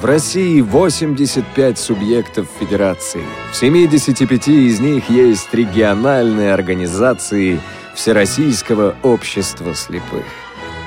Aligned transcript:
В 0.00 0.06
России 0.06 0.62
85 0.62 1.78
субъектов 1.78 2.48
федерации. 2.58 3.22
В 3.52 3.56
75 3.56 4.48
из 4.48 4.80
них 4.80 5.10
есть 5.10 5.52
региональные 5.52 6.54
организации 6.54 7.60
Всероссийского 7.94 8.94
общества 9.02 9.74
слепых. 9.74 10.24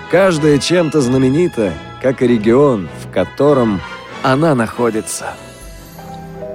Каждая 0.10 0.58
чем-то 0.58 1.00
знаменита, 1.00 1.74
как 2.02 2.24
и 2.24 2.28
регион, 2.28 2.90
в 3.04 3.12
котором 3.12 3.82
она 4.24 4.56
находится. 4.56 5.36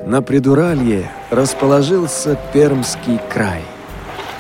На 0.05 0.21
Придуралье 0.21 1.13
расположился 1.31 2.37
Пермский 2.53 3.21
край. 3.33 3.63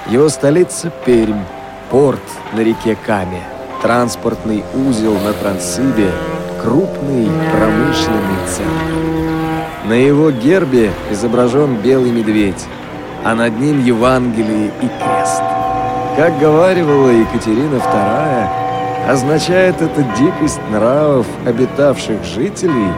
Его 0.08 0.28
столица 0.28 0.92
Пермь, 1.06 1.44
порт 1.88 2.18
на 2.52 2.64
реке 2.64 2.98
Каме, 3.06 3.44
транспортный 3.80 4.64
узел 4.74 5.14
на 5.20 5.32
Трансибе– 5.34 6.10
крупный 6.62 7.28
промышленный 7.52 8.46
центр. 8.46 9.88
На 9.88 9.94
его 9.94 10.30
гербе 10.30 10.90
изображен 11.10 11.76
белый 11.76 12.10
медведь, 12.10 12.66
а 13.24 13.34
над 13.34 13.58
ним 13.58 13.82
Евангелие 13.82 14.66
и 14.66 14.88
крест. 15.02 15.42
Как 16.16 16.38
говаривала 16.38 17.10
Екатерина 17.10 17.76
II, 17.76 19.10
означает 19.10 19.80
это 19.80 20.02
дикость 20.18 20.60
нравов 20.70 21.26
обитавших 21.46 22.24
жителей 22.24 22.92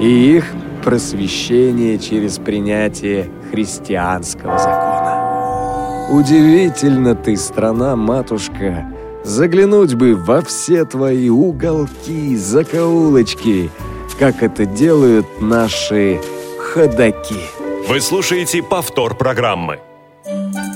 и 0.00 0.36
их 0.36 0.46
просвещение 0.82 1.98
через 1.98 2.38
принятие 2.38 3.30
христианского 3.50 4.58
закона. 4.58 6.08
Удивительно 6.10 7.14
ты, 7.14 7.36
страна-матушка, 7.36 8.91
Заглянуть 9.24 9.94
бы 9.94 10.16
во 10.16 10.42
все 10.42 10.84
твои 10.84 11.28
уголки, 11.28 12.36
закоулочки, 12.36 13.70
как 14.18 14.42
это 14.42 14.66
делают 14.66 15.40
наши 15.40 16.20
ходаки. 16.58 17.40
Вы 17.88 18.00
слушаете 18.00 18.62
повтор 18.62 19.16
программы. 19.16 19.78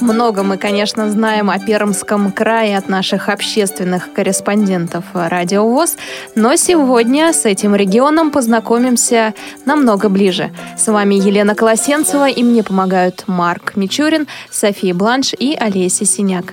Много 0.00 0.44
мы, 0.44 0.58
конечно, 0.58 1.10
знаем 1.10 1.50
о 1.50 1.58
Пермском 1.58 2.30
крае 2.30 2.76
от 2.76 2.88
наших 2.88 3.28
общественных 3.28 4.12
корреспондентов 4.12 5.04
Радио 5.14 5.66
ВОЗ, 5.68 5.96
но 6.36 6.54
сегодня 6.56 7.32
с 7.32 7.44
этим 7.46 7.74
регионом 7.74 8.30
познакомимся 8.30 9.34
намного 9.64 10.08
ближе. 10.08 10.52
С 10.78 10.86
вами 10.86 11.16
Елена 11.16 11.54
Колосенцева, 11.54 12.28
и 12.28 12.42
мне 12.44 12.62
помогают 12.62 13.24
Марк 13.26 13.74
Мичурин, 13.74 14.28
София 14.50 14.94
Бланш 14.94 15.32
и 15.36 15.56
Олеся 15.58 16.04
Синяк. 16.04 16.52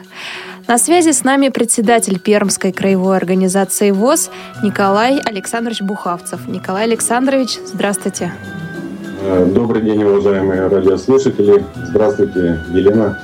На 0.67 0.77
связи 0.77 1.11
с 1.11 1.23
нами 1.25 1.49
председатель 1.49 2.19
Пермской 2.19 2.71
краевой 2.71 3.17
организации 3.17 3.91
ВОЗ 3.91 4.29
Николай 4.63 5.19
Александрович 5.19 5.81
Бухавцев. 5.81 6.47
Николай 6.47 6.85
Александрович, 6.85 7.59
здравствуйте. 7.65 8.33
Э, 9.21 9.45
добрый 9.45 9.81
день, 9.81 10.03
уважаемые 10.03 10.67
радиослушатели. 10.67 11.65
Здравствуйте, 11.75 12.61
Елена. 12.71 13.19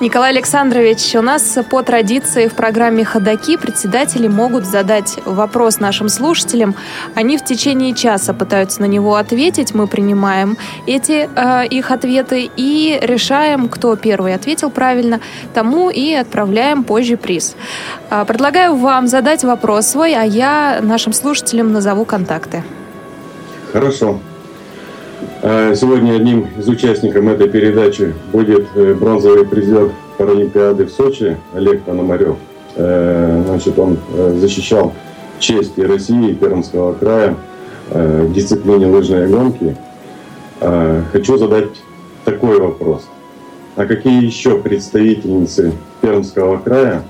Николай 0.00 0.30
Александрович, 0.30 1.14
у 1.14 1.20
нас 1.20 1.58
по 1.68 1.82
традиции 1.82 2.48
в 2.48 2.54
программе 2.54 3.04
«Ходоки» 3.04 3.58
председатели 3.58 4.28
могут 4.28 4.64
задать 4.64 5.18
вопрос 5.26 5.78
нашим 5.78 6.08
слушателям. 6.08 6.74
Они 7.14 7.36
в 7.36 7.44
течение 7.44 7.94
часа 7.94 8.32
пытаются 8.32 8.80
на 8.80 8.86
него 8.86 9.16
ответить. 9.16 9.74
Мы 9.74 9.86
принимаем 9.86 10.56
эти 10.86 11.28
э, 11.36 11.66
их 11.66 11.90
ответы 11.90 12.50
и 12.56 12.98
решаем, 13.02 13.68
кто 13.68 13.94
первый 13.94 14.34
ответил 14.34 14.70
правильно, 14.70 15.20
тому 15.52 15.90
и 15.90 16.14
отправляем 16.14 16.82
позже 16.82 17.18
приз. 17.18 17.54
Э, 18.08 18.24
предлагаю 18.26 18.76
вам 18.76 19.06
задать 19.06 19.44
вопрос 19.44 19.88
свой, 19.88 20.14
а 20.14 20.24
я 20.24 20.78
нашим 20.80 21.12
слушателям 21.12 21.72
назову 21.72 22.06
контакты. 22.06 22.62
Хорошо. 23.70 24.18
А 25.42 25.74
сегодня 25.74 26.14
одним 26.14 26.48
из 26.58 26.68
участников 26.68 27.24
этой 27.26 27.48
передачи 27.48 28.14
будет 28.32 28.66
э, 28.74 28.94
бронзовый 28.94 29.46
призер 29.46 29.90
Паралимпиады 30.18 30.84
в 30.84 30.90
Сочи 30.90 31.36
Олег 31.54 31.82
Пономарев. 31.82 32.36
Э, 32.76 33.42
значит, 33.46 33.78
он 33.78 33.98
э, 34.14 34.36
защищал 34.38 34.92
честь 35.38 35.78
и 35.78 35.82
России, 35.82 36.30
и 36.30 36.34
Пермского 36.34 36.92
края 36.92 37.36
в 37.88 38.32
дисциплине 38.32 38.86
лыжные 38.86 39.26
гонки. 39.26 39.76
Хочу 41.12 41.38
задать 41.38 41.70
такой 42.24 42.60
вопрос. 42.60 43.08
А 43.74 43.84
какие 43.84 44.24
еще 44.24 44.58
представительницы 44.58 45.72
Пермского 46.00 46.58
края 46.58 47.02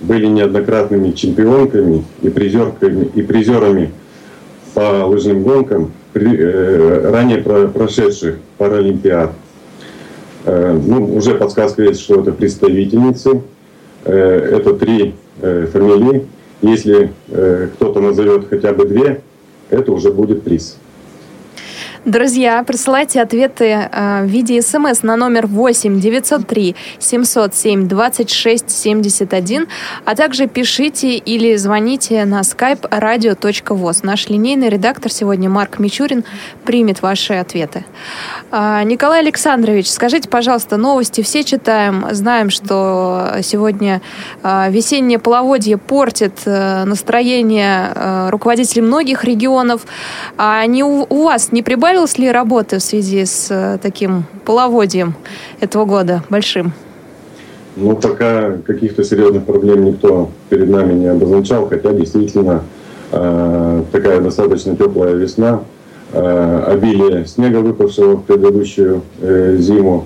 были 0.00 0.26
неоднократными 0.26 1.10
чемпионками 1.10 2.04
и 2.22 2.30
призерками 2.30 3.10
и 3.14 3.20
призерами 3.20 3.92
по 4.72 5.04
лыжным 5.04 5.42
гонкам 5.42 5.90
ранее 6.16 7.38
прошедших 7.38 8.36
Паралимпиад. 8.58 9.32
Э, 10.44 10.72
ну, 10.72 11.16
уже 11.16 11.34
подсказка 11.34 11.82
есть, 11.82 12.00
что 12.00 12.20
это 12.20 12.32
представительницы. 12.32 13.42
Э, 14.04 14.58
это 14.58 14.74
три 14.74 15.14
фамилии. 15.38 16.26
Если 16.62 17.12
кто-то 17.28 18.00
назовет 18.00 18.48
хотя 18.48 18.72
бы 18.72 18.86
две, 18.86 19.20
это 19.68 19.92
уже 19.92 20.10
будет 20.10 20.42
приз. 20.42 20.78
Друзья, 22.06 22.62
присылайте 22.62 23.20
ответы 23.20 23.64
э, 23.64 24.22
в 24.22 24.26
виде 24.26 24.62
смс 24.62 25.02
на 25.02 25.16
номер 25.16 25.48
8 25.48 25.98
903 25.98 26.76
707 27.00 27.88
26 27.88 28.70
71, 28.70 29.66
а 30.04 30.14
также 30.14 30.46
пишите 30.46 31.16
или 31.16 31.56
звоните 31.56 32.24
на 32.24 32.42
skype 32.42 32.88
radio.voz. 32.88 34.00
Наш 34.04 34.28
линейный 34.28 34.68
редактор 34.68 35.10
сегодня 35.10 35.50
Марк 35.50 35.80
Мичурин 35.80 36.22
примет 36.64 37.02
ваши 37.02 37.32
ответы. 37.32 37.84
Э, 38.52 38.84
Николай 38.84 39.18
Александрович, 39.18 39.90
скажите, 39.90 40.28
пожалуйста, 40.28 40.76
новости 40.76 41.22
все 41.22 41.42
читаем, 41.42 42.06
знаем, 42.12 42.50
что 42.50 43.38
сегодня 43.42 44.00
э, 44.44 44.70
весеннее 44.70 45.18
половодье 45.18 45.76
портит 45.76 46.42
э, 46.44 46.84
настроение 46.84 47.90
э, 47.92 48.28
руководителей 48.30 48.82
многих 48.82 49.24
регионов. 49.24 49.80
А 50.38 50.64
не 50.66 50.84
у, 50.84 51.04
у 51.10 51.24
вас 51.24 51.50
не 51.50 51.64
прибавилось 51.64 51.95
Прибавилось 51.96 52.18
ли 52.18 52.30
работы 52.30 52.78
в 52.78 52.82
связи 52.82 53.24
с 53.24 53.46
э, 53.48 53.78
таким 53.80 54.24
половодьем 54.44 55.14
этого 55.60 55.86
года 55.86 56.22
большим? 56.28 56.74
Ну, 57.74 57.96
пока 57.96 58.58
каких-то 58.66 59.02
серьезных 59.02 59.46
проблем 59.46 59.86
никто 59.86 60.28
перед 60.50 60.68
нами 60.68 60.92
не 60.92 61.06
обозначал, 61.06 61.66
хотя 61.66 61.94
действительно 61.94 62.64
э, 63.12 63.82
такая 63.92 64.20
достаточно 64.20 64.76
теплая 64.76 65.14
весна, 65.14 65.60
э, 66.12 66.64
обилие 66.66 67.24
снега, 67.24 67.60
выпавшего 67.60 68.16
в 68.16 68.24
предыдущую 68.24 69.00
зиму, 69.22 70.04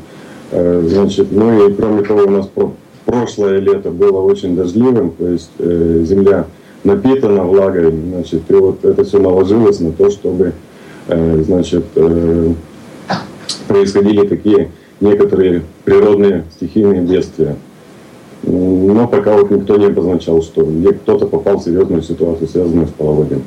значит, 0.53 1.33
ну 1.33 1.67
и 1.67 1.73
кроме 1.75 2.05
того, 2.05 2.23
у 2.23 2.31
нас 2.31 2.47
про 2.47 2.73
прошлое 3.05 3.59
лето 3.59 3.91
было 3.91 4.21
очень 4.21 4.55
дождливым, 4.55 5.11
то 5.11 5.27
есть 5.27 5.51
земля 5.59 6.45
напитана 6.85 7.43
влагой, 7.43 7.91
значит, 7.91 8.43
и 8.49 8.55
вот 8.55 8.85
это 8.85 9.03
все 9.03 9.19
наложилось 9.19 9.81
на 9.81 9.91
то, 9.91 10.09
чтобы 10.09 10.53
значит, 11.43 11.85
э, 11.97 12.53
происходили 13.69 14.27
такие 14.27 14.71
некоторые 15.01 15.63
природные 15.85 16.45
стихийные 16.57 17.03
бедствия. 17.03 17.57
Но 18.43 19.07
пока 19.07 19.37
вот 19.37 19.51
никто 19.51 19.77
не 19.77 19.87
обозначал, 19.87 20.43
что 20.43 20.67
кто-то 21.03 21.27
попал 21.27 21.59
в 21.59 21.63
серьезную 21.63 22.03
ситуацию, 22.03 22.49
связанную 22.49 22.87
с 22.87 22.91
половодьем. 22.91 23.43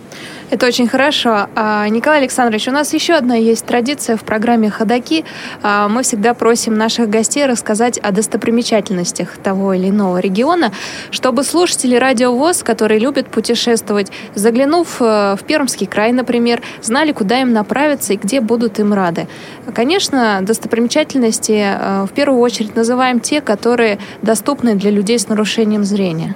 Это 0.54 0.68
очень 0.68 0.88
хорошо. 0.88 1.48
А, 1.56 1.90
Николай 1.90 2.20
Александрович, 2.20 2.68
у 2.68 2.72
нас 2.72 2.94
еще 2.94 3.16
одна 3.16 3.34
есть 3.34 3.66
традиция 3.66 4.18
в 4.18 4.24
программе 4.24 4.70
«Ходоки». 4.70 5.26
А, 5.64 5.88
мы 5.90 6.04
всегда 6.04 6.36
просим 6.36 6.78
наших 6.78 7.10
гостей 7.10 7.48
рассказать 7.48 7.98
о 7.98 8.12
достопримечательностях 8.12 9.38
того 9.38 9.74
или 9.74 9.90
иного 9.90 10.20
региона, 10.20 10.72
чтобы 11.10 11.44
слушатели 11.44 11.96
Радио 11.96 12.36
ВОЗ, 12.36 12.62
которые 12.62 13.00
любят 13.00 13.30
путешествовать, 13.30 14.12
заглянув 14.36 15.02
э, 15.02 15.38
в 15.40 15.44
Пермский 15.48 15.88
край, 15.88 16.12
например, 16.12 16.62
знали, 16.84 17.14
куда 17.14 17.42
им 17.42 17.52
направиться 17.52 18.14
и 18.14 18.18
где 18.18 18.40
будут 18.40 18.78
им 18.78 18.94
рады. 18.94 19.28
Конечно, 19.74 20.38
достопримечательности 20.44 21.66
э, 21.66 22.06
в 22.06 22.14
первую 22.14 22.40
очередь 22.40 22.76
называем 22.76 23.20
те, 23.22 23.42
которые 23.42 23.98
доступны 24.22 24.76
для 24.76 24.92
людей 24.92 25.18
с 25.18 25.28
нарушением 25.28 25.84
зрения. 25.84 26.36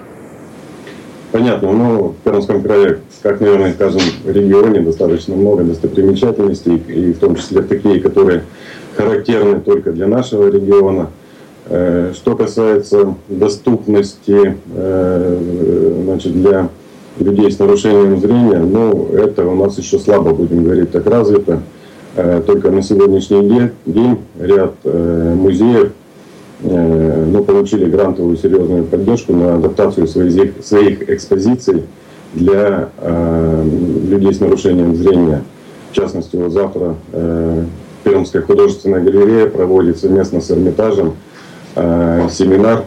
Понятно. 1.31 1.71
Ну, 1.73 2.07
в 2.09 2.15
Пермском 2.23 2.63
крае, 2.63 2.99
как, 3.21 3.41
наверное, 3.41 3.73
в 3.73 3.77
каждом 3.77 4.01
регионе, 4.25 4.81
достаточно 4.81 5.35
много 5.35 5.63
достопримечательностей, 5.63 6.77
и 6.77 7.13
в 7.13 7.19
том 7.19 7.35
числе 7.35 7.61
такие, 7.61 7.99
которые 7.99 8.43
характерны 8.95 9.59
только 9.59 9.91
для 9.91 10.07
нашего 10.07 10.49
региона. 10.49 11.09
Э, 11.69 12.13
что 12.15 12.35
касается 12.35 13.15
доступности 13.27 14.55
э, 14.73 16.01
значит, 16.05 16.33
для 16.33 16.69
людей 17.19 17.51
с 17.51 17.59
нарушением 17.59 18.21
зрения, 18.21 18.59
ну, 18.59 19.09
это 19.13 19.45
у 19.45 19.55
нас 19.55 19.77
еще 19.77 19.99
слабо, 19.99 20.33
будем 20.33 20.63
говорить, 20.63 20.91
так 20.91 21.05
развито. 21.07 21.59
Э, 22.15 22.41
только 22.45 22.71
на 22.71 22.81
сегодняшний 22.81 23.71
день 23.85 24.19
ряд 24.39 24.75
музеев 24.83 25.91
э, 26.61 27.25
ну, 27.31 27.43
получили 27.43 27.85
грантовую 27.85 28.37
серьезную 28.37 28.83
поддержку 28.83 29.33
на 29.33 29.55
адаптацию 29.55 30.07
своих, 30.07 30.63
своих 30.63 31.09
экспозиций 31.09 31.83
для 32.33 32.89
людей 33.01 34.33
с 34.33 34.39
нарушением 34.39 34.95
зрения. 34.95 35.43
В 35.91 35.95
частности, 35.95 36.35
вот 36.35 36.51
завтра 36.51 36.95
Пермская 38.03 38.41
художественная 38.41 39.01
галерея 39.01 39.47
проводит 39.47 39.97
совместно 39.97 40.41
с 40.41 40.51
Эрмитажем 40.51 41.13
семинар 41.75 42.83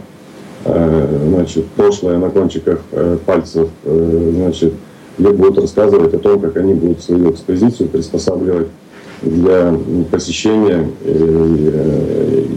значит, 0.63 1.65
прошлое 1.75 2.19
на 2.19 2.29
кончиках 2.29 2.81
пальцев, 3.25 3.69
значит, 3.83 4.73
где 5.17 5.29
будут 5.31 5.59
рассказывать 5.59 6.13
о 6.13 6.19
том, 6.19 6.39
как 6.39 6.57
они 6.57 6.73
будут 6.73 7.01
свою 7.01 7.31
экспозицию 7.31 7.89
приспосабливать 7.89 8.67
для 9.21 9.73
посещения 10.09 10.89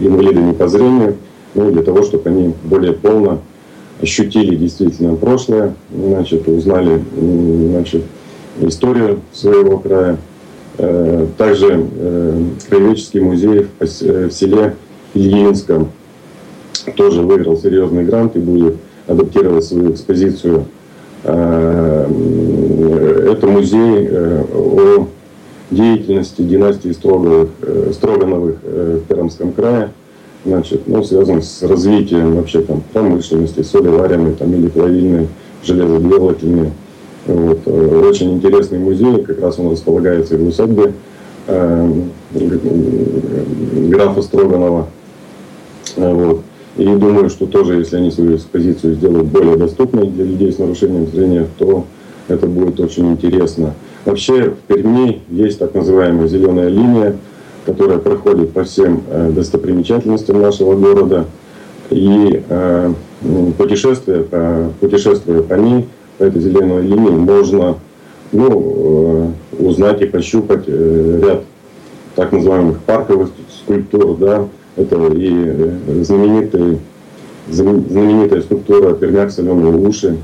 инвалидами 0.01 0.53
по 0.53 0.67
зрению, 0.67 1.15
ну, 1.53 1.71
для 1.71 1.83
того, 1.83 2.03
чтобы 2.03 2.29
они 2.29 2.53
более 2.63 2.93
полно 2.93 3.39
ощутили 4.01 4.55
действительно 4.55 5.15
прошлое, 5.15 5.73
значит, 5.93 6.47
узнали 6.47 7.01
значит, 7.69 8.03
историю 8.61 9.21
своего 9.33 9.77
края. 9.79 10.17
Э, 10.77 11.25
также 11.37 11.87
э, 11.89 12.43
краеведческий 12.67 13.21
музей 13.21 13.67
в 13.79 13.87
селе 14.31 14.75
Ильинском 15.13 15.89
тоже 16.97 17.21
выиграл 17.21 17.57
серьезный 17.57 18.03
грант 18.03 18.35
и 18.35 18.39
будет 18.39 18.75
адаптировать 19.07 19.63
свою 19.63 19.91
экспозицию. 19.91 20.65
Э, 21.23 22.05
это 23.31 23.47
музей 23.47 24.09
о 24.53 25.07
деятельности 25.71 26.41
династии 26.41 26.91
Строгановых, 26.91 27.49
Строгановых 27.93 28.55
в 28.63 28.99
Пермском 29.07 29.51
крае 29.51 29.91
значит, 30.45 30.81
ну, 30.87 31.03
связан 31.03 31.41
с 31.41 31.63
развитием 31.63 32.35
вообще 32.35 32.61
там 32.61 32.83
промышленности, 32.93 33.63
солеваренной 33.63 34.33
там, 34.33 34.53
или 34.53 34.67
плавильной, 34.67 35.27
железоделательной. 35.63 36.71
Вот. 37.25 37.59
Э, 37.65 38.07
очень 38.07 38.33
интересный 38.33 38.79
музей, 38.79 39.23
как 39.23 39.41
раз 39.41 39.57
он 39.59 39.71
располагается 39.71 40.37
в 40.37 40.47
усадьбе 40.47 40.93
э, 41.47 41.91
графа 43.89 44.21
Строганова. 44.21 44.87
Э, 45.95 46.13
вот. 46.13 46.41
И 46.77 46.85
думаю, 46.85 47.29
что 47.29 47.47
тоже, 47.47 47.75
если 47.75 47.97
они 47.97 48.11
свою 48.11 48.35
экспозицию 48.35 48.95
сделают 48.95 49.27
более 49.27 49.55
доступной 49.55 50.07
для 50.07 50.25
людей 50.25 50.51
с 50.51 50.59
нарушением 50.59 51.07
зрения, 51.07 51.47
то 51.57 51.85
это 52.27 52.47
будет 52.47 52.79
очень 52.79 53.11
интересно. 53.11 53.73
Вообще 54.05 54.51
в 54.51 54.57
Перми 54.67 55.23
есть 55.29 55.57
так 55.57 55.73
называемая 55.73 56.27
зеленая 56.27 56.69
линия, 56.69 57.15
которая 57.65 57.97
проходит 57.97 58.51
по 58.51 58.63
всем 58.63 59.01
э, 59.09 59.31
достопримечательностям 59.31 60.39
нашего 60.39 60.75
города. 60.75 61.25
И 61.89 62.43
э, 62.47 62.93
путешествие, 63.57 64.23
по, 64.23 64.71
путешествуя 64.79 65.41
по 65.41 65.55
ней, 65.55 65.87
по 66.19 66.23
этой 66.25 66.39
зеленой 66.39 66.83
линии, 66.83 67.09
можно 67.09 67.77
ну, 68.31 69.33
э, 69.59 69.63
узнать 69.63 70.03
и 70.03 70.05
пощупать 70.05 70.67
ряд 70.67 71.41
так 72.15 72.31
называемых 72.31 72.81
парковых 72.81 73.29
скульптур. 73.49 74.17
Да? 74.17 74.47
Это 74.75 74.97
и 75.13 76.03
знаменитый, 76.03 76.77
знаменитая 77.49 78.41
скульптура 78.41 78.93
«Пермяк 78.93 79.31
соленые 79.31 79.73
уши», 79.73 80.17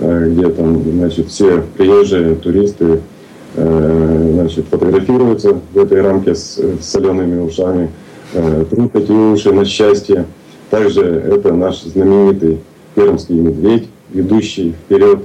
где 0.00 0.48
там 0.48 0.82
значит, 0.82 1.28
все 1.28 1.62
приезжие 1.76 2.34
туристы 2.34 3.00
Э, 3.04 3.13
значит, 3.54 4.66
фотографируются 4.70 5.60
в 5.72 5.78
этой 5.78 6.02
рамке 6.02 6.34
с, 6.34 6.58
с 6.58 6.84
солеными 6.84 7.40
ушами, 7.40 7.90
э, 8.32 8.64
трут 8.68 8.94
эти 8.96 9.12
уши 9.12 9.52
на 9.52 9.64
счастье. 9.64 10.26
Также 10.70 11.02
это 11.02 11.52
наш 11.52 11.82
знаменитый 11.82 12.60
пермский 12.94 13.36
медведь, 13.36 13.88
ведущий 14.12 14.72
вперед. 14.72 15.20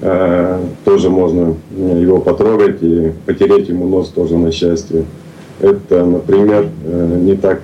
Э, 0.00 0.60
тоже 0.84 1.10
можно 1.10 1.54
его 1.78 2.20
потрогать 2.20 2.82
и 2.82 3.12
потереть 3.26 3.68
ему 3.68 3.86
нос 3.86 4.08
тоже 4.08 4.36
на 4.36 4.50
счастье. 4.50 5.04
Это, 5.60 6.04
например, 6.04 6.66
не 6.84 7.36
так 7.36 7.60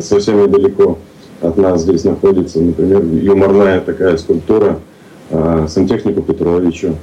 совсем 0.00 0.42
недалеко 0.42 0.96
от 1.42 1.58
нас 1.58 1.82
здесь 1.82 2.04
находится, 2.04 2.62
например, 2.62 3.02
юморная 3.04 3.80
такая 3.80 4.16
скульптура 4.16 4.78
сантехнику 5.68 6.22
Петровичу. 6.22 6.94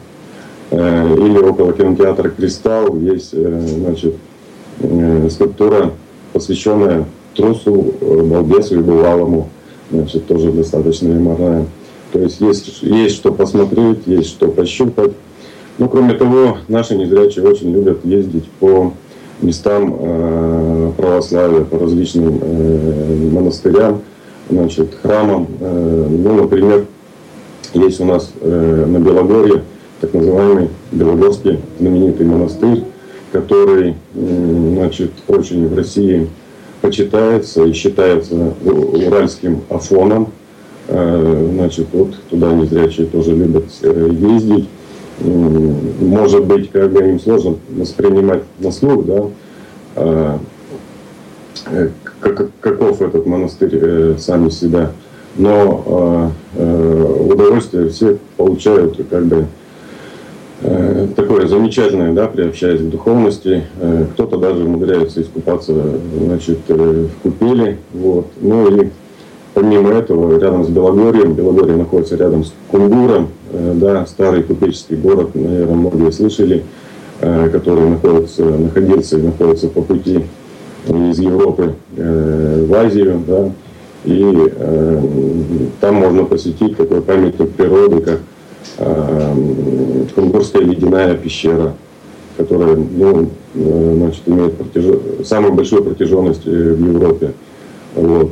Э, 0.76 1.16
или 1.16 1.38
около 1.38 1.72
кинотеатра 1.72 2.30
«Кристалл» 2.30 2.98
есть 2.98 3.30
э, 3.34 3.62
значит, 3.78 4.16
э, 4.80 5.28
скульптура, 5.30 5.92
посвященная 6.34 7.06
трусу, 7.36 7.94
балбесу 8.02 8.80
и 8.80 8.82
бывалому. 8.82 9.50
Значит, 9.92 10.26
тоже 10.26 10.52
достаточно 10.52 11.10
юморная. 11.10 11.68
То 12.12 12.20
есть 12.20 12.42
есть, 12.42 12.82
есть 12.82 13.16
что 13.16 13.32
посмотреть, 13.32 14.08
есть 14.08 14.30
что 14.30 14.48
пощупать. 14.48 15.12
Ну, 15.78 15.88
кроме 15.90 16.16
того, 16.16 16.58
наши 16.68 16.96
незрячие 16.96 17.48
очень 17.48 17.72
любят 17.72 18.04
ездить 18.04 18.50
по 18.60 18.94
местам 19.44 19.96
э, 20.00 20.92
православия, 20.98 21.66
по 21.66 21.78
различным 21.78 22.40
э, 22.42 23.30
монастырям, 23.32 24.02
значит, 24.50 24.96
храмам. 25.04 25.48
Э, 25.60 26.08
ну, 26.10 26.34
например, 26.34 26.88
есть 27.76 28.00
у 28.02 28.06
нас 28.06 28.32
э, 28.42 28.86
на 28.88 28.98
Белогорье 28.98 29.62
так 30.04 30.14
называемый 30.14 30.70
Белогорский 30.92 31.60
знаменитый 31.80 32.26
монастырь, 32.26 32.84
который 33.32 33.96
значит, 34.14 35.12
очень 35.30 35.70
в 35.70 35.78
России 35.78 36.28
почитается 36.82 37.64
и 37.64 37.72
считается 37.72 38.54
уральским 38.66 39.62
афоном. 39.70 40.28
Э, 40.90 41.50
значит, 41.54 41.88
вот 41.94 42.16
туда 42.30 42.52
незрячие 42.52 43.08
тоже 43.08 43.34
любят 43.34 43.64
э, 43.82 44.10
ездить. 44.12 44.68
Может 45.22 46.44
быть, 46.48 46.70
как 46.70 46.92
бы 46.92 47.00
им 47.00 47.18
сложно 47.18 47.56
воспринимать 47.70 48.44
на 48.60 48.72
слух, 48.72 49.06
да, 49.06 49.24
а, 49.96 50.40
э, 51.68 51.90
каков 52.60 53.02
этот 53.02 53.26
монастырь 53.26 54.18
сами 54.18 54.50
себя. 54.50 54.92
Но 55.38 56.32
удовольствие 56.56 57.90
все 57.90 58.18
получают 58.38 59.00
как 59.10 59.26
бы 59.26 59.48
такое 61.16 61.48
замечательное, 61.48 62.14
да, 62.14 62.28
приобщаясь 62.28 62.80
к 62.80 62.90
духовности. 62.90 63.64
Э, 63.80 64.06
кто-то 64.14 64.38
даже 64.38 64.64
умудряется 64.64 65.22
искупаться 65.22 65.74
значит, 66.18 66.60
э, 66.70 67.08
в 67.08 67.22
купели. 67.22 67.78
Вот. 67.94 68.28
Ну 68.40 68.76
и 68.76 68.90
помимо 69.54 69.92
этого, 69.92 70.40
рядом 70.40 70.64
с 70.64 70.70
Белогорьем, 70.70 71.34
Белогорье 71.34 71.76
находится 71.76 72.16
рядом 72.16 72.44
с 72.44 72.54
Кунгуром, 72.70 73.30
да, 73.52 74.06
старый 74.08 74.42
купеческий 74.44 74.96
город, 74.96 75.36
наверное, 75.36 75.76
многие 75.76 76.12
слышали, 76.12 76.64
который 77.20 77.88
находится, 77.88 78.44
находился 78.44 79.20
и 79.20 79.22
находится 79.22 79.68
по 79.68 79.84
пути 79.84 80.26
из 80.88 81.20
Европы 81.20 81.76
в 81.96 82.74
Азию, 82.74 83.22
да, 83.28 83.52
и 84.06 84.54
там 85.80 85.96
можно 85.96 86.24
посетить 86.24 86.76
такой 86.76 87.04
памятник 87.04 87.52
природы, 87.52 88.02
как 88.02 88.20
Кунгурская 90.16 90.62
ледяная 90.64 91.16
пещера, 91.16 91.74
которая 92.38 92.76
ну, 92.76 93.30
э, 93.56 93.94
значит, 93.98 94.22
имеет 94.26 94.58
протяж... 94.58 94.86
самую 95.26 95.54
большую 95.54 95.84
протяженность 95.84 96.46
э, 96.46 96.74
в 96.74 96.88
Европе. 96.88 97.34
Вот. 97.96 98.32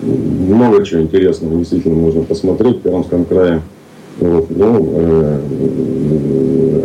Много 0.00 0.84
чего 0.84 1.00
интересного 1.02 1.56
действительно 1.58 1.96
можно 1.96 2.22
посмотреть 2.22 2.78
в 2.78 2.80
Пермском 2.82 3.24
крае. 3.24 3.62
Вот. 4.18 4.46
Ну, 4.50 4.92
э, 4.94 5.40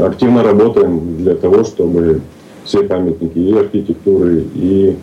активно 0.05 0.43
работаем 0.43 1.17
для 1.17 1.35
того, 1.35 1.63
чтобы 1.63 2.21
все 2.65 2.83
памятники 2.83 3.37
и 3.37 3.53
архитектуры, 3.53 4.45
и 4.55 4.95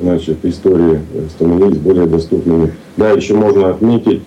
значит, 0.00 0.38
истории 0.44 1.00
становились 1.28 1.76
более 1.76 2.06
доступными. 2.06 2.72
Да, 2.96 3.10
еще 3.10 3.34
можно 3.34 3.70
отметить 3.70 4.22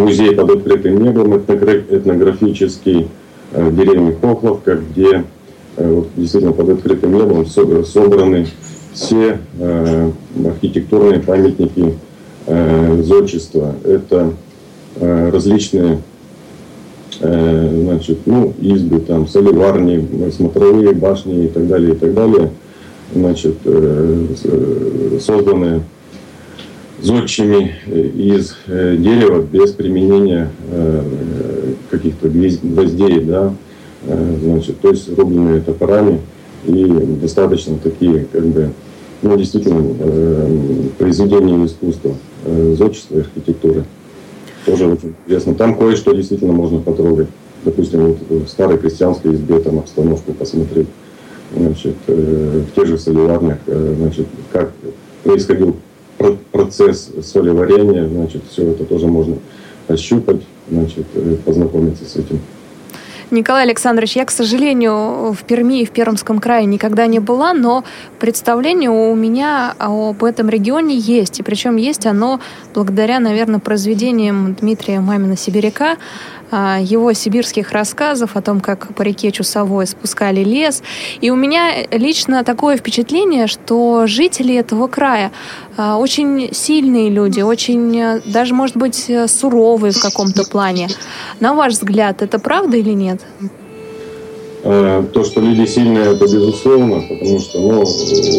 музей 0.00 0.34
под 0.34 0.50
открытым 0.50 1.02
небом 1.02 1.36
этнографический 1.36 3.08
в 3.52 3.56
э, 3.56 3.72
деревне 3.72 4.16
Хохловка, 4.20 4.76
где 4.76 5.24
э, 5.76 6.02
действительно 6.16 6.52
под 6.52 6.70
открытым 6.70 7.14
небом 7.14 7.46
собраны 7.46 8.46
все 8.92 9.38
архитектурные 10.44 11.20
памятники 11.20 11.94
зодчества. 13.02 13.76
Это 13.84 14.32
различные 15.00 16.00
значит, 17.20 18.18
ну, 18.26 18.52
избы, 18.60 18.98
там, 18.98 19.28
соливарни, 19.28 20.30
смотровые 20.36 20.92
башни 20.92 21.44
и 21.44 21.48
так 21.48 21.68
далее, 21.68 21.94
и 21.94 21.96
так 21.96 22.14
далее, 22.14 22.50
значит, 23.14 23.58
созданные 25.20 25.82
зодчими 27.02 27.74
э, 27.86 28.00
из 28.00 28.56
э, 28.66 28.96
дерева 28.96 29.42
без 29.42 29.72
применения 29.72 30.50
э, 30.70 31.02
каких-то 31.90 32.28
гвоздей, 32.28 33.20
да, 33.20 33.54
значит, 34.42 34.80
то 34.80 34.88
есть 34.88 35.14
рубленные 35.14 35.60
топорами 35.60 36.20
и 36.64 36.84
достаточно 37.20 37.76
такие, 37.76 38.26
как 38.32 38.46
бы, 38.46 38.70
ну, 39.20 39.36
действительно, 39.36 39.82
произведения 40.96 41.66
искусства, 41.66 42.14
зодчества 42.78 43.16
и 43.16 43.20
архитектуры. 43.20 43.84
тоже 44.64 44.86
очень 44.86 45.14
интересно. 45.26 45.54
Там 45.54 45.76
кое-что 45.76 46.14
действительно 46.14 46.52
можно 46.52 46.80
потрогать. 46.80 47.28
Допустим, 47.62 48.16
вот 48.30 48.46
в 48.46 48.48
старой 48.48 48.78
крестьянской 48.78 49.34
избе 49.34 49.58
там 49.58 49.80
обстановку 49.80 50.32
посмотреть. 50.32 50.88
Значит, 51.54 51.96
в 52.06 52.70
тех 52.74 52.86
же 52.86 52.96
солеварнях, 52.96 53.58
значит, 53.66 54.28
как 54.50 54.72
происходил 55.24 55.76
процесс 56.52 57.10
солеварения, 57.22 58.06
значит, 58.06 58.42
все 58.50 58.70
это 58.70 58.84
тоже 58.84 59.06
можно 59.06 59.36
ощупать, 59.88 60.42
значит, 60.70 61.06
познакомиться 61.44 62.04
с 62.04 62.16
этим. 62.16 62.40
Николай 63.30 63.62
Александрович, 63.62 64.16
я, 64.16 64.24
к 64.24 64.30
сожалению, 64.32 65.32
в 65.32 65.44
Перми 65.46 65.82
и 65.82 65.84
в 65.84 65.92
Пермском 65.92 66.40
крае 66.40 66.66
никогда 66.66 67.06
не 67.06 67.20
была, 67.20 67.52
но 67.52 67.84
представление 68.18 68.90
у 68.90 69.14
меня 69.14 69.72
об 69.78 70.24
этом 70.24 70.48
регионе 70.48 70.96
есть. 70.96 71.38
И 71.38 71.44
причем 71.44 71.76
есть 71.76 72.06
оно 72.06 72.40
благодаря, 72.74 73.20
наверное, 73.20 73.60
произведениям 73.60 74.56
Дмитрия 74.60 74.98
Мамина-Сибиряка, 74.98 75.96
его 76.52 77.12
сибирских 77.12 77.72
рассказов 77.72 78.36
о 78.36 78.42
том, 78.42 78.60
как 78.60 78.94
по 78.94 79.02
реке 79.02 79.30
Чусовой 79.30 79.86
спускали 79.86 80.42
лес. 80.42 80.82
И 81.20 81.30
у 81.30 81.36
меня 81.36 81.86
лично 81.90 82.44
такое 82.44 82.76
впечатление, 82.76 83.46
что 83.46 84.06
жители 84.06 84.56
этого 84.56 84.86
края 84.88 85.32
а, 85.76 85.96
очень 85.96 86.50
сильные 86.52 87.08
люди, 87.10 87.40
очень 87.40 88.20
даже, 88.26 88.54
может 88.54 88.76
быть, 88.76 89.10
суровые 89.26 89.92
в 89.92 90.00
каком-то 90.00 90.44
плане. 90.44 90.88
На 91.38 91.54
ваш 91.54 91.74
взгляд, 91.74 92.22
это 92.22 92.38
правда 92.38 92.76
или 92.76 92.92
нет? 92.92 93.20
А, 94.62 95.04
то, 95.06 95.24
что 95.24 95.40
люди 95.40 95.66
сильные, 95.66 96.12
это 96.12 96.24
безусловно, 96.24 97.02
потому 97.08 97.38
что 97.40 97.60
ну, 97.60 97.84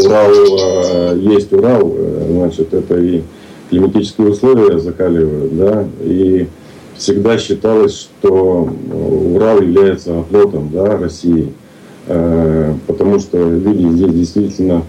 Урал 0.05 1.15
есть 1.15 1.51
Урал, 1.51 1.93
э, 1.95 2.27
значит, 2.29 2.73
это 2.73 2.99
и 2.99 3.23
климатические 3.69 4.29
условия 4.29 4.77
закаливают, 4.79 5.57
да, 5.57 5.85
и 6.01 6.47
всегда 7.01 7.37
считалось, 7.39 7.99
что 7.99 8.69
э, 8.69 9.35
Урал 9.35 9.61
является 9.61 10.19
оплотом 10.19 10.69
да, 10.71 10.97
России, 10.97 11.51
э, 12.05 12.73
потому 12.85 13.19
что 13.19 13.37
люди 13.49 13.87
здесь 13.87 14.13
действительно 14.13 14.83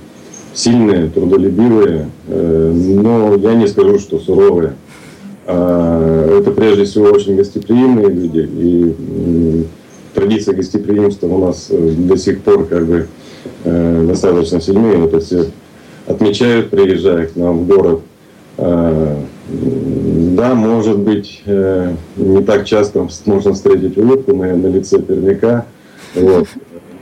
сильные, 0.53 1.09
трудолюбивые, 1.09 2.11
э, 2.29 2.73
но 2.75 3.35
я 3.37 3.55
не 3.55 3.67
скажу, 3.67 3.99
что 3.99 4.19
суровые. 4.19 4.75
А, 5.45 6.39
это 6.39 6.53
прежде 6.53 6.85
всего 6.85 7.07
очень 7.07 7.35
гостеприимные 7.35 8.09
люди, 8.09 8.49
и 8.53 9.67
традиция 10.15 10.55
гостеприимства 10.55 11.27
у 11.27 11.47
нас 11.47 11.69
до 11.69 12.17
сих 12.17 12.43
пор 12.43 12.67
как 12.67 12.87
бы 12.87 13.09
достаточно 13.65 14.61
сильные. 14.61 15.05
Это 15.05 15.19
все 15.19 15.47
отмечают, 16.07 16.71
приезжая 16.71 17.27
к 17.27 17.35
нам 17.35 17.65
в 17.65 17.67
город. 17.67 18.03
Да, 19.53 20.55
может 20.55 20.99
быть, 20.99 21.43
э, 21.45 21.95
не 22.17 22.43
так 22.43 22.65
часто 22.65 23.07
можно 23.27 23.53
встретить 23.53 23.99
улыбку 23.99 24.35
на, 24.35 24.57
на 24.57 24.67
лице 24.67 25.01
пермяка. 25.01 25.67
Вот. 26.15 26.49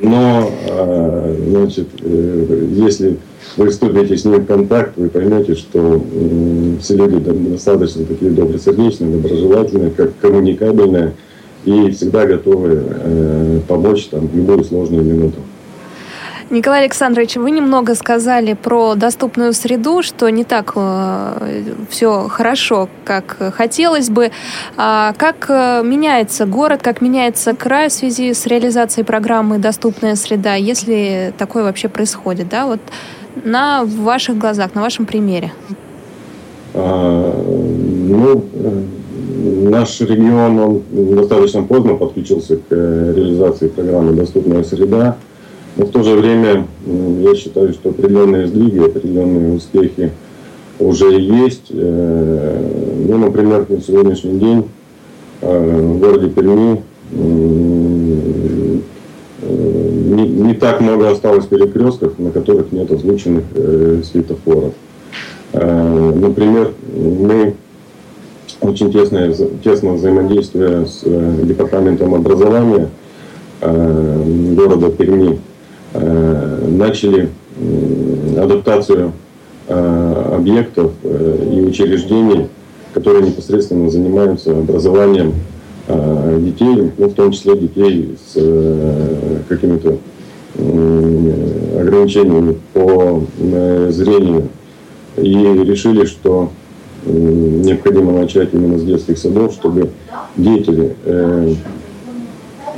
Но, 0.00 0.50
а, 0.68 1.36
значит, 1.48 1.88
э, 2.02 2.66
если 2.72 3.18
вы 3.56 3.68
вступите 3.68 4.16
с 4.16 4.24
ним 4.24 4.40
в 4.40 4.46
контакт, 4.46 4.96
вы 4.96 5.08
поймете, 5.08 5.54
что 5.54 6.02
все 6.80 6.96
люди 6.96 7.18
достаточно 7.18 8.04
такие 8.04 8.30
добросердечные, 8.30 9.12
доброжелательные, 9.12 9.90
как 9.90 10.12
коммуникабельные 10.20 11.12
и 11.64 11.90
всегда 11.90 12.26
готовы 12.26 12.82
э, 12.84 13.60
помочь 13.68 14.06
там, 14.06 14.26
в 14.26 14.36
любую 14.36 14.64
сложную 14.64 15.04
минуту. 15.04 15.38
Николай 16.50 16.80
Александрович, 16.80 17.36
вы 17.36 17.52
немного 17.52 17.94
сказали 17.94 18.54
про 18.54 18.96
доступную 18.96 19.52
среду, 19.52 20.02
что 20.02 20.28
не 20.30 20.42
так 20.42 20.72
э, 20.74 21.62
все 21.88 22.26
хорошо, 22.28 22.88
как 23.04 23.36
хотелось 23.54 24.10
бы. 24.10 24.32
А 24.76 25.12
как 25.16 25.46
э, 25.48 25.82
меняется 25.84 26.46
город, 26.46 26.80
как 26.82 27.02
меняется 27.02 27.54
край 27.54 27.88
в 27.88 27.92
связи 27.92 28.34
с 28.34 28.46
реализацией 28.46 29.04
программы 29.04 29.58
«Доступная 29.58 30.16
среда», 30.16 30.56
если 30.56 31.32
такое 31.38 31.62
вообще 31.62 31.88
происходит, 31.88 32.48
да, 32.48 32.66
вот 32.66 32.80
на 33.44 33.84
ваших 33.84 34.36
глазах, 34.36 34.74
на 34.74 34.82
вашем 34.82 35.06
примере? 35.06 35.52
А, 36.74 37.44
ну, 37.46 38.44
наш 39.70 40.00
регион, 40.00 40.58
он 40.58 40.82
достаточно 41.14 41.62
поздно 41.62 41.94
подключился 41.94 42.56
к 42.56 42.62
э, 42.70 43.12
реализации 43.14 43.68
программы 43.68 44.14
«Доступная 44.14 44.64
среда». 44.64 45.16
Но 45.76 45.86
в 45.86 45.90
то 45.90 46.02
же 46.02 46.16
время 46.16 46.66
я 47.20 47.34
считаю, 47.34 47.72
что 47.72 47.90
определенные 47.90 48.46
сдвиги, 48.46 48.78
определенные 48.78 49.54
успехи 49.54 50.10
уже 50.80 51.18
есть. 51.20 51.66
Э, 51.70 53.04
ну, 53.08 53.18
например, 53.18 53.66
на 53.68 53.80
сегодняшний 53.80 54.38
день 54.38 54.64
э, 55.42 55.80
в 55.80 55.98
городе 55.98 56.28
Перми 56.30 56.82
э, 57.12 58.78
не, 59.42 60.54
так 60.54 60.80
много 60.80 61.10
осталось 61.10 61.46
перекрестков, 61.46 62.18
на 62.18 62.30
которых 62.30 62.72
нет 62.72 62.90
озвученных 62.90 63.44
светофоров. 64.04 64.74
Например, 65.52 66.72
мы 66.94 67.54
очень 68.60 68.92
тесное, 68.92 69.34
тесно 69.64 69.94
взаимодействуя 69.94 70.84
с 70.84 71.02
департаментом 71.02 72.14
образования 72.14 72.90
города 73.62 74.90
Перми, 74.90 75.38
начали 75.92 77.30
адаптацию 78.38 79.12
э, 79.68 80.32
объектов 80.34 80.92
э, 81.02 81.48
и 81.52 81.60
учреждений, 81.60 82.46
которые 82.94 83.26
непосредственно 83.26 83.90
занимаются 83.90 84.52
образованием 84.52 85.34
детей, 86.38 86.92
ну, 86.98 87.08
в 87.08 87.14
том 87.14 87.32
числе 87.32 87.56
детей 87.56 88.16
с 88.24 88.34
какими-то 89.48 89.98
ограничениями 90.56 92.58
по 92.72 93.24
зрению. 93.88 94.48
И 95.16 95.32
решили, 95.32 96.04
что 96.04 96.50
необходимо 97.04 98.12
начать 98.12 98.50
именно 98.52 98.78
с 98.78 98.84
детских 98.84 99.18
садов, 99.18 99.52
чтобы 99.52 99.90
деятели, 100.36 100.94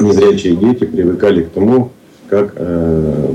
незрячие 0.00 0.56
дети 0.56 0.84
привыкали 0.84 1.42
к 1.42 1.50
тому, 1.50 1.90
как 2.32 2.54
э, 2.56 3.28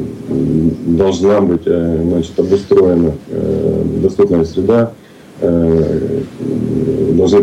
должна 0.87 1.39
быть 1.41 1.61
э, 1.67 2.01
значит, 2.03 2.39
обустроена 2.39 3.13
э, 3.29 3.83
доступная 4.01 4.43
среда, 4.43 4.91
должны 5.39 6.25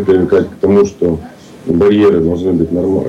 привыкать 0.03 0.49
к 0.49 0.55
тому, 0.59 0.85
что 0.85 1.17
барьеры 1.65 2.19
должны 2.19 2.51
быть 2.51 2.73
норм, 2.73 3.05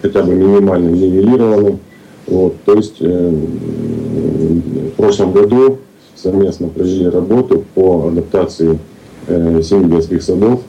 хотя 0.00 0.22
бы 0.22 0.34
минимально 0.34 0.88
нивелированы. 0.88 1.78
Вот, 2.26 2.54
то 2.64 2.76
есть 2.76 2.98
в 2.98 4.90
прошлом 4.96 5.32
году 5.32 5.80
совместно 6.14 6.68
провели 6.68 7.10
работу 7.10 7.62
по 7.74 8.08
адаптации 8.08 8.78
семи 9.26 9.94
детских 9.94 10.22
садов, 10.22 10.62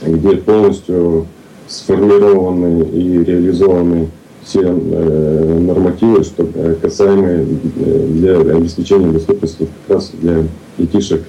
где 0.00 0.36
полностью 0.36 1.26
сформированы 1.68 2.88
и 2.88 3.22
реализованы 3.22 4.08
все 4.44 4.60
э, 4.62 5.58
нормативы, 5.60 6.24
что 6.24 6.46
э, 6.54 6.74
касаемые 6.80 7.46
э, 7.76 8.06
для 8.08 8.40
обеспечения 8.40 9.12
доступности 9.12 9.68
как 9.86 9.96
раз 9.96 10.12
для 10.20 10.44
детишек 10.78 11.22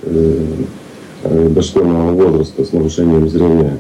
дошкольного 1.24 2.12
возраста 2.12 2.66
с 2.66 2.74
нарушением 2.74 3.30
зрения. 3.30 3.78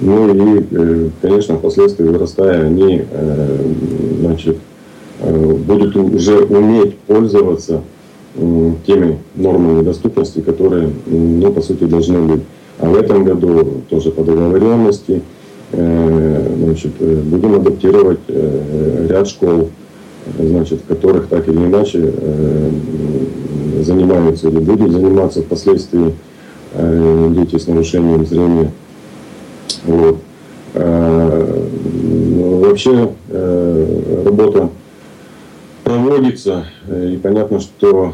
Ну 0.00 0.34
и, 0.34 1.10
конечно, 1.22 1.56
впоследствии 1.56 2.04
вырастая, 2.04 2.66
они 2.66 3.04
значит, 4.20 4.58
будут 5.20 5.96
уже 5.96 6.40
уметь 6.40 6.96
пользоваться 6.98 7.82
теми 8.86 9.18
нормами 9.34 9.82
доступности, 9.82 10.40
которые, 10.40 10.90
ну, 11.06 11.52
по 11.52 11.62
сути, 11.62 11.84
должны 11.84 12.20
быть. 12.20 12.42
А 12.80 12.88
в 12.88 12.96
этом 12.96 13.24
году 13.24 13.82
тоже 13.88 14.10
по 14.10 14.22
договоренности– 14.22 15.22
значит, 15.72 16.92
э, 17.00 17.20
будем 17.24 17.54
адаптировать 17.56 18.20
э, 18.28 19.06
ряд 19.08 19.28
школ, 19.28 19.70
значит, 20.38 20.80
в 20.80 20.86
которых 20.86 21.28
так 21.28 21.48
или 21.48 21.56
иначе 21.56 22.12
занимаются 23.82 24.48
или 24.48 24.58
будут 24.58 24.92
заниматься 24.92 25.40
впоследствии 25.40 26.14
дети 27.30 27.56
с 27.56 27.66
нарушением 27.66 28.26
зрения. 28.26 28.70
Вот. 29.84 30.18
Ну, 30.74 32.60
вообще 32.60 33.10
работа 33.30 34.68
проводится, 35.82 36.66
и 36.90 37.18
понятно, 37.22 37.60
что 37.60 38.12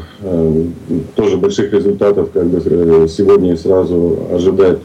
тоже 1.15 1.35
больших 1.35 1.73
результатов 1.73 2.29
как 2.33 2.45
бы 2.45 2.61
сегодня 3.09 3.57
сразу 3.57 4.19
ожидать 4.31 4.79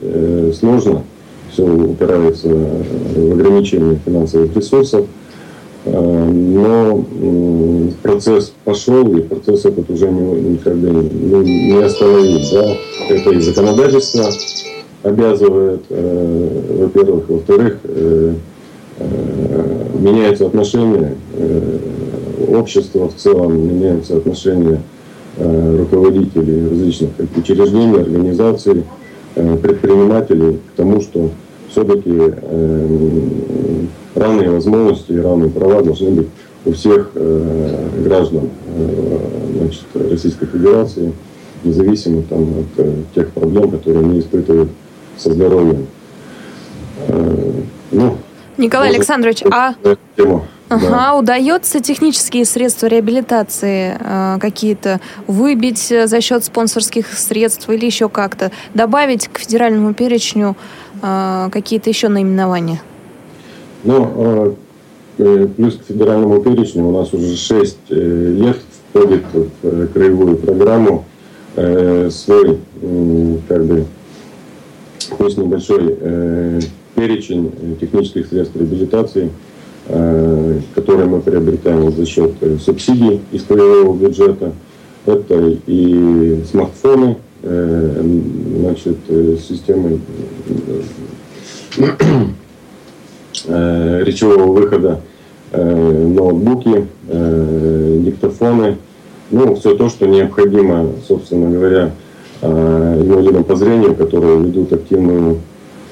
сложно 0.59 1.05
все 1.53 1.65
упирается 1.65 2.49
в 2.49 3.33
ограничение 3.33 3.99
финансовых 4.05 4.55
ресурсов. 4.57 5.07
Э, 5.85 6.31
но 6.31 7.05
процесс 8.03 8.53
пошел, 8.65 9.07
и 9.17 9.21
процесс 9.23 9.65
этот 9.65 9.91
уже 9.91 10.07
бы, 10.07 10.39
не, 10.41 11.83
остановить. 11.83 12.51
Да? 12.53 12.77
Это 13.09 13.31
и 13.31 13.41
законодательство 13.41 14.27
обязывает, 15.03 15.81
во-первых, 15.89 17.25
во-вторых, 17.31 17.79
меняются 19.99 20.47
отношения 20.47 21.15
общества 22.49 23.09
в 23.09 23.15
целом, 23.15 23.67
меняются 23.67 24.19
отношения 24.19 24.83
руководителей 25.39 26.69
различных 26.69 27.11
учреждений, 27.35 28.01
организаций, 28.01 28.85
предпринимателей 29.35 30.59
к 30.73 30.77
тому, 30.77 31.01
что 31.01 31.31
все-таки 31.69 32.35
равные 34.15 34.51
возможности 34.51 35.13
и 35.13 35.21
равные 35.21 35.51
права 35.51 35.83
должны 35.83 36.11
быть 36.11 36.29
у 36.65 36.73
всех 36.73 37.13
граждан 38.05 38.51
значит, 39.57 39.85
Российской 39.95 40.47
Федерации 40.47 41.13
независимо 41.65 42.23
там, 42.23 42.43
от 42.43 42.67
э, 42.79 42.93
тех 43.15 43.31
проблем, 43.33 43.71
которые 43.71 44.05
они 44.05 44.21
испытывают 44.21 44.71
со 45.17 45.33
здоровьем. 45.33 45.87
Э, 47.09 47.53
ну, 47.93 48.17
Николай 48.57 48.91
Александрович, 48.91 49.43
а 49.51 49.75
тему. 50.17 50.47
Ага, 50.71 50.89
да. 50.89 51.15
удается 51.17 51.81
технические 51.81 52.45
средства 52.45 52.87
реабилитации 52.87 53.97
э, 53.99 54.39
какие-то 54.41 55.01
выбить 55.27 55.93
за 56.05 56.21
счет 56.21 56.45
спонсорских 56.45 57.13
средств 57.13 57.69
или 57.69 57.85
еще 57.85 58.09
как-то 58.09 58.53
добавить 58.73 59.27
к 59.27 59.39
федеральному 59.39 59.95
перечню 59.95 60.57
э, 61.03 61.49
какие-то 61.51 61.91
еще 61.91 62.07
наименования? 62.07 62.81
Ну, 63.83 64.57
э, 65.19 65.49
плюс 65.57 65.77
к 65.77 65.87
федеральному 65.89 66.41
перечню 66.41 66.87
у 66.87 66.93
нас 66.93 67.13
уже 67.13 67.37
6 67.37 67.77
э, 67.89 67.95
лет 68.39 68.59
входит 68.91 69.25
в 69.33 69.49
э, 69.65 69.87
краевую 69.93 70.37
программу 70.37 71.05
э, 71.57 72.11
свой, 72.11 72.61
как 73.49 73.65
бы, 73.65 73.87
пусть 75.19 75.37
небольшой 75.37 75.97
э, 76.01 76.61
перечень 76.95 77.77
технических 77.81 78.29
средств 78.29 78.55
реабилитации, 78.55 79.27
э, 79.27 79.50
которые 80.75 81.07
мы 81.09 81.21
приобретаем 81.21 81.93
за 81.93 82.07
счет 82.07 82.33
э, 82.41 82.59
субсидий 82.59 83.21
из 83.33 83.43
краевого 83.43 83.97
бюджета. 83.97 84.53
Это 85.07 85.57
и 85.67 86.43
смартфоны, 86.51 87.17
э, 87.43 88.03
значит, 88.61 88.99
э, 89.09 89.37
системы 89.41 90.01
э, 93.47 94.03
речевого 94.05 94.53
выхода, 94.53 95.01
э, 95.53 96.09
ноутбуки, 96.09 96.87
э, 97.09 98.01
диктофоны– 98.05 98.77
ну, 99.31 99.55
все 99.55 99.77
то, 99.77 99.89
что 99.89 100.07
необходимо, 100.07 100.89
собственно 101.07 101.51
говоря, 101.51 101.93
э, 102.43 103.01
инвалидам 103.01 103.45
по 103.45 103.55
зрению, 103.55 103.95
которые 103.95 104.41
ведут 104.41 104.73
активную 104.73 105.39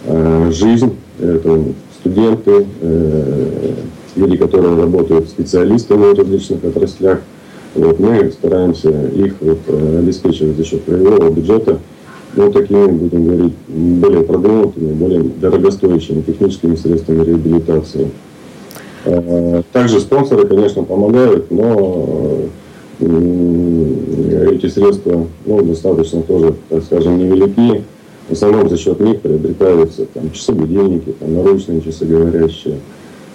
э, 0.04 0.50
жизнь. 0.52 0.96
Это 1.20 1.62
студенты, 2.08 2.66
э, 2.80 3.72
люди, 4.16 4.36
которые 4.36 4.76
работают 4.76 5.28
специалистами 5.28 6.14
в 6.14 6.18
различных 6.18 6.64
отраслях. 6.64 7.20
Вот, 7.74 8.00
мы 8.00 8.30
стараемся 8.32 8.90
их 8.90 9.34
вот, 9.40 9.58
обеспечивать 9.68 10.56
за 10.56 10.64
счет 10.64 10.84
краевого 10.84 11.30
бюджета 11.30 11.78
ну, 12.34 12.50
такими, 12.50 12.86
будем 12.86 13.26
говорить, 13.26 13.52
более 13.68 14.22
продвинутыми, 14.22 14.92
более 14.92 15.22
дорогостоящими 15.22 16.22
техническими 16.22 16.76
средствами 16.76 17.24
реабилитации. 17.24 18.10
Также 19.72 20.00
спонсоры, 20.00 20.46
конечно, 20.46 20.82
помогают, 20.82 21.50
но 21.50 22.48
эти 23.00 24.66
средства 24.66 25.26
ну, 25.46 25.62
достаточно 25.62 26.22
тоже, 26.22 26.54
так 26.68 26.82
скажем, 26.82 27.18
невелики. 27.18 27.84
В 28.28 28.32
основном 28.32 28.68
за 28.68 28.76
счет 28.76 29.00
них 29.00 29.20
приобретаются 29.20 30.04
там, 30.12 30.30
часы 30.32 30.52
будильники, 30.52 31.14
там, 31.18 31.34
наручные 31.34 31.80
часы 31.80 32.04
говорящие. 32.04 32.78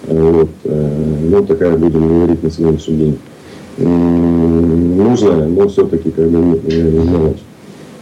Вот, 0.06 0.50
э, 0.64 1.18
ну, 1.30 1.44
такая, 1.44 1.76
будем 1.76 2.06
говорить, 2.06 2.42
на 2.42 2.50
сегодняшний 2.50 2.96
день. 2.96 3.18
Нужно, 3.76 5.48
но 5.48 5.68
все-таки 5.68 6.10
как 6.10 6.28
бы 6.28 6.60
мелочь. 6.70 7.42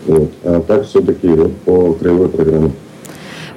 Вот. 0.06 0.30
А 0.44 0.60
так 0.60 0.86
все-таки 0.86 1.28
вот, 1.28 1.52
по 1.64 1.92
краевой 1.94 2.28
программе. 2.28 2.72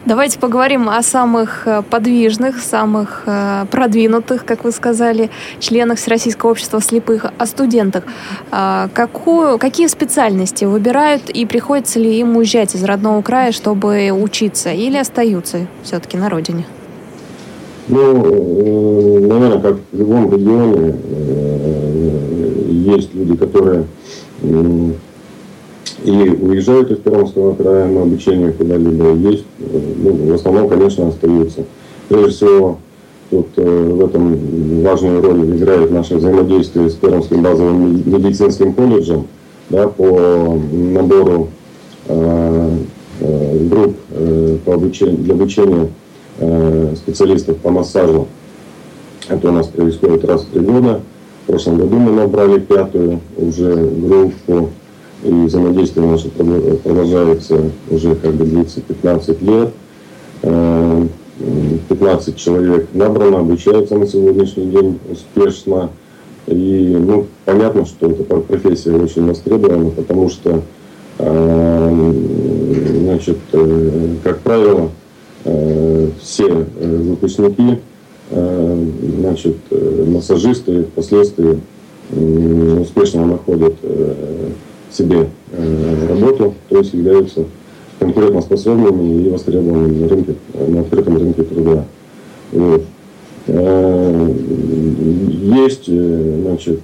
Давайте 0.06 0.38
поговорим 0.38 0.88
о 0.88 1.02
самых 1.02 1.66
э, 1.66 1.82
подвижных, 1.90 2.60
самых 2.60 3.24
э, 3.26 3.66
продвинутых, 3.72 4.46
как 4.46 4.64
вы 4.64 4.72
сказали, 4.72 5.32
членах 5.60 5.98
Всероссийского 5.98 6.52
общества 6.52 6.80
слепых, 6.80 7.26
о 7.36 7.46
студентах. 7.48 8.04
А, 8.52 8.88
какую, 8.94 9.58
какие 9.58 9.88
специальности 9.88 10.64
выбирают 10.64 11.32
и 11.32 11.48
приходится 11.48 12.00
ли 12.00 12.20
им 12.20 12.38
уезжать 12.38 12.76
из 12.76 12.84
родного 12.84 13.24
края, 13.24 13.52
чтобы 13.52 14.12
учиться, 14.12 14.72
или 14.72 14.96
остаются 14.96 15.66
все-таки 15.82 16.18
на 16.18 16.30
родине? 16.30 16.68
Ну, 17.88 18.26
э, 18.26 19.20
наверное, 19.28 19.60
как 19.60 19.78
в 19.92 19.98
любом 19.98 20.32
регионе, 20.32 20.96
есть 22.70 23.12
люди, 23.16 23.36
которые 23.36 23.86
и 26.06 26.12
уезжают 26.12 26.92
из 26.92 26.98
Пермского 26.98 27.56
края 27.56 27.88
на 27.88 28.04
обучение 28.04 28.52
куда-либо 28.52 29.14
есть, 29.14 29.46
ну, 29.60 30.32
в 30.32 30.34
основном, 30.34 30.70
конечно, 30.70 31.08
остаются. 31.08 31.64
Прежде 32.08 32.30
всего, 32.30 32.78
тут 33.32 33.48
э, 33.58 33.90
в 33.92 34.06
этом 34.06 34.84
важную 34.84 35.22
роль 35.22 35.58
играет 35.58 35.92
наше 35.92 36.16
взаимодействие 36.16 36.90
с 36.90 36.94
Пермским 36.94 37.42
базовым 37.42 38.04
медицинским 38.06 38.74
колледжем 38.74 39.26
да, 39.70 39.88
по 39.88 40.60
набору 40.72 41.50
э, 42.08 42.78
э, 43.22 43.68
групп 43.68 43.96
э, 44.12 44.58
по 44.64 44.76
обучению, 44.76 45.18
для 45.18 45.34
обучения 45.34 45.90
э, 46.38 46.94
специалистов 46.96 47.58
по 47.58 47.72
массажу. 47.72 48.28
Это 49.28 49.50
у 49.50 49.52
нас 49.52 49.68
происходит 49.68 50.24
раз 50.26 50.44
в 50.44 50.52
три 50.52 50.62
года. 50.62 51.02
В 51.44 51.48
прошлом 51.48 51.78
году 51.78 51.98
мы 51.98 52.12
набрали 52.12 52.60
пятую 52.60 53.22
уже 53.38 53.74
группу 53.76 54.70
и 55.26 55.46
взаимодействие 55.46 56.06
наше 56.06 56.30
продолжается 56.30 57.72
уже 57.90 58.16
как 58.16 58.34
бы 58.34 58.46
длится 58.46 58.82
15 58.82 59.42
лет. 59.42 59.74
15 60.42 62.28
э, 62.28 62.38
человек 62.38 62.88
набрано, 62.94 63.40
обучаются 63.40 63.96
на 63.96 64.06
сегодняшний 64.06 64.68
день 64.68 65.00
успешно. 65.12 65.90
И 66.48 66.96
ну, 67.00 67.26
понятно, 67.46 67.86
что 67.86 68.12
эта 68.12 68.36
профессия 68.38 68.92
очень 68.92 69.26
востребована, 69.26 69.90
потому 69.90 70.30
что, 70.30 70.62
э, 71.18 72.14
значит, 73.00 73.38
э, 73.54 74.16
как 74.24 74.40
правило, 74.40 74.90
все 76.20 76.48
выпускники, 76.48 77.78
значит, 78.32 79.58
массажисты 80.08 80.86
впоследствии 80.86 81.60
успешно 82.82 83.28
находят 83.28 83.76
себе 84.96 85.28
э, 85.52 86.08
работу, 86.08 86.54
то 86.70 86.78
есть 86.78 86.94
являются 86.94 87.46
конкурентоспособными 88.00 89.26
и 89.26 89.30
востребованными 89.30 90.04
на 90.04 90.08
рынке, 90.08 90.36
на 90.54 90.82
открытом 90.82 91.18
рынке 91.18 91.44
труда. 91.44 91.86
Вот. 92.52 92.84
Э, 93.48 94.34
есть, 94.98 95.86
э, 95.88 96.40
значит, 96.44 96.80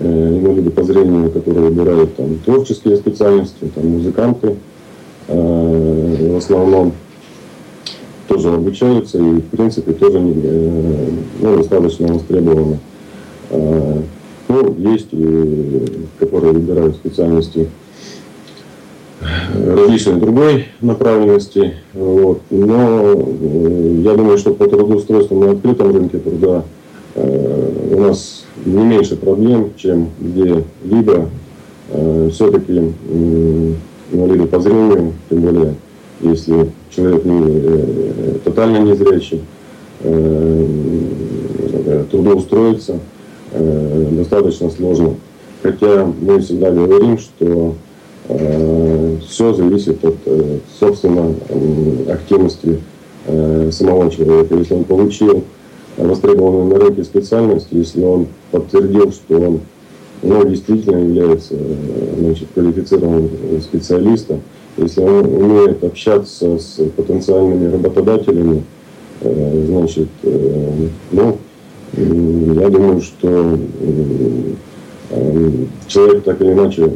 инвалиды 0.00 0.70
по 0.70 0.82
зрению, 0.82 1.30
которые 1.30 1.68
выбирают 1.68 2.16
там 2.16 2.38
творческие 2.44 2.96
специальности, 2.96 3.70
там 3.74 3.88
музыканты 3.88 4.56
в 5.28 6.36
основном 6.36 6.92
тоже 8.26 8.48
обучаются 8.48 9.18
и 9.18 9.20
в 9.20 9.44
принципе 9.48 9.92
тоже 9.92 10.18
ну, 10.18 11.56
достаточно 11.56 12.08
востребованы. 12.08 12.78
Ну, 14.52 14.74
есть, 14.76 15.08
которые 16.18 16.52
выбирают 16.52 16.96
специальности 16.96 17.70
различной 19.54 20.16
другой 20.16 20.66
направленности. 20.82 21.74
Вот. 21.94 22.42
Но 22.50 23.14
э, 23.14 24.00
я 24.04 24.14
думаю, 24.14 24.36
что 24.36 24.52
по 24.52 24.66
трудоустройству 24.66 25.38
на 25.38 25.52
открытом 25.52 25.94
рынке 25.94 26.18
труда 26.18 26.64
э, 27.14 27.70
у 27.92 28.00
нас 28.00 28.44
не 28.66 28.82
меньше 28.82 29.16
проблем, 29.16 29.70
чем 29.76 30.10
где-либо. 30.20 31.30
Э, 31.90 32.28
все-таки 32.30 32.92
инвалиды 34.12 34.46
по 34.48 34.60
зрению, 34.60 35.14
тем 35.30 35.40
более, 35.40 35.74
если 36.20 36.70
человек 36.90 37.24
не, 37.24 38.38
тотально 38.44 38.78
незрячий, 38.78 39.40
трудоустроиться– 42.10 42.98
э, 43.52 44.08
достаточно 44.12 44.70
сложно. 44.70 45.14
Хотя 45.62 46.04
мы 46.20 46.40
всегда 46.40 46.72
говорим, 46.72 47.18
что 47.18 47.74
э, 48.28 49.16
все 49.28 49.54
зависит 49.54 50.04
от, 50.04 50.16
э, 50.26 50.58
собственно, 50.80 51.34
э, 51.48 52.12
активности 52.12 52.80
э, 53.26 53.70
самого 53.70 54.10
человека. 54.10 54.56
Если 54.56 54.74
он 54.74 54.84
получил 54.84 55.44
востребованную 55.96 56.64
на 56.66 56.84
рынке 56.84 57.04
специальность, 57.04 57.68
если 57.70 58.02
он 58.02 58.26
подтвердил, 58.50 59.12
что 59.12 59.38
он 59.38 59.60
ну, 60.22 60.44
действительно 60.48 60.96
является 60.96 61.54
э, 61.54 62.14
значит, 62.18 62.48
квалифицированным 62.54 63.30
специалистом, 63.60 64.40
если 64.78 65.00
он 65.02 65.26
умеет 65.26 65.84
общаться 65.84 66.58
с 66.58 66.80
потенциальными 66.96 67.70
работодателями, 67.70 68.64
значит, 69.20 70.08
ну, 71.12 71.36
я 71.94 72.68
думаю, 72.70 73.00
что 73.00 73.58
человек 75.86 76.24
так 76.24 76.40
или 76.40 76.52
иначе 76.52 76.90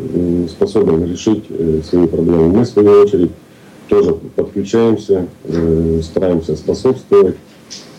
способен 0.49 1.05
решить 1.05 1.45
свои 1.85 2.07
проблемы. 2.07 2.49
Мы, 2.49 2.63
в 2.63 2.67
свою 2.67 3.03
очередь, 3.03 3.31
тоже 3.89 4.15
подключаемся, 4.35 5.27
стараемся 6.03 6.57
способствовать 6.57 7.37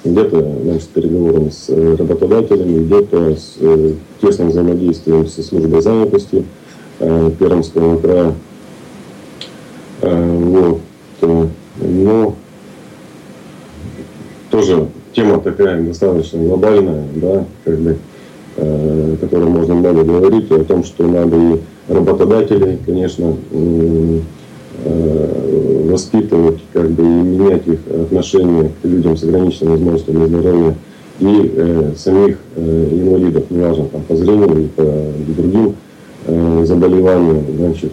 где-то 0.04 0.60
значит, 0.64 0.90
переговором 0.90 1.52
с 1.52 1.70
э, 1.70 1.96
работодателями, 1.96 2.86
где-то 2.86 3.36
с 3.36 3.56
э, 3.60 3.94
тесным 4.22 4.50
взаимодействием 4.50 5.28
со 5.28 5.44
службой 5.44 5.82
занятости 5.82 6.46
э, 7.00 7.32
Пермского 7.38 8.00
края. 8.00 8.34
Вот. 10.02 10.82
Но 11.80 12.36
тоже 14.52 14.88
тема 15.18 15.40
такая 15.42 15.82
достаточно 15.82 16.40
глобальная, 16.40 17.04
да, 17.16 17.46
как 17.66 17.80
бы, 17.80 17.98
э, 18.56 19.14
о 19.14 19.18
которой 19.18 19.50
можно 19.50 19.76
много 19.76 20.04
говорить, 20.04 20.50
и 20.50 20.54
о 20.54 20.64
том, 20.64 20.86
что 20.86 21.06
надо 21.06 21.36
и 21.36 21.60
работодателей, 21.94 22.78
конечно, 22.86 23.36
Э, 24.84 25.88
воспитывать 25.90 26.60
как 26.72 26.92
бы, 26.92 27.02
и 27.02 27.08
менять 27.08 27.68
их 27.68 27.80
отношение 27.90 28.72
к 28.82 28.86
людям 28.86 29.18
с 29.18 29.24
ограниченными 29.24 29.72
возможностями 29.72 30.26
здоровья 30.28 30.76
и 31.20 31.52
э, 31.56 31.94
самих 31.98 32.38
э, 32.56 32.90
инвалидов, 32.92 33.46
неважно 33.50 33.86
там 33.86 34.04
по 34.04 34.16
зрению 34.16 34.52
или 34.52 34.68
по 34.68 34.84
другим 35.36 35.76
э, 36.26 36.64
заболеваниям, 36.66 37.44
значит, 37.58 37.92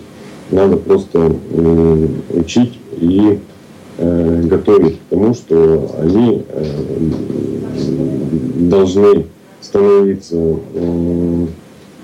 надо 0.51 0.77
просто 0.77 1.33
э, 1.53 2.07
учить 2.35 2.79
и 3.01 3.39
готовить 3.99 4.99
к 4.99 5.11
тому, 5.11 5.35
что 5.35 5.95
они 6.01 6.45
э, 6.49 6.65
должны 8.69 9.27
становиться 9.61 10.37
э, 10.37 11.47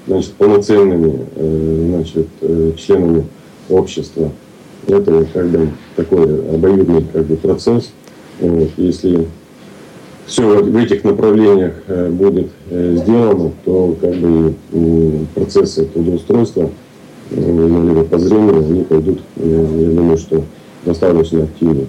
значит, 0.07 0.33
полноценными 0.35 1.27
э, 1.37 1.87
значит, 1.89 2.27
э, 2.41 2.73
членами 2.77 3.25
общества. 3.69 4.31
Это 4.87 5.27
как 5.33 5.49
бы 5.49 5.69
такой 5.97 6.55
обоюдный 6.55 7.05
как 7.13 7.27
бы, 7.27 7.37
процесс. 7.37 7.91
Вот. 8.41 8.71
Если 8.77 9.27
все 10.27 10.63
в 10.63 10.77
этих 10.77 11.05
направлениях 11.05 11.75
э, 11.87 12.09
будет 12.09 12.49
э, 12.71 12.97
сделано, 12.97 13.53
то 13.65 13.97
как 14.01 14.15
бы 14.15 14.55
процессы 15.35 15.85
трудоустройства 15.87 16.71
инвалидов 17.31 18.09
по 18.09 18.19
зрению, 18.19 18.59
они 18.59 18.83
пойдут, 18.85 19.21
я 19.37 19.91
думаю, 19.91 20.19
что 20.19 20.43
достаточно 20.85 21.45
активно. 21.45 21.87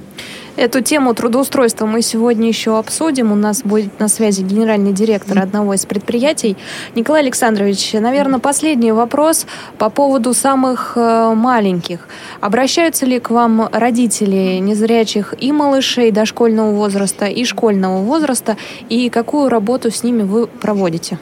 Эту 0.57 0.81
тему 0.81 1.13
трудоустройства 1.13 1.85
мы 1.85 2.01
сегодня 2.01 2.47
еще 2.49 2.77
обсудим. 2.77 3.31
У 3.31 3.35
нас 3.35 3.63
будет 3.63 3.99
на 3.99 4.09
связи 4.09 4.43
генеральный 4.43 4.91
директор 4.91 5.39
одного 5.39 5.73
из 5.73 5.85
предприятий. 5.85 6.57
Николай 6.93 7.21
Александрович, 7.21 7.93
наверное, 7.93 8.39
последний 8.39 8.91
вопрос 8.91 9.47
по 9.77 9.89
поводу 9.89 10.33
самых 10.33 10.93
э, 10.97 11.33
маленьких. 11.33 12.07
Обращаются 12.41 13.05
ли 13.05 13.19
к 13.19 13.29
вам 13.29 13.69
родители 13.71 14.57
незрячих 14.59 15.33
и 15.39 15.53
малышей 15.53 16.11
дошкольного 16.11 16.71
возраста, 16.71 17.25
и 17.27 17.45
школьного 17.45 18.01
возраста, 18.01 18.57
и 18.89 19.09
какую 19.09 19.47
работу 19.47 19.89
с 19.89 20.03
ними 20.03 20.23
вы 20.23 20.47
проводите? 20.47 21.17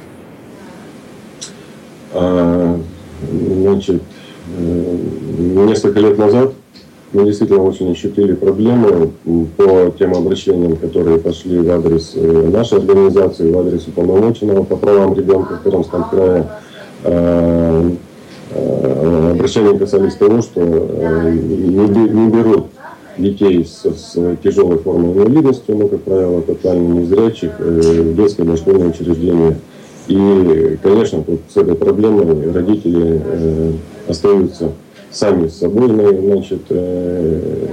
А, 2.14 2.80
значит, 3.32 4.02
э, 4.58 4.98
несколько 5.68 6.00
лет 6.00 6.18
назад 6.18 6.54
мы 7.12 7.26
действительно 7.26 7.64
очень 7.64 7.92
ощутили 7.92 8.34
проблемы 8.34 9.12
по 9.58 9.92
тем 9.98 10.14
обращениям, 10.14 10.76
которые 10.76 11.18
пошли 11.18 11.60
в 11.60 11.70
адрес 11.72 12.12
э, 12.16 12.50
нашей 12.50 12.78
организации, 12.78 13.52
в 13.52 13.58
адрес 13.58 13.88
уполномоченного 13.88 14.64
по 14.64 14.76
правам 14.76 15.16
ребенка 15.16 15.56
в 15.56 15.64
Пермском 15.64 16.04
крае. 16.04 16.48
Э, 17.04 17.92
э, 18.52 19.32
обращения 19.32 19.78
касались 19.78 20.16
того, 20.16 20.42
что 20.42 20.62
не 20.62 22.30
берут 22.30 22.68
детей 23.18 23.66
с, 23.66 23.84
с 23.84 24.38
тяжелой 24.44 24.78
формой 24.78 25.14
инвалидности, 25.14 25.72
ну, 25.72 25.88
как 25.88 26.02
правило, 26.02 26.42
тотально 26.42 27.00
незрячих, 27.00 27.60
в 27.60 28.16
детское 28.16 28.44
дошкольное 28.44 28.90
учреждение. 28.90 29.58
И, 30.08 30.78
конечно, 30.82 31.24
тут 31.24 31.42
с 31.50 31.58
этой 31.58 31.76
проблемой 31.76 32.52
родители 32.52 33.22
остаются 34.08 34.72
сами 35.12 35.48
с 35.48 35.58
собой, 35.58 35.88
значит, 35.90 36.62
э, 36.70 37.68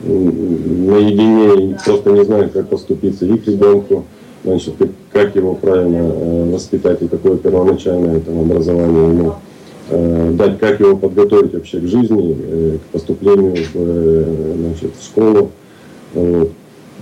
наедине, 0.00 1.78
просто 1.84 2.10
не 2.10 2.24
знают, 2.24 2.52
как 2.52 2.68
поступиться 2.68 3.26
и 3.26 3.36
к 3.36 3.46
ребенку, 3.46 4.04
значит, 4.44 4.74
как 5.12 5.34
его 5.36 5.54
правильно 5.54 6.12
э, 6.12 6.50
воспитать 6.52 7.02
и 7.02 7.08
какое 7.08 7.36
первоначальное 7.36 8.20
там, 8.20 8.40
образование 8.40 9.08
ему 9.08 9.34
э, 9.90 10.30
дать, 10.32 10.58
как 10.58 10.80
его 10.80 10.96
подготовить 10.96 11.54
вообще 11.54 11.80
к 11.80 11.86
жизни, 11.86 12.78
к 12.78 12.92
поступлению 12.92 13.56
в, 13.74 14.56
значит, 14.56 14.92
в 14.98 15.04
школу. 15.04 15.50
Вот. 16.14 16.52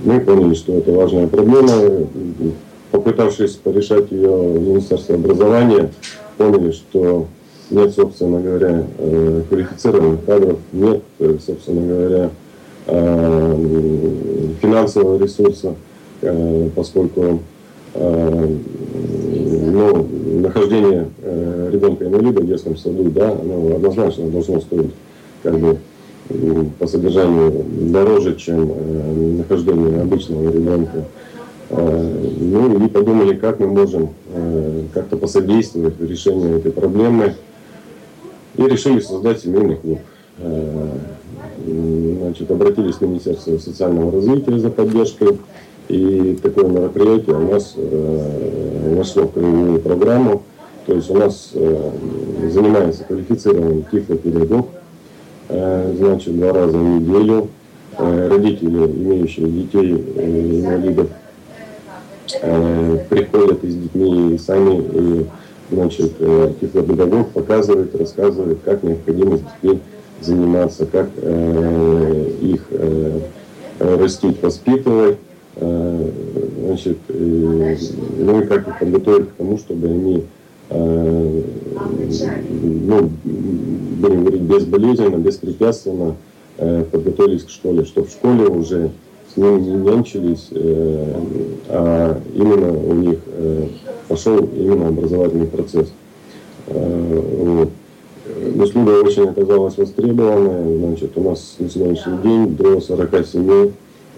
Мы 0.04 0.20
поняли, 0.20 0.54
что 0.54 0.74
это 0.74 0.92
важная 0.92 1.26
проблема. 1.26 1.72
Попытавшись 2.90 3.52
порешать 3.52 4.10
ее 4.10 4.28
в 4.28 4.60
Министерстве 4.60 5.14
образования, 5.16 5.90
поняли, 6.36 6.72
что 6.72 7.26
нет, 7.70 7.94
собственно 7.94 8.40
говоря, 8.40 8.84
э, 8.98 9.42
квалифицированных 9.48 10.24
кадров, 10.24 10.58
нет, 10.72 11.02
э, 11.18 11.36
собственно 11.44 11.86
говоря, 11.86 12.30
э, 12.86 13.56
финансового 14.62 15.22
ресурса, 15.22 15.74
поскольку 16.74 17.40
ну, 17.94 20.06
нахождение 20.40 21.08
ребенка-инвалида 21.72 22.40
в 22.40 22.46
детском 22.46 22.76
саду, 22.76 23.04
да, 23.10 23.32
оно 23.32 23.76
однозначно 23.76 24.28
должно 24.28 24.60
стоить 24.60 24.92
как 25.42 25.58
бы 25.58 25.78
по 26.78 26.86
содержанию 26.86 27.64
дороже, 27.90 28.36
чем 28.36 28.72
нахождение 29.38 30.00
обычного 30.00 30.50
ребенка. 30.50 31.04
Ну 31.70 32.84
и 32.84 32.88
подумали, 32.88 33.34
как 33.34 33.60
мы 33.60 33.66
можем 33.66 34.10
как-то 34.94 35.16
посодействовать 35.16 35.98
в 35.98 36.08
решении 36.08 36.56
этой 36.56 36.72
проблемы 36.72 37.34
и 38.56 38.62
решили 38.62 39.00
создать 39.00 39.40
семейный 39.40 39.76
клуб. 39.76 39.98
Э, 40.38 40.88
значит, 42.20 42.50
обратились 42.50 42.96
в 42.96 43.02
Министерство 43.02 43.58
социального 43.58 44.12
развития 44.12 44.58
за 44.58 44.70
поддержкой. 44.70 45.38
И 45.88 46.38
такое 46.42 46.66
мероприятие 46.66 47.36
у 47.36 47.52
нас 47.52 47.74
э, 47.76 48.94
вошло 48.96 49.24
в 49.24 49.32
краевую 49.32 49.80
программу. 49.80 50.42
То 50.86 50.94
есть 50.94 51.10
у 51.10 51.14
нас 51.14 51.50
э, 51.54 51.90
занимается 52.50 53.04
квалифицированный 53.04 53.84
тифлопедагог, 53.90 54.68
значит, 55.48 56.36
два 56.36 56.52
раза 56.52 56.76
в 56.76 56.82
неделю. 56.82 57.48
Родители, 57.98 58.84
имеющие 58.84 59.46
детей 59.46 59.92
инвалидов, 59.92 61.08
приходят 63.08 63.62
и 63.64 63.70
с 63.70 63.74
детьми 63.74 64.34
и 64.34 64.38
сами 64.38 64.80
и 64.80 65.26
значит, 65.70 66.12
э, 66.18 66.52
тифлопедагог 66.60 67.30
показывает, 67.30 67.94
рассказывает, 67.94 68.58
как 68.64 68.82
необходимо 68.82 69.38
детьми 69.38 69.80
заниматься, 70.20 70.86
как 70.86 71.10
э, 71.16 72.30
их 72.40 72.66
э, 72.70 73.20
растить, 73.78 74.42
воспитывать, 74.42 75.18
значит, 75.58 76.98
ну 77.08 78.40
и 78.40 78.46
как 78.46 78.68
их 78.68 78.78
подготовить 78.78 79.30
к 79.30 79.32
тому, 79.32 79.58
чтобы 79.58 79.86
они 79.86 80.24
ну, 80.68 83.10
будем 83.20 84.24
говорить, 84.24 84.42
безболезненно, 84.42 85.16
беспрепятственно 85.16 86.16
э, 86.58 86.84
подготовились 86.90 87.44
к 87.44 87.50
школе, 87.50 87.84
чтобы 87.84 88.08
в 88.08 88.10
школе 88.10 88.48
уже 88.48 88.90
с 89.36 89.38
ними 89.38 89.60
не 89.60 89.74
нянчились, 89.74 90.48
э, 90.50 91.14
а 91.68 92.20
именно 92.34 92.72
у 92.72 92.94
них 92.94 93.18
э, 93.26 93.66
пошел 94.08 94.38
именно 94.38 94.88
образовательный 94.88 95.46
процесс. 95.46 95.92
Э, 96.68 97.22
вот. 97.38 97.68
Услуга 98.56 99.02
очень 99.02 99.28
оказалась 99.28 99.76
востребованная. 99.76 100.78
Значит, 100.78 101.12
у 101.16 101.22
нас 101.22 101.56
на 101.58 101.68
сегодняшний 101.68 102.18
день 102.22 102.56
до 102.56 102.80
40 102.80 103.26
семей 103.26 103.72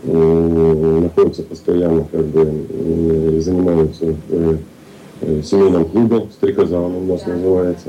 находятся 0.05 1.43
постоянно, 1.43 2.07
как 2.11 2.25
бы 2.27 3.41
занимаются 3.41 4.15
в 4.29 5.43
семейном 5.43 5.85
клубе, 5.87 6.27
стрекоза 6.33 6.79
он 6.79 6.95
у 6.95 7.01
нас 7.07 7.27
называется. 7.27 7.89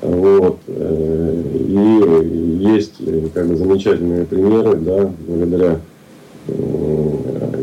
Вот. 0.00 0.58
И 0.68 2.58
есть 2.60 2.94
как 3.34 3.48
бы, 3.48 3.56
замечательные 3.56 4.24
примеры, 4.24 4.76
да, 4.76 5.12
благодаря, 5.26 5.80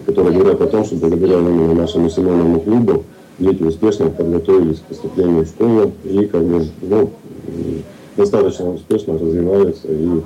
которые 0.05 0.37
говорят 0.37 0.61
о 0.61 0.67
том, 0.67 0.85
что 0.85 0.95
благодаря 0.95 1.39
именно 1.39 1.73
нашему 1.73 2.09
семейному 2.09 2.59
клубу 2.59 3.03
дети 3.39 3.63
успешно 3.63 4.09
подготовились 4.09 4.79
к 4.79 4.83
поступлению 4.83 5.45
в 5.45 5.47
школу 5.47 5.91
и 6.03 6.25
как 6.25 6.43
бы, 6.43 6.65
ну, 6.81 7.09
достаточно 8.15 8.71
успешно 8.73 9.17
развиваются 9.17 9.87
и, 9.89 10.21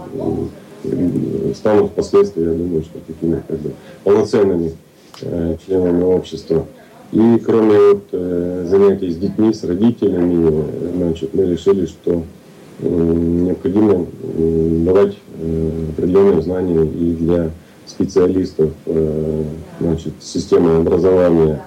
и 0.83 1.53
станут 1.55 1.91
впоследствии, 1.91 2.43
я 2.43 2.53
думаю, 2.53 2.83
что 2.83 2.99
такими 3.07 3.41
как 3.47 3.59
бы 3.59 3.71
полноценными 4.03 4.73
э, 5.21 5.57
членами 5.65 6.03
общества. 6.03 6.65
И 7.11 7.41
кроме 7.43 7.79
вот, 7.79 8.03
э, 8.11 8.65
занятий 8.69 9.09
с 9.09 9.17
детьми, 9.17 9.53
с 9.53 9.63
родителями, 9.63 10.63
значит, 10.95 11.33
мы 11.33 11.45
решили, 11.45 11.87
что 11.87 12.23
э, 12.81 12.87
необходимо 12.87 14.05
э, 14.21 14.83
давать 14.85 15.15
э, 15.39 15.71
определенные 15.97 16.41
знания 16.43 16.83
и 16.83 17.15
для 17.15 17.51
специалистов 17.89 18.71
э, 18.85 19.43
значит, 19.79 20.13
системы 20.21 20.77
образования. 20.77 21.61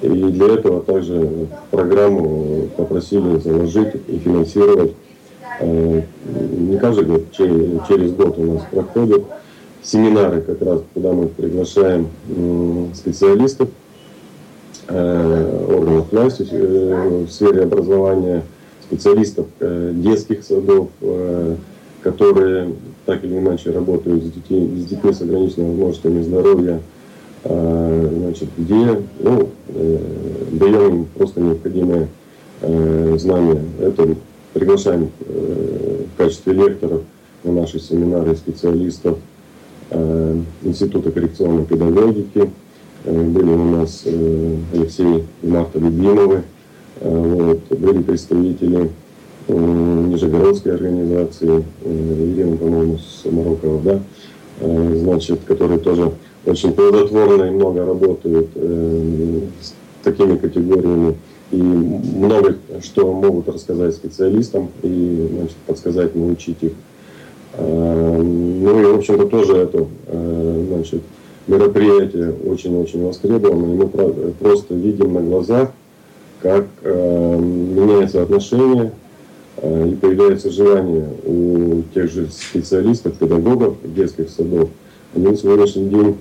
И 0.00 0.08
для 0.08 0.54
этого 0.54 0.82
также 0.82 1.48
программу 1.70 2.68
попросили 2.76 3.38
заложить 3.38 3.94
и 4.08 4.18
финансировать. 4.18 4.92
Э, 5.60 6.02
не 6.58 6.78
каждый 6.78 7.04
год, 7.04 7.30
через, 7.32 8.12
год 8.12 8.38
у 8.38 8.54
нас 8.54 8.62
проходят 8.70 9.24
семинары, 9.82 10.40
как 10.40 10.62
раз, 10.62 10.80
куда 10.94 11.12
мы 11.12 11.28
приглашаем 11.28 12.08
специалистов 12.94 13.68
Э, 14.88 15.64
органов 15.68 16.10
власти 16.10 16.42
в 16.42 17.30
сфере 17.30 17.62
образования, 17.62 18.42
специалистов 18.82 19.46
детских 19.60 20.44
садов, 20.44 20.88
которые 22.02 22.74
так 23.06 23.24
или 23.24 23.38
иначе 23.38 23.70
работают 23.70 24.24
с 24.24 24.30
детьми, 24.30 24.80
с, 24.80 24.86
детьми 24.86 25.12
с 25.12 25.20
ограниченными 25.20 25.70
возможностями 25.70 26.22
здоровья, 26.22 26.80
значит, 27.44 28.48
где 28.56 29.02
ну, 29.18 29.48
даем 30.52 30.88
им 30.88 31.06
просто 31.16 31.40
необходимые 31.40 32.06
знания. 33.18 33.60
Это 33.80 34.14
приглашаем 34.52 35.10
в 35.26 36.16
качестве 36.16 36.52
лекторов 36.52 37.02
на 37.42 37.52
наши 37.52 37.80
семинары 37.80 38.36
специалистов 38.36 39.18
Института 40.62 41.10
коррекционной 41.10 41.64
педагогики, 41.64 42.48
Э, 43.04 43.22
были 43.22 43.50
у 43.50 43.64
нас 43.64 44.02
э, 44.04 44.56
Алексей 44.72 45.24
и 45.42 45.46
Марта 45.46 45.78
Любимовы, 45.78 46.42
э, 47.00 47.34
вот, 47.34 47.78
были 47.78 48.02
представители 48.02 48.90
Нижегородской 49.48 50.74
организации, 50.74 51.64
Ирина, 51.84 52.56
по-моему, 52.56 52.98
Самарокова, 52.98 53.80
да, 53.82 54.00
значит, 54.60 55.40
которые 55.46 55.80
тоже 55.80 56.12
очень 56.46 56.72
плодотворно 56.72 57.44
и 57.44 57.50
много 57.50 57.84
работают 57.84 58.48
с 58.54 59.74
такими 60.04 60.36
категориями. 60.36 61.16
И 61.50 61.56
много 61.56 62.56
что 62.82 63.12
могут 63.12 63.48
рассказать 63.48 63.94
специалистам 63.94 64.70
и 64.82 65.28
значит, 65.34 65.56
подсказать, 65.66 66.14
научить 66.14 66.62
их. 66.62 66.72
Ну 67.58 68.80
и, 68.80 68.84
в 68.86 68.96
общем-то, 68.96 69.26
тоже 69.26 69.56
это 69.56 69.86
значит, 70.68 71.02
мероприятие 71.46 72.34
очень-очень 72.46 73.04
востребовано, 73.04 73.72
и 73.72 73.76
мы 73.76 73.88
просто 74.40 74.74
видим 74.74 75.14
на 75.14 75.20
глазах, 75.20 75.70
как 76.40 76.66
э, 76.82 77.38
меняется 77.38 78.22
отношение 78.22 78.84
э, 78.84 79.01
и 79.58 79.94
появляется 80.00 80.50
желание 80.50 81.08
у 81.24 81.82
тех 81.94 82.10
же 82.10 82.28
специалистов, 82.30 83.14
педагогов 83.14 83.76
детских 83.84 84.30
садов. 84.30 84.70
Они 85.14 85.26
на 85.26 85.36
сегодняшний 85.36 85.88
день, 85.88 86.16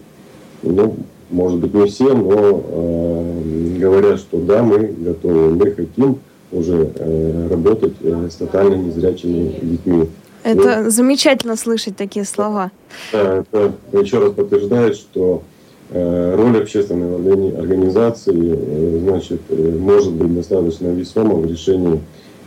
ну, 0.63 0.97
может 1.29 1.59
быть, 1.59 1.73
не 1.73 1.87
все, 1.87 2.13
но 2.13 2.63
э, 2.67 3.77
говорят, 3.79 4.19
что 4.19 4.39
да, 4.39 4.61
мы 4.63 4.79
готовы, 4.79 5.55
мы 5.55 5.71
хотим 5.71 6.19
уже 6.51 6.91
э, 6.93 7.47
работать 7.49 7.93
э, 8.01 8.27
с 8.29 8.35
тотально 8.35 8.75
незрячими 8.75 9.55
детьми. 9.61 10.09
Это 10.43 10.81
ну, 10.83 10.89
замечательно 10.89 11.55
слышать 11.55 11.95
такие 11.95 12.25
слова. 12.25 12.71
Да, 13.13 13.43
это 13.51 13.73
еще 13.93 14.19
раз 14.19 14.33
подтверждает, 14.33 14.95
что 14.95 15.43
э, 15.91 16.35
роль 16.35 16.57
общественной 16.57 17.57
организации 17.57 18.33
э, 18.35 18.99
значит, 19.03 19.41
э, 19.49 19.77
может 19.79 20.13
быть 20.13 20.35
достаточно 20.35 20.87
весома 20.87 21.35
в 21.35 21.45
решении 21.45 22.01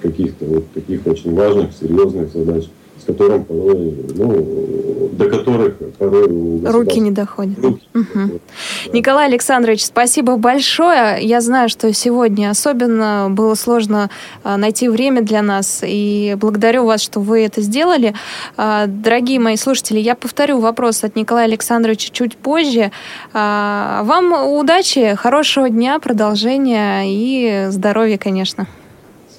каких-то 0.04 0.44
вот 0.44 0.70
таких 0.72 1.06
очень 1.06 1.34
важных, 1.34 1.72
серьезных 1.80 2.30
задач 2.32 2.64
с 3.00 3.06
которым 3.06 3.44
порой, 3.44 3.94
ну, 4.14 5.10
до 5.12 5.28
которых 5.28 5.74
порой 5.98 6.26
руки 6.64 7.00
не 7.00 7.10
доходят. 7.10 7.58
Руки 7.58 7.82
угу. 7.92 8.04
да. 8.14 8.92
Николай 8.92 9.26
Александрович, 9.26 9.84
спасибо 9.84 10.36
большое. 10.36 11.18
Я 11.20 11.40
знаю, 11.40 11.68
что 11.68 11.92
сегодня 11.92 12.50
особенно 12.50 13.28
было 13.30 13.54
сложно 13.54 14.10
а, 14.42 14.56
найти 14.56 14.88
время 14.88 15.22
для 15.22 15.42
нас, 15.42 15.82
и 15.84 16.36
благодарю 16.38 16.84
вас, 16.86 17.02
что 17.02 17.20
вы 17.20 17.44
это 17.44 17.60
сделали. 17.60 18.14
А, 18.56 18.86
дорогие 18.86 19.40
мои 19.40 19.56
слушатели, 19.56 19.98
я 19.98 20.14
повторю 20.14 20.60
вопрос 20.60 21.04
от 21.04 21.16
Николая 21.16 21.46
Александровича 21.46 22.10
чуть 22.12 22.36
позже. 22.36 22.92
А, 23.32 24.02
вам 24.04 24.32
удачи, 24.56 25.14
хорошего 25.16 25.68
дня, 25.68 25.98
продолжения 25.98 27.02
и 27.06 27.66
здоровья, 27.70 28.18
конечно. 28.18 28.66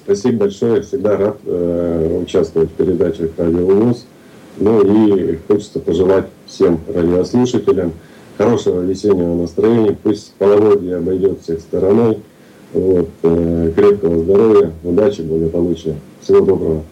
Спасибо 0.06 0.44
большое. 0.44 0.82
Всегда 0.82 1.16
рад 1.16 1.38
э, 1.44 2.20
участвовать 2.22 2.70
в 2.70 2.74
передачах 2.74 3.30
«Радио 3.36 3.66
ВОЗ». 3.66 4.06
Ну 4.56 4.80
и 4.82 5.36
хочется 5.48 5.80
пожелать 5.80 6.26
всем 6.46 6.78
радиослушателям 6.86 7.92
хорошего 8.38 8.82
весеннего 8.82 9.34
настроения. 9.34 9.98
Пусть 10.00 10.32
половодье 10.34 10.98
обойдет 10.98 11.42
всех 11.42 11.58
стороной. 11.58 12.18
Вот, 12.72 13.08
э, 13.24 13.72
крепкого 13.74 14.20
здоровья, 14.20 14.70
удачи, 14.84 15.22
благополучия. 15.22 15.96
Всего 16.20 16.38
доброго. 16.38 16.82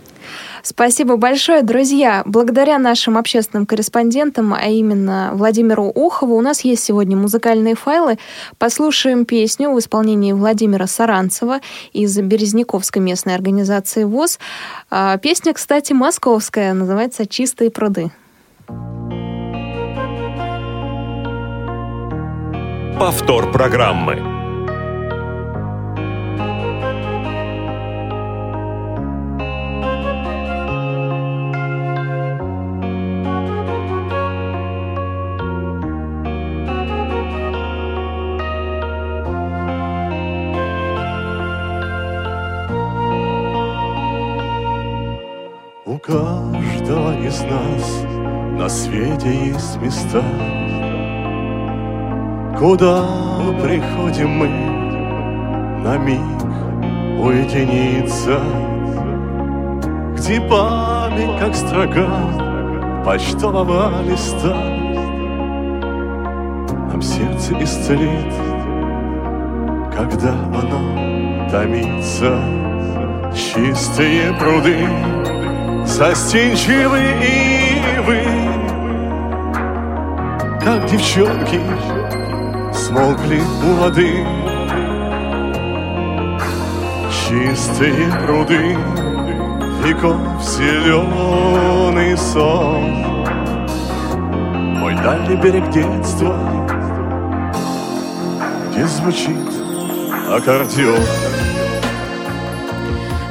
Спасибо 0.67 1.19
большое, 1.19 1.63
друзья. 1.63 2.23
Благодаря 2.25 2.79
нашим 2.79 3.19
общественным 3.19 3.67
корреспондентам, 3.67 4.55
а 4.55 4.65
именно 4.67 5.33
Владимиру 5.35 5.85
Ухову, 5.85 6.35
у 6.37 6.41
нас 6.41 6.63
есть 6.63 6.83
сегодня 6.83 7.19
музыкальные 7.19 7.75
файлы. 7.75 8.17
Послушаем 8.57 9.27
песню 9.27 9.71
в 9.71 9.79
исполнении 9.79 10.33
Владимира 10.33 10.87
Саранцева 10.87 11.61
из 11.93 12.19
Березняковской 12.19 13.03
местной 13.03 13.35
организации 13.35 14.05
ВОЗ. 14.05 14.39
А, 14.89 15.19
песня, 15.19 15.53
кстати, 15.53 15.93
московская, 15.93 16.73
называется 16.73 17.27
«Чистые 17.27 17.71
пруды». 17.71 18.11
Повтор 22.99 23.53
программы. 23.53 24.34
Из 47.27 47.41
нас 47.43 48.03
на 48.59 48.69
свете 48.69 49.47
есть 49.47 49.81
места, 49.81 50.23
Куда 52.59 53.05
приходим 53.63 54.31
мы 54.31 54.49
на 55.83 55.97
миг 55.97 56.21
уединиться, 57.19 58.39
Где 60.17 60.41
память, 60.43 61.39
как 61.41 61.55
строка 61.55 63.03
почтового 63.05 64.03
листа, 64.03 64.55
Нам 66.91 67.01
сердце 67.01 67.55
исцелит, 67.63 68.33
когда 69.97 70.33
оно 70.33 71.49
томится. 71.51 72.39
Чистые 73.35 74.33
пруды 74.35 75.44
Застенчивые 75.87 77.13
ивы 77.99 78.23
Как 80.61 80.87
девчонки 80.87 81.61
Смолкли 82.73 83.41
у 83.65 83.75
воды. 83.75 84.27
Чистые 87.11 88.13
пруды 88.25 88.77
Веков 89.85 90.17
зеленый 90.43 92.17
сон 92.17 93.27
Мой 94.79 94.95
дальний 94.97 95.37
берег 95.37 95.71
детства 95.71 96.37
Где 98.71 98.87
звучит 98.87 99.37
аккордеон 100.31 101.34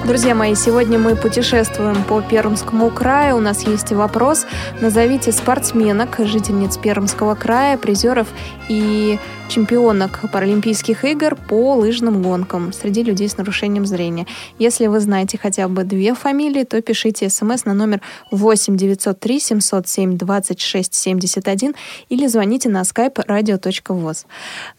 Друзья 0.05 0.35
мои, 0.35 0.53
сегодня 0.53 0.99
мы 0.99 1.15
путешествуем 1.15 2.03
по 2.03 2.21
Пермскому 2.21 2.89
краю. 2.89 3.37
У 3.37 3.39
нас 3.39 3.65
есть 3.65 3.93
вопрос. 3.93 4.45
Назовите 4.81 5.31
спортсменок, 5.31 6.19
жительниц 6.19 6.75
Пермского 6.75 7.35
края, 7.35 7.77
призеров 7.77 8.27
и 8.67 9.17
чемпионок 9.53 10.19
Паралимпийских 10.33 11.05
игр 11.05 11.37
по 11.47 11.75
лыжным 11.75 12.21
гонкам 12.21 12.73
среди 12.73 13.03
людей 13.03 13.29
с 13.29 13.37
нарушением 13.37 13.85
зрения. 13.85 14.25
Если 14.59 14.87
вы 14.87 14.99
знаете 14.99 15.37
хотя 15.41 15.69
бы 15.69 15.85
две 15.85 16.13
фамилии, 16.13 16.65
то 16.65 16.81
пишите 16.81 17.29
смс 17.29 17.63
на 17.63 17.73
номер 17.73 18.01
8 18.31 18.75
903 18.75 19.39
707 19.39 20.17
26 20.17 20.93
71 20.93 21.75
или 22.09 22.27
звоните 22.27 22.67
на 22.67 22.81
skype 22.81 23.25
radio.voz. 23.25 24.25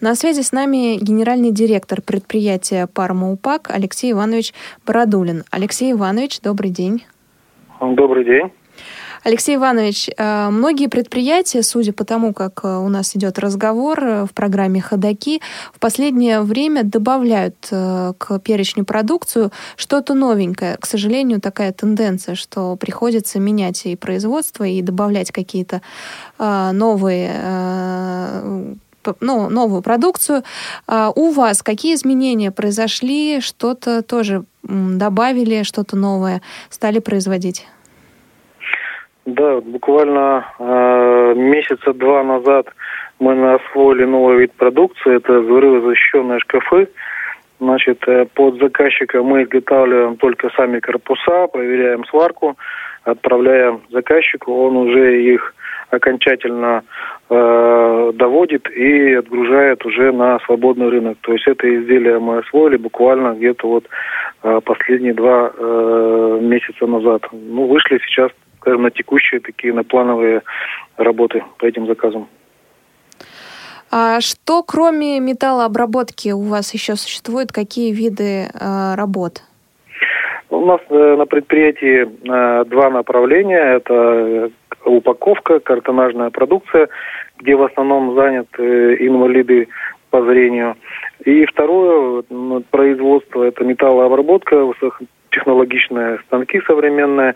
На 0.01 0.15
связи 0.15 0.43
с 0.43 0.53
нами 0.53 0.99
генеральный 1.03 1.51
директор 1.51 2.03
предприятия 2.03 2.87
«Пармаупак» 2.87 3.71
Алексей 3.73 4.13
Иванович 4.13 4.53
Бородов. 4.85 5.15
Абдулин. 5.15 5.45
Алексей 5.53 5.93
Иванович, 5.93 6.41
добрый 6.41 6.71
день. 6.71 7.05
Добрый 7.81 8.25
день. 8.25 8.51
Алексей 9.25 9.57
Иванович, 9.57 10.11
э, 10.15 10.51
многие 10.51 10.89
предприятия, 10.89 11.63
судя 11.63 11.95
по 11.95 12.05
тому, 12.05 12.35
как 12.35 12.61
э, 12.63 12.77
у 12.77 12.91
нас 12.91 13.17
идет 13.17 13.39
разговор 13.39 14.05
э, 14.05 14.25
в 14.27 14.35
программе 14.35 14.83
«Ходоки», 14.83 15.41
в 15.73 15.79
последнее 15.79 16.43
время 16.43 16.85
добавляют 16.85 17.57
к 17.71 18.39
перечню 18.41 18.85
продукцию 18.85 19.51
что-то 19.77 20.13
новенькое. 20.13 20.77
К 20.79 20.85
сожалению, 20.85 21.41
такая 21.41 21.73
тенденция, 21.73 22.35
что 22.35 22.77
приходится 22.77 23.41
менять 23.41 23.87
и 23.87 23.97
производство, 23.97 24.65
и 24.65 24.83
добавлять 24.83 25.33
какие-то 25.33 25.81
новые 26.39 27.31
ну, 29.21 29.49
новую 29.49 29.83
продукцию. 29.83 30.43
А 30.87 31.11
у 31.15 31.31
вас 31.31 31.63
какие 31.63 31.95
изменения 31.95 32.51
произошли? 32.51 33.41
Что-то 33.41 34.03
тоже 34.03 34.45
добавили, 34.63 35.63
что-то 35.63 35.97
новое 35.97 36.43
стали 36.71 36.99
производить? 36.99 37.67
Да, 39.27 39.61
буквально 39.61 40.47
э, 40.59 41.35
месяца 41.35 41.95
два 41.95 42.23
назад 42.23 42.67
мы 43.19 43.55
освоили 43.55 44.05
новый 44.05 44.39
вид 44.39 44.53
продукции. 44.53 45.17
Это 45.17 45.41
взрывозащищенные 45.41 46.41
шкафы. 46.41 46.89
Значит, 47.59 48.07
э, 48.07 48.27
под 48.35 48.59
заказчика 48.59 49.23
мы 49.23 49.45
изготавливаем 49.45 50.17
только 50.17 50.51
сами 50.51 50.79
корпуса, 50.81 51.47
проверяем 51.47 52.05
сварку, 52.05 52.59
отправляем 53.05 53.81
заказчику, 53.91 54.53
он 54.53 54.77
уже 54.77 55.23
их 55.23 55.55
окончательно 55.91 56.83
э, 57.31 58.13
доводит 58.15 58.69
и 58.71 59.15
отгружает 59.15 59.87
уже 59.87 60.13
на 60.13 60.39
свободный 60.41 60.91
рынок. 60.91 61.19
То 61.23 61.33
есть 61.33 61.47
это 61.47 61.67
изделие 61.75 62.19
мы 62.19 62.39
освоили 62.39 62.77
буквально 62.77 63.35
где-то 63.35 63.69
вот 63.69 63.85
э, 64.43 64.61
последние 64.65 65.15
два 65.15 65.51
э, 65.57 66.39
месяца 66.43 66.87
назад. 66.87 67.23
Ну, 67.33 67.67
вышли 67.67 68.01
сейчас, 68.07 68.31
скажем, 68.65 68.83
на 68.83 68.91
текущие 68.91 69.41
такие, 69.41 69.75
на 69.75 69.85
плановые 69.85 70.43
работы 70.97 71.45
по 71.59 71.67
этим 71.67 71.87
заказам. 71.87 72.27
А 73.91 74.21
что 74.21 74.63
кроме 74.63 75.21
металлообработки 75.21 76.31
у 76.31 76.41
вас 76.41 76.75
еще 76.75 76.97
существует? 76.97 77.53
Какие 77.53 77.93
виды 77.93 78.47
э, 78.47 78.95
работ? 78.97 79.43
У 80.51 80.65
нас 80.65 80.81
э, 80.89 81.17
на 81.17 81.27
предприятии 81.27 82.03
э, 82.03 82.65
два 82.65 82.91
направления. 82.91 83.77
Это 83.77 84.51
упаковка, 84.85 85.61
картонажная 85.61 86.31
продукция, 86.31 86.89
где 87.39 87.55
в 87.55 87.63
основном 87.63 88.15
заняты 88.15 88.97
инвалиды 89.07 89.69
по 90.11 90.23
зрению. 90.23 90.77
И 91.25 91.45
второе 91.45 92.25
ну, 92.31 92.63
производство– 92.71 93.43
это 93.45 93.65
металлообработка, 93.65 94.65
высокотехнологичные 95.35 96.19
станки 96.27 96.61
современные, 96.67 97.35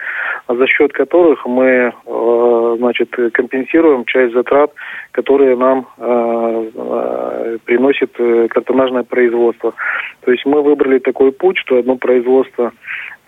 за 0.49 0.67
счет 0.67 0.93
которых 0.93 1.45
мы 1.47 1.93
э, 2.07 2.77
значит, 2.79 3.11
компенсируем 3.33 4.05
часть 4.05 4.35
затрат, 4.35 4.73
которые 5.13 5.57
нам 5.57 5.87
э, 5.99 6.71
э, 6.75 7.59
приносит 7.65 8.13
картонажное 8.51 9.03
производство. 9.03 9.75
То 10.25 10.33
есть 10.33 10.45
мы 10.47 10.63
выбрали 10.63 10.99
такой 10.99 11.33
путь, 11.33 11.59
что 11.59 11.79
одно 11.79 11.97
производство 11.97 12.73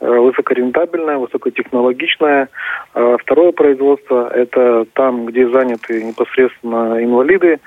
высокорентабельное, 0.00 1.18
высокотехнологичное. 1.18 2.48
А 2.94 3.16
второе 3.18 3.52
производство– 3.52 4.28
это 4.34 4.86
там, 4.94 5.26
где 5.26 5.48
заняты 5.48 6.02
непосредственно 6.02 7.02
инвалиды. 7.02 7.60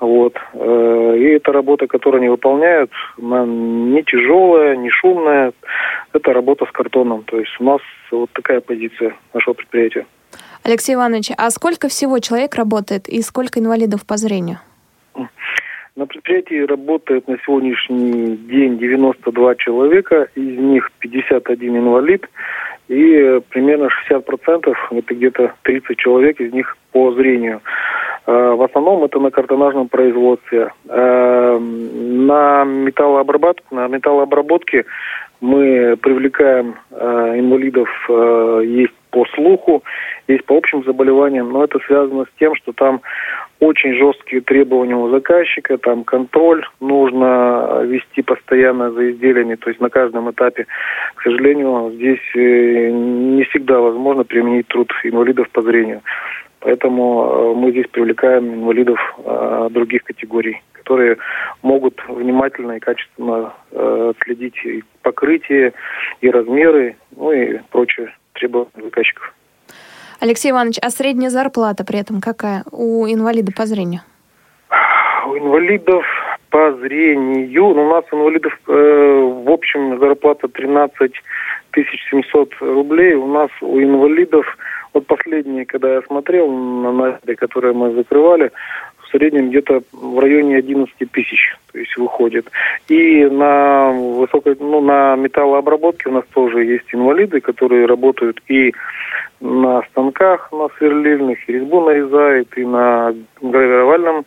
Вот. 0.00 0.34
Э, 0.54 1.16
и 1.18 1.24
это 1.34 1.52
работа, 1.52 1.86
которую 1.86 2.20
они 2.20 2.28
выполняют, 2.28 2.90
она 3.20 3.44
не 3.46 4.02
тяжелая, 4.02 4.76
не 4.76 4.90
шумная. 4.90 5.52
Это 6.12 6.32
работа 6.32 6.66
с 6.66 6.72
картоном. 6.72 7.24
То 7.24 7.38
есть 7.38 7.52
у 7.60 7.64
нас 7.64 7.80
вот 8.10 8.30
такая 8.32 8.60
позиция 8.60 9.14
нашего 9.32 9.54
предприятия. 9.54 10.06
Алексей 10.62 10.94
Иванович, 10.94 11.30
а 11.36 11.50
сколько 11.50 11.88
всего 11.88 12.18
человек 12.18 12.54
работает 12.54 13.08
и 13.08 13.20
сколько 13.20 13.60
инвалидов 13.60 14.06
по 14.06 14.16
зрению? 14.16 14.58
На 15.96 16.06
предприятии 16.06 16.66
работает 16.66 17.28
на 17.28 17.38
сегодняшний 17.46 18.36
день 18.36 18.78
92 18.78 19.54
человека, 19.54 20.26
из 20.34 20.58
них 20.58 20.90
51 20.98 21.76
инвалид, 21.78 22.28
и 22.88 23.40
примерно 23.50 23.88
60%, 24.10 24.74
это 24.90 25.14
где-то 25.14 25.54
30 25.62 25.96
человек, 25.96 26.40
из 26.40 26.52
них 26.52 26.76
по 26.90 27.12
зрению. 27.12 27.60
А, 28.26 28.56
в 28.56 28.62
основном 28.62 29.04
это 29.04 29.20
на 29.20 29.30
картонажном 29.30 29.88
производстве. 29.88 30.72
А, 30.88 31.58
на 31.60 32.64
металлообработке, 32.64 33.64
на 33.70 33.86
металлообработке 33.86 34.86
мы 35.40 35.96
привлекаем 35.96 36.74
а, 36.90 37.38
инвалидов, 37.38 37.88
есть 38.64 38.94
по 39.10 39.24
слуху, 39.34 39.84
есть 40.26 40.44
по 40.44 40.56
общим 40.56 40.82
заболеваниям, 40.82 41.52
но 41.52 41.62
это 41.62 41.78
связано 41.86 42.24
с 42.24 42.38
тем, 42.40 42.56
что 42.56 42.72
там 42.72 43.00
очень 43.64 43.94
жесткие 43.94 44.42
требования 44.42 44.94
у 44.94 45.08
заказчика, 45.08 45.78
там 45.78 46.04
контроль 46.04 46.64
нужно 46.80 47.82
вести 47.84 48.22
постоянно 48.22 48.90
за 48.90 49.10
изделиями, 49.10 49.54
то 49.54 49.70
есть 49.70 49.80
на 49.80 49.88
каждом 49.88 50.30
этапе. 50.30 50.66
К 51.14 51.22
сожалению, 51.22 51.92
здесь 51.94 52.20
э, 52.34 52.90
не 52.90 53.42
всегда 53.44 53.80
возможно 53.80 54.24
применить 54.24 54.68
труд 54.68 54.92
инвалидов 55.02 55.48
по 55.50 55.62
зрению. 55.62 56.02
Поэтому 56.60 57.24
э, 57.24 57.54
мы 57.56 57.70
здесь 57.70 57.86
привлекаем 57.90 58.54
инвалидов 58.54 58.98
э, 59.24 59.68
других 59.70 60.04
категорий, 60.04 60.62
которые 60.72 61.16
могут 61.62 62.02
внимательно 62.06 62.72
и 62.72 62.80
качественно 62.80 63.54
следить 64.22 64.56
и 64.64 64.84
покрытие, 65.02 65.72
и 66.20 66.30
размеры, 66.30 66.96
ну 67.16 67.32
и 67.32 67.58
прочие 67.70 68.14
требования 68.34 68.82
заказчиков. 68.82 69.32
Алексей 70.24 70.52
Иванович, 70.52 70.78
а 70.80 70.88
средняя 70.88 71.28
зарплата 71.28 71.84
при 71.84 71.98
этом 71.98 72.22
какая 72.22 72.64
у 72.72 73.06
инвалида 73.06 73.52
по 73.54 73.66
зрению? 73.66 74.00
У 75.26 75.36
инвалидов 75.36 76.02
по 76.48 76.72
зрению, 76.76 77.74
ну, 77.74 77.84
у 77.84 77.90
нас 77.90 78.04
инвалидов 78.10 78.58
э, 78.66 78.72
в 78.72 79.50
общем 79.50 79.98
зарплата 79.98 80.48
13 80.48 81.12
тысяч 81.72 82.08
700 82.08 82.54
рублей. 82.60 83.12
У 83.12 83.26
нас 83.26 83.50
у 83.60 83.78
инвалидов, 83.78 84.46
вот 84.94 85.06
последние, 85.06 85.66
когда 85.66 85.92
я 85.92 86.00
смотрел 86.00 86.50
на 86.50 86.92
наряды, 86.92 87.34
которые 87.34 87.74
мы 87.74 87.92
закрывали, 87.92 88.50
среднем 89.14 89.50
где-то 89.50 89.82
в 89.92 90.18
районе 90.18 90.56
11 90.56 90.92
тысяч, 91.12 91.56
то 91.72 91.78
есть 91.78 91.96
выходит. 91.96 92.50
И 92.88 93.24
на 93.26 93.90
высокой, 93.92 94.56
ну, 94.58 94.80
на 94.80 95.16
металлообработке 95.16 96.08
у 96.08 96.12
нас 96.12 96.24
тоже 96.34 96.64
есть 96.64 96.92
инвалиды, 96.92 97.40
которые 97.40 97.86
работают 97.86 98.40
и 98.48 98.74
на 99.40 99.82
станках 99.90 100.50
на 100.52 100.68
сверлильных, 100.78 101.48
и 101.48 101.52
резьбу 101.52 101.80
нарезает, 101.82 102.56
и 102.56 102.64
на 102.64 103.14
гравировальном 103.40 104.24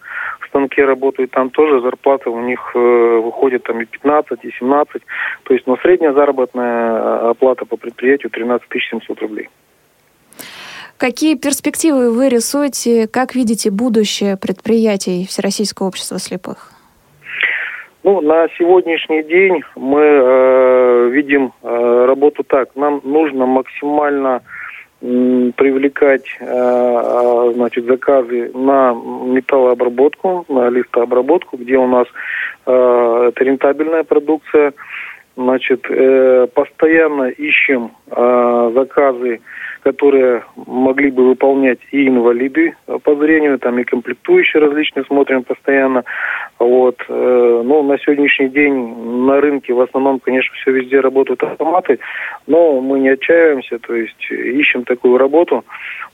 станке 0.48 0.86
работают, 0.86 1.32
там 1.32 1.50
тоже 1.50 1.82
зарплата 1.82 2.30
у 2.30 2.40
них 2.42 2.72
э, 2.76 2.80
выходит 2.80 3.64
там 3.64 3.82
и 3.82 3.86
15, 3.86 4.40
и 4.44 4.52
17. 4.60 5.02
То 5.44 5.54
есть, 5.54 5.68
но 5.68 5.78
средняя 5.78 6.14
заработная 6.14 7.30
оплата 7.30 7.66
по 7.66 7.78
предприятию 7.78 8.30
13 8.30 8.68
700 8.90 9.22
рублей. 9.22 9.50
Какие 10.98 11.36
перспективы 11.36 12.12
вы 12.12 12.30
рисуете, 12.30 13.08
как 13.08 13.36
видите 13.36 13.70
будущее 13.70 14.36
предприятий 14.36 15.28
Всероссийского 15.28 15.88
общества 15.88 16.18
слепых? 16.18 16.72
Ну, 18.04 18.22
на 18.22 18.48
сегодняшний 18.58 19.22
день 19.24 19.62
мы 19.76 20.02
э, 20.02 21.10
видим 21.10 21.54
э, 21.62 22.06
работу 22.08 22.44
так. 22.44 22.70
Нам 22.76 23.02
нужно 23.04 23.46
максимально 23.46 24.42
привлекать 25.00 26.26
э, 26.40 26.46
э, 26.48 27.52
значит, 27.54 27.86
заказы 27.86 28.52
на 28.56 28.94
металлообработку, 28.94 30.46
на 30.50 30.70
листообработку, 30.70 31.58
где 31.58 31.78
у 31.78 31.86
нас 31.86 32.08
э, 32.66 33.30
это 33.30 33.44
рентабельная 33.44 34.04
продукция. 34.04 34.74
Значит, 35.36 35.84
постоянно 36.56 37.26
ищем 37.26 37.92
заказы 38.10 39.40
которые 39.88 40.44
могли 40.66 41.12
бы 41.12 41.24
выполнять 41.30 41.80
и 41.92 42.10
инвалиды 42.10 42.76
по 43.04 43.16
зрению, 43.16 43.58
там 43.58 43.80
и 43.80 43.86
комплектующие 43.86 44.62
различные 44.62 45.06
смотрим 45.06 45.44
постоянно. 45.44 46.04
Вот. 46.60 46.98
Э, 47.08 47.62
но 47.64 47.84
на 47.84 47.98
сегодняшний 47.98 48.50
день 48.50 48.74
на 49.28 49.40
рынке 49.40 49.74
в 49.74 49.80
основном, 49.80 50.20
конечно, 50.20 50.54
все 50.56 50.72
везде 50.72 51.00
работают 51.00 51.42
автоматы, 51.44 52.00
но 52.48 52.82
мы 52.82 53.00
не 53.00 53.10
отчаиваемся, 53.10 53.80
то 53.80 53.96
есть 53.96 54.30
ищем 54.30 54.84
такую 54.84 55.18
работу, 55.18 55.64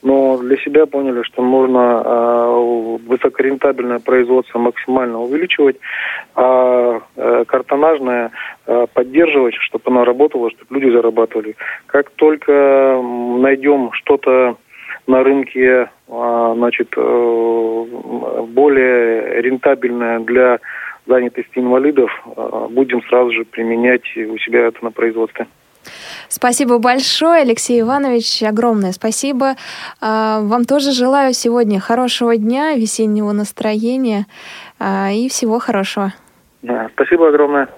но 0.04 0.38
для 0.38 0.58
себя 0.58 0.86
поняли, 0.86 1.24
что 1.24 1.42
нужно 1.42 2.04
э, 2.06 2.98
высокорентабельное 3.08 4.00
производство 4.00 4.60
максимально 4.60 5.20
увеличивать, 5.20 5.78
а 6.36 7.00
э, 7.16 7.44
картонажное 7.48 8.32
поддерживать, 8.94 9.56
чтобы 9.56 9.84
оно 9.88 10.06
работало, 10.06 10.50
чтобы 10.52 10.80
люди 10.80 10.90
зарабатывали. 10.90 11.58
Как 11.86 12.10
только 12.12 13.02
найдем 13.04 13.63
что-то 13.94 14.58
на 15.08 15.24
рынке 15.24 15.90
а, 16.10 16.54
значит, 16.56 16.90
э, 16.96 17.86
более 18.48 19.42
рентабельное 19.42 20.20
для 20.20 20.60
занятости 21.08 21.58
инвалидов, 21.58 22.12
а, 22.36 22.68
будем 22.70 23.02
сразу 23.04 23.32
же 23.32 23.46
применять 23.46 24.06
у 24.16 24.38
себя 24.38 24.68
это 24.68 24.84
на 24.84 24.92
производстве. 24.92 25.48
Спасибо 26.30 26.80
большое, 26.80 27.42
Алексей 27.42 27.82
Иванович, 27.82 28.44
огромное 28.44 28.92
спасибо. 28.92 29.56
А, 30.00 30.40
вам 30.42 30.66
тоже 30.66 30.92
желаю 30.92 31.34
сегодня 31.34 31.80
хорошего 31.80 32.38
дня, 32.38 32.76
весеннего 32.76 33.32
настроения 33.32 34.26
и 34.82 35.28
всего 35.30 35.60
хорошего. 35.60 36.14
Спасибо 36.96 37.30
огромное. 37.30 37.70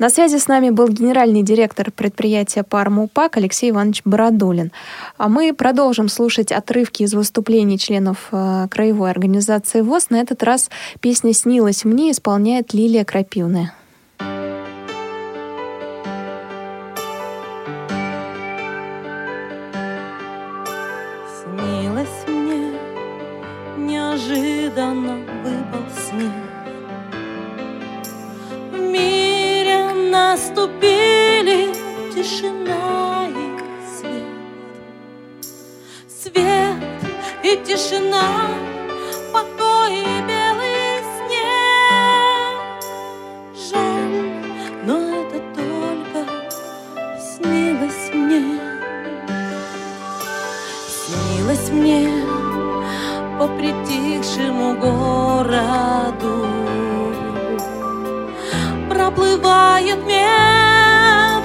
На 0.00 0.08
связи 0.08 0.38
с 0.38 0.48
нами 0.48 0.70
был 0.70 0.88
генеральный 0.88 1.42
директор 1.42 1.90
предприятия 1.90 2.62
«Пармупак» 2.62 3.36
Алексей 3.36 3.70
Иванович 3.70 4.00
Бородулин. 4.06 4.72
А 5.18 5.28
мы 5.28 5.52
продолжим 5.52 6.08
слушать 6.08 6.52
отрывки 6.52 7.02
из 7.02 7.12
выступлений 7.12 7.78
членов 7.78 8.28
э, 8.32 8.66
краевой 8.70 9.10
организации 9.10 9.82
ВОЗ. 9.82 10.08
На 10.08 10.16
этот 10.16 10.42
раз 10.42 10.70
песня 11.00 11.34
«Снилась 11.34 11.84
мне» 11.84 12.12
исполняет 12.12 12.72
Лилия 12.72 13.04
Крапивная. 13.04 13.74
Наступили 30.60 31.72
тишина 32.14 33.26
и 33.28 33.58
свет. 33.96 34.24
Свет 36.06 36.76
и 37.42 37.56
тишина, 37.64 38.48
покой 39.32 40.00
и 40.00 40.20
белый 40.28 41.00
снег. 41.16 42.60
Жаль, 43.70 44.32
но 44.84 44.96
это 45.20 45.38
только 45.56 46.20
снилось 47.18 48.10
мне. 48.12 48.60
Снилось 50.88 51.70
мне 51.70 52.08
по 53.38 53.48
притихшему 53.48 54.76
городу 54.76 56.59
проплывает 59.10 59.98
медленное 60.06 61.40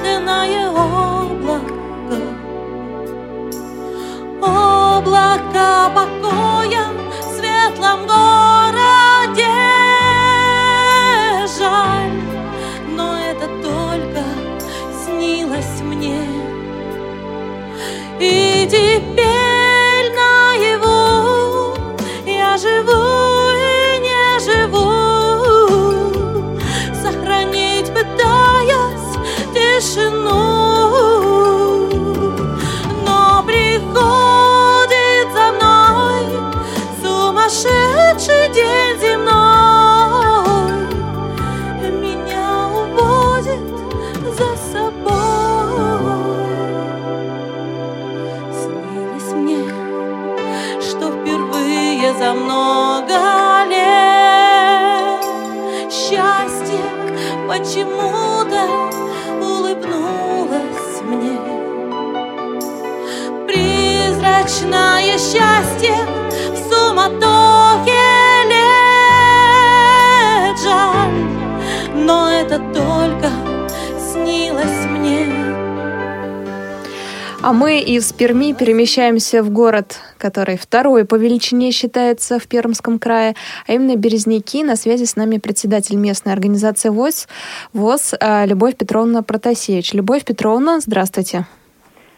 Перми 78.17 78.53
перемещаемся 78.53 79.43
в 79.43 79.49
город, 79.49 79.99
который 80.17 80.57
второй 80.57 81.03
по 81.03 81.15
величине 81.15 81.71
считается 81.71 82.39
в 82.39 82.47
Пермском 82.47 82.97
крае, 82.97 83.35
а 83.67 83.73
именно 83.73 83.97
Березники. 83.97 84.63
На 84.63 84.77
связи 84.77 85.03
с 85.03 85.17
нами 85.17 85.37
председатель 85.37 85.97
местной 85.97 86.31
организации 86.31 86.87
ВОЗ, 86.87 87.27
ВОЗ 87.73 88.13
а, 88.21 88.45
Любовь 88.45 88.77
Петровна 88.77 89.21
Протасевич. 89.21 89.93
Любовь 89.93 90.23
Петровна, 90.23 90.79
здравствуйте. 90.79 91.45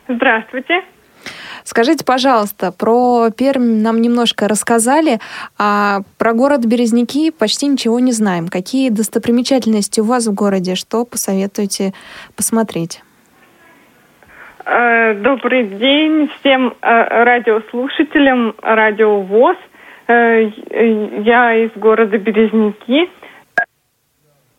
Здравствуйте. 0.07 0.81
Скажите, 1.63 2.05
пожалуйста, 2.05 2.71
про 2.71 3.31
Пермь 3.35 3.81
нам 3.81 3.99
немножко 3.99 4.47
рассказали, 4.47 5.19
а 5.57 6.01
про 6.19 6.33
город 6.33 6.63
Березники 6.63 7.31
почти 7.31 7.65
ничего 7.65 7.99
не 7.99 8.11
знаем. 8.11 8.49
Какие 8.49 8.89
достопримечательности 8.89 9.99
у 9.99 10.03
вас 10.03 10.27
в 10.27 10.33
городе? 10.33 10.75
Что 10.75 11.05
посоветуете 11.05 11.95
посмотреть? 12.35 13.01
Э, 14.69 15.13
добрый 15.13 15.63
день 15.63 16.27
всем 16.27 16.73
э, 16.81 17.23
радиослушателям 17.23 18.53
Радио 18.61 19.21
ВОЗ. 19.21 19.55
Э, 20.09 20.51
я 21.23 21.55
из 21.55 21.71
города 21.77 22.17
Березники. 22.17 23.09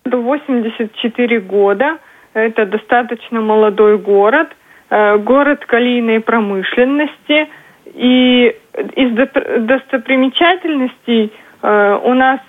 84 0.07 1.41
года. 1.41 1.99
Это 2.33 2.65
достаточно 2.65 3.43
молодой 3.43 3.99
город. 3.99 4.49
Город 4.89 5.67
калийной 5.67 6.21
промышленности. 6.21 7.49
И 7.93 8.57
из 8.97 9.13
достопримечательностей 9.13 11.31
у 11.61 12.15
нас 12.15 12.41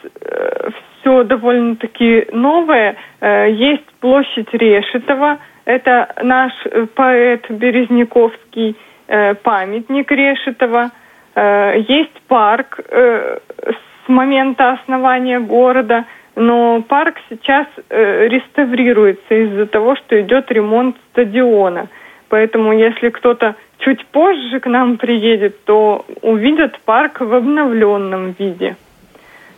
все 1.01 1.25
довольно-таки 1.25 2.27
новое. 2.31 2.95
Есть 3.21 3.85
площадь 3.99 4.47
Решетова, 4.53 5.39
это 5.73 6.13
наш 6.23 6.51
поэт 6.95 7.49
Березняковский 7.49 8.75
памятник 9.43 10.11
Решетова. 10.11 10.91
Есть 11.35 12.21
парк 12.27 12.79
с 12.89 14.07
момента 14.07 14.71
основания 14.73 15.39
города, 15.39 16.05
но 16.35 16.81
парк 16.81 17.15
сейчас 17.29 17.65
реставрируется 17.89 19.33
из-за 19.33 19.65
того, 19.65 19.95
что 19.95 20.19
идет 20.21 20.51
ремонт 20.51 20.97
стадиона– 21.11 21.87
Поэтому 22.29 22.73
если 22.73 23.09
кто-то 23.09 23.55
чуть 23.79 24.05
позже 24.07 24.59
к 24.59 24.67
нам 24.67 24.97
приедет, 24.97 25.63
то 25.65 26.05
увидят 26.21 26.79
парк 26.81 27.21
в 27.21 27.33
обновленном 27.33 28.35
виде. 28.37 28.75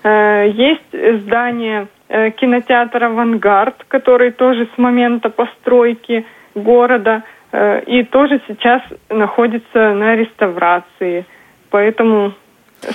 Э, 0.04 0.50
есть 0.50 1.22
здание 1.24 1.88
э, 2.12 2.32
кинотеатра 2.32 3.08
«Авангард», 3.08 3.86
который 3.88 4.32
тоже 4.32 4.68
с 4.76 4.78
момента 4.78 5.30
постройки 5.30 6.26
города 6.54 7.24
э, 7.52 7.84
и 7.84 8.04
тоже 8.04 8.42
сейчас 8.48 8.82
находится 9.10 9.94
на 9.94 10.16
реставрации. 10.16 11.26
Поэтому 11.70 12.34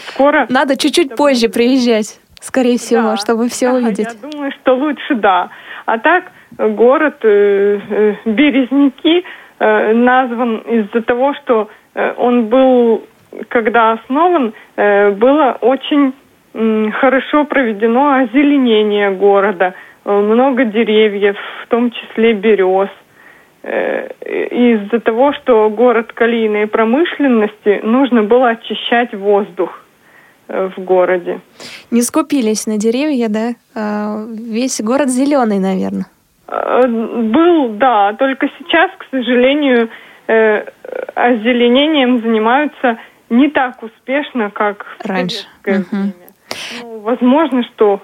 скоро... 0.09 0.47
Надо 0.51 0.77
чуть-чуть 0.77 1.17
позже 1.17 1.49
приезжать, 1.49 2.21
скорее 2.41 2.79
всего, 2.79 3.11
да, 3.11 3.17
чтобы 3.17 3.49
все 3.49 3.71
да, 3.71 3.75
увидеть. 3.75 4.09
Я 4.12 4.31
думаю, 4.31 4.53
что 4.53 4.77
лучше 4.77 5.14
да. 5.14 5.49
А 5.87 5.99
так 5.99 6.25
город 6.59 7.17
Березники 7.23 9.25
э, 9.59 9.93
назван 9.95 10.59
из-за 10.59 11.03
того, 11.03 11.35
что 11.35 11.69
э, 11.95 12.14
он 12.19 12.47
был, 12.47 13.05
когда 13.49 13.93
основан, 13.93 14.53
э, 14.77 15.11
было 15.12 15.57
очень 15.61 16.12
хорошо 17.01 17.45
проведено 17.45 18.15
озеленение 18.15 19.11
города, 19.11 19.75
э, 20.05 20.11
много 20.11 20.65
деревьев, 20.65 21.37
в 21.63 21.69
том 21.69 21.91
числе 21.91 22.33
берез. 22.33 22.89
Э, 23.63 24.09
из-за 24.51 25.01
того, 25.01 25.33
что 25.35 25.69
город 25.71 26.13
калийной 26.13 26.67
промышленности, 26.67 27.81
нужно 27.83 28.23
было 28.23 28.51
очищать 28.51 29.13
воздух 29.15 29.83
э, 30.49 30.71
в 30.77 30.81
городе. 30.83 31.41
Не 31.91 32.03
скупились 32.03 32.67
на 32.67 32.79
деревья, 32.79 33.29
да? 33.29 33.49
А, 33.75 34.25
Весь 34.29 34.81
город 34.81 35.09
зеленый, 35.11 35.59
наверное. 35.59 36.07
Был, 36.49 37.71
да, 37.71 38.13
только 38.13 38.49
сейчас, 38.59 38.89
к 38.99 39.07
сожалению, 39.11 39.89
озеленением 41.17 42.21
занимаются 42.21 42.99
не 43.31 43.49
так 43.51 43.83
успешно, 43.83 44.51
как 44.51 44.87
в 45.01 45.09
Раньше. 45.09 45.39
советское 45.65 45.79
Мгм. 45.97 46.03
время. 46.13 46.26
Ну, 46.83 47.01
возможно, 47.01 47.63
что 47.65 48.01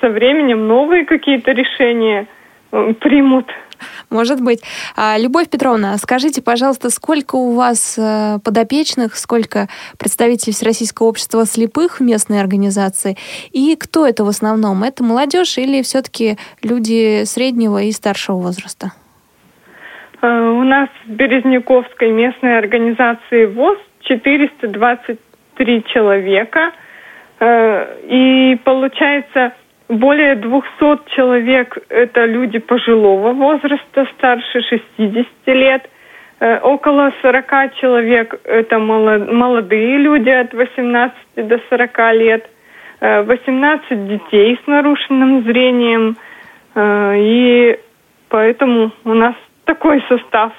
со 0.00 0.08
временем 0.08 0.66
новые 0.66 1.04
какие-то 1.04 1.52
решения 1.52 2.26
э, 2.72 2.94
примут. 3.00 3.46
Может 4.10 4.42
быть. 4.42 4.60
А, 4.96 5.16
Любовь 5.18 5.48
Петровна, 5.48 5.96
скажите, 5.96 6.42
пожалуйста, 6.42 6.90
сколько 6.90 7.36
у 7.36 7.54
вас 7.54 7.96
э, 7.98 8.38
подопечных, 8.44 9.16
сколько 9.16 9.68
представителей 9.98 10.52
Всероссийского 10.52 11.06
общества 11.06 11.46
слепых 11.46 12.00
в 12.00 12.02
местной 12.02 12.40
организации? 12.40 13.16
И 13.52 13.76
кто 13.76 14.06
это 14.06 14.24
в 14.24 14.28
основном? 14.28 14.82
Это 14.82 15.02
молодежь 15.02 15.58
или 15.58 15.82
все-таки 15.82 16.36
люди 16.62 17.24
среднего 17.24 17.82
и 17.82 17.92
старшего 17.92 18.36
возраста? 18.36 18.92
Э, 20.20 20.26
У 20.26 20.62
нас 20.64 20.88
в 21.06 21.10
Березняковской 21.10 22.10
местной 22.10 22.58
организации 22.58 23.46
ВОЗ 23.46 23.78
423 24.02 25.84
человека. 25.84 26.72
Э, 27.40 27.96
И 28.04 28.56
получается, 28.64 29.52
более 29.88 30.36
200 30.36 31.10
человек– 31.16 31.78
это 31.88 32.24
люди 32.26 32.58
пожилого 32.58 33.32
возраста, 33.32 34.06
старше 34.16 34.60
60 34.62 35.26
лет. 35.46 35.88
Э, 36.40 36.58
Около 36.60 37.12
40 37.22 37.74
человек– 37.80 38.34
это 38.44 38.78
моло- 38.78 39.26
молодые 39.32 39.98
люди 39.98 40.28
от 40.30 40.52
18 40.54 41.14
до 41.48 41.58
40 41.68 42.12
лет. 42.12 42.48
Э, 43.00 43.22
18 43.22 44.06
детей 44.08 44.58
с 44.62 44.66
нарушенным 44.66 45.42
зрением. 45.44 46.16
Э, 46.74 47.14
И 47.18 47.78
поэтому 48.28 48.92
у 49.04 49.14
нас 49.14 49.34
такой 49.64 50.02
состав. 50.08 50.52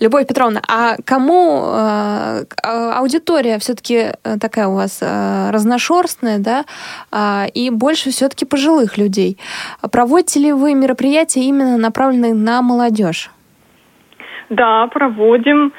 Любовь 0.00 0.26
Петровна, 0.26 0.60
а 0.68 0.96
кому 1.04 1.62
э, 1.64 2.44
а- 2.62 2.98
аудитория 2.98 3.58
все-таки 3.58 4.12
такая 4.40 4.68
у 4.68 4.74
вас 4.74 5.00
э, 5.02 5.50
разношерстная, 5.50 6.38
да, 6.38 6.64
а, 7.10 7.46
и 7.52 7.70
больше 7.70 8.10
все-таки 8.10 8.44
пожилых 8.44 8.98
людей? 8.98 9.38
Проводите 9.90 10.40
ли 10.40 10.52
вы 10.52 10.74
мероприятия 10.74 11.40
именно 11.40 11.76
направленные 11.76 12.34
на 12.34 12.62
молодежь? 12.62 13.30
Да, 14.50 14.86
проводим. 14.88 15.72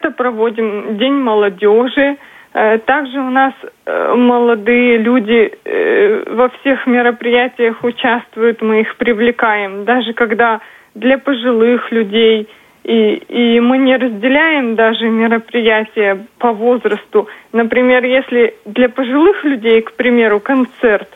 Это 0.00 0.10
проводим 0.10 0.98
День 0.98 1.14
молодежи. 1.14 2.16
Э, 2.54 2.78
Также 2.78 3.18
у 3.18 3.30
нас 3.30 3.52
э, 3.84 4.14
молодые 4.14 4.98
люди 4.98 5.52
э, 5.64 6.24
во 6.32 6.48
всех 6.48 6.86
мероприятиях 6.86 7.84
участвуют, 7.84 8.62
мы 8.62 8.80
их 8.80 8.96
привлекаем. 8.96 9.84
Даже 9.84 10.14
когда 10.14 10.60
для 10.96 11.18
пожилых 11.18 11.92
людей, 11.92 12.48
и, 12.84 13.14
и 13.28 13.60
мы 13.60 13.78
не 13.78 13.96
разделяем 13.96 14.74
даже 14.74 15.08
мероприятия 15.08 16.26
по 16.38 16.52
возрасту. 16.52 17.28
Например, 17.52 18.04
если 18.04 18.54
для 18.64 18.88
пожилых 18.88 19.44
людей, 19.44 19.82
к 19.82 19.92
примеру, 19.92 20.40
концерт, 20.40 21.08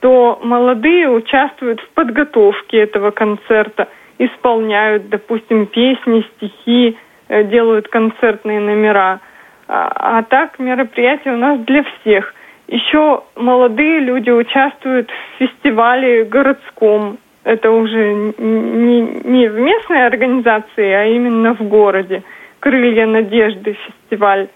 то 0.00 0.38
молодые 0.42 1.08
участвуют 1.08 1.80
в 1.80 1.88
подготовке 1.94 2.78
этого 2.78 3.10
концерта, 3.10 3.88
исполняют, 4.18 5.08
допустим, 5.08 5.66
песни, 5.66 6.24
стихи, 6.36 6.96
э, 7.28 7.44
делают 7.44 7.88
концертные 7.88 8.60
номера. 8.60 9.20
А, 9.66 10.18
а 10.18 10.22
так 10.22 10.58
мероприятие 10.58 11.34
у 11.34 11.38
нас 11.38 11.58
для 11.60 11.84
всех. 11.84 12.34
Еще 12.68 13.22
молодые 13.34 14.00
люди 14.00 14.30
участвуют 14.30 15.10
в 15.10 15.38
фестивале 15.38 16.24
городском. 16.24 17.18
Это 17.44 17.70
уже 17.70 18.14
не, 18.38 19.00
не 19.00 19.48
в 19.48 19.58
местной 19.58 20.06
организации, 20.06 20.90
а 20.92 21.04
именно 21.04 21.54
в 21.54 21.62
городе. 21.68 22.22
Крылья 22.60 23.06
надежды 23.06 23.76
фестиваль. 23.86 24.48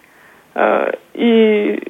Э, 0.54 0.92
И 1.12 1.82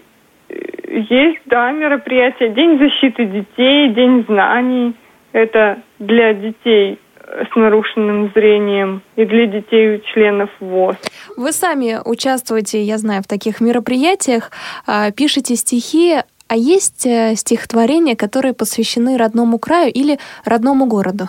есть, 0.88 1.40
да, 1.46 1.70
мероприятия. 1.70 2.49
День 2.49 2.78
защиты 2.78 3.26
детей, 3.26 3.94
День 3.94 4.24
знаний. 4.26 4.96
Это 5.32 5.78
для 6.01 6.32
детей 6.32 6.99
э, 7.20 7.44
с 7.53 7.55
нарушенным 7.55 8.32
зрением 8.34 9.03
и 9.14 9.24
для 9.24 9.46
детей 9.46 10.03
членов 10.12 10.51
ВОЗ. 10.59 10.96
Вы 11.36 11.53
сами 11.53 11.99
участвуете, 12.05 12.82
я 12.82 12.99
знаю, 12.99 13.22
в 13.22 13.28
таких 13.28 13.61
мероприятиях, 13.61 14.51
а, 14.86 15.12
пишете 15.12 15.55
стихи, 15.55 16.16
а 16.49 16.57
есть 16.57 17.07
э, 17.07 17.34
стихотворения, 17.36 18.16
которые 18.16 18.55
посвящены 18.55 19.18
родному 19.18 19.59
краю 19.59 19.92
или 19.92 20.18
родному 20.44 20.86
городу? 20.86 21.24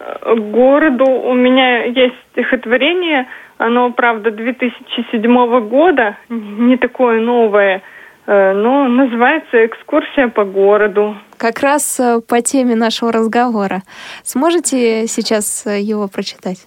Э, 0.00 0.34
Городу 0.34 1.04
у 1.04 1.34
меня 1.34 1.84
есть 1.84 2.14
стихотворение, 2.32 3.28
оно, 3.58 3.92
правда, 3.92 4.30
2007 4.30 5.68
года, 5.68 6.16
не 6.30 6.78
такое 6.78 7.20
новое, 7.20 7.82
э, 8.26 8.52
но 8.54 8.88
называется 8.88 9.66
«Экскурсия 9.66 10.28
по 10.28 10.44
городу». 10.44 11.16
Как 11.36 11.60
раз 11.60 12.00
по 12.28 12.40
теме 12.40 12.74
нашего 12.74 13.12
разговора. 13.12 13.82
Сможете 14.22 15.06
сейчас 15.08 15.66
его 15.66 16.08
прочитать? 16.08 16.66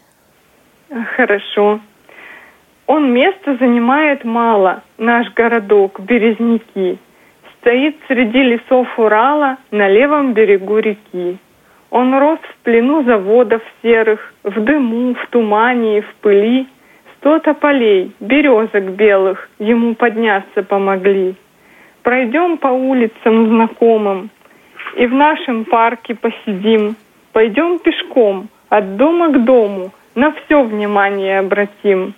Хорошо. 1.16 1.80
Он 2.88 3.12
места 3.12 3.56
занимает 3.56 4.24
мало, 4.24 4.84
наш 4.98 5.34
городок, 5.34 6.00
Березники. 6.00 7.00
Стоит 7.58 7.98
среди 8.08 8.44
лесов 8.44 8.88
Урала 9.00 9.58
на 9.72 9.88
левом 9.88 10.34
берегу 10.34 10.78
реки. 10.78 11.40
Он 11.90 12.14
рос 12.14 12.40
в 12.44 12.64
плену 12.64 13.04
заводов 13.04 13.64
серых, 13.82 14.34
в 14.44 14.64
дыму, 14.64 15.16
в 15.16 15.28
тумане 15.30 15.98
и 15.98 16.02
в 16.02 16.16
пыли. 16.22 16.68
Сто 17.18 17.40
тополей, 17.40 18.12
березок 18.20 18.84
белых 18.92 19.50
ему 19.58 19.96
подняться 19.96 20.62
помогли. 20.62 21.36
Пройдем 22.04 22.58
по 22.58 22.68
улицам 22.68 23.48
знакомым 23.48 24.30
и 24.96 25.08
в 25.08 25.14
нашем 25.14 25.66
парке 25.66 26.14
посидим. 26.14 26.96
Пойдем 27.34 27.80
пешком 27.80 28.48
от 28.70 28.96
дома 28.96 29.30
к 29.30 29.44
дому, 29.44 29.92
на 30.14 30.32
все 30.34 30.62
внимание 30.64 31.40
обратим. 31.40 32.14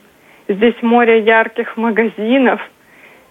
Здесь 0.47 0.75
море 0.81 1.19
ярких 1.19 1.75
магазинов, 1.75 2.61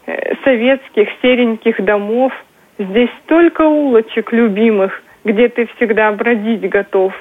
э, 0.06 0.34
советских 0.44 1.08
сереньких 1.22 1.82
домов. 1.82 2.32
Здесь 2.78 3.10
столько 3.24 3.62
улочек 3.62 4.32
любимых, 4.32 5.02
где 5.24 5.48
ты 5.48 5.66
всегда 5.76 6.12
бродить 6.12 6.68
готов. 6.68 7.14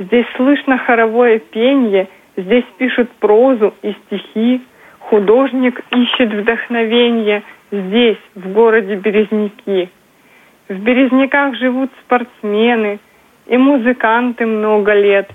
Здесь 0.00 0.26
слышно 0.36 0.76
хоровое 0.78 1.38
пенье, 1.38 2.08
здесь 2.36 2.64
пишут 2.78 3.10
прозу 3.20 3.74
и 3.82 3.94
стихи. 4.06 4.60
Художник 4.98 5.80
ищет 5.90 6.32
вдохновение 6.32 7.42
здесь, 7.70 8.18
в 8.34 8.52
городе 8.52 8.96
Березники. 8.96 9.88
В 10.68 10.78
Березняках 10.80 11.54
живут 11.56 11.90
спортсмены 12.04 12.98
и 13.46 13.56
музыканты 13.56 14.46
много 14.46 14.94
лет. 14.94 15.30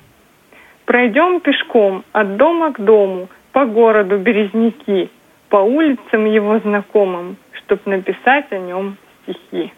Пройдем 0.85 1.39
пешком 1.39 2.03
от 2.11 2.35
дома 2.35 2.73
к 2.73 2.79
дому, 2.79 3.29
по 3.53 3.65
городу 3.65 4.17
Березники, 4.17 5.09
по 5.49 5.57
улицам 5.57 6.25
его 6.25 6.59
знакомым, 6.59 7.37
чтоб 7.53 7.85
написать 7.85 8.51
о 8.51 8.57
нем 8.57 8.97
стихи. 9.21 9.71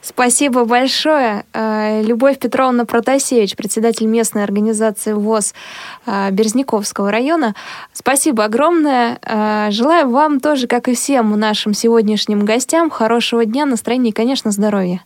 Спасибо 0.00 0.64
большое. 0.64 1.44
Э, 1.52 2.02
Любовь 2.02 2.38
Петровна 2.38 2.86
Протасевич, 2.86 3.54
председатель 3.54 4.06
местной 4.06 4.44
организации 4.44 5.12
ВОЗ 5.12 5.54
э, 6.06 6.30
Березняковского 6.30 7.10
района. 7.10 7.52
Спасибо 7.92 8.44
огромное. 8.44 9.18
Э, 9.22 9.70
Желаю 9.70 10.08
вам 10.08 10.40
тоже, 10.40 10.68
как 10.68 10.88
и 10.88 10.94
всем 10.94 11.38
нашим 11.38 11.74
сегодняшним 11.74 12.46
гостям, 12.46 12.88
хорошего 12.88 13.44
дня, 13.44 13.66
настроения 13.66 14.10
и, 14.10 14.14
конечно, 14.14 14.50
здоровья. 14.52 15.00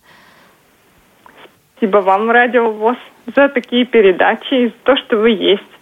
Спасибо 1.76 1.98
вам, 1.98 2.30
Радио 2.30 2.70
ВОЗ, 2.70 2.96
за 3.34 3.48
такие 3.48 3.86
передачи 3.86 4.54
и 4.54 4.66
за 4.68 4.74
то, 4.84 4.96
что 4.96 5.16
вы 5.16 5.30
есть. 5.30 5.73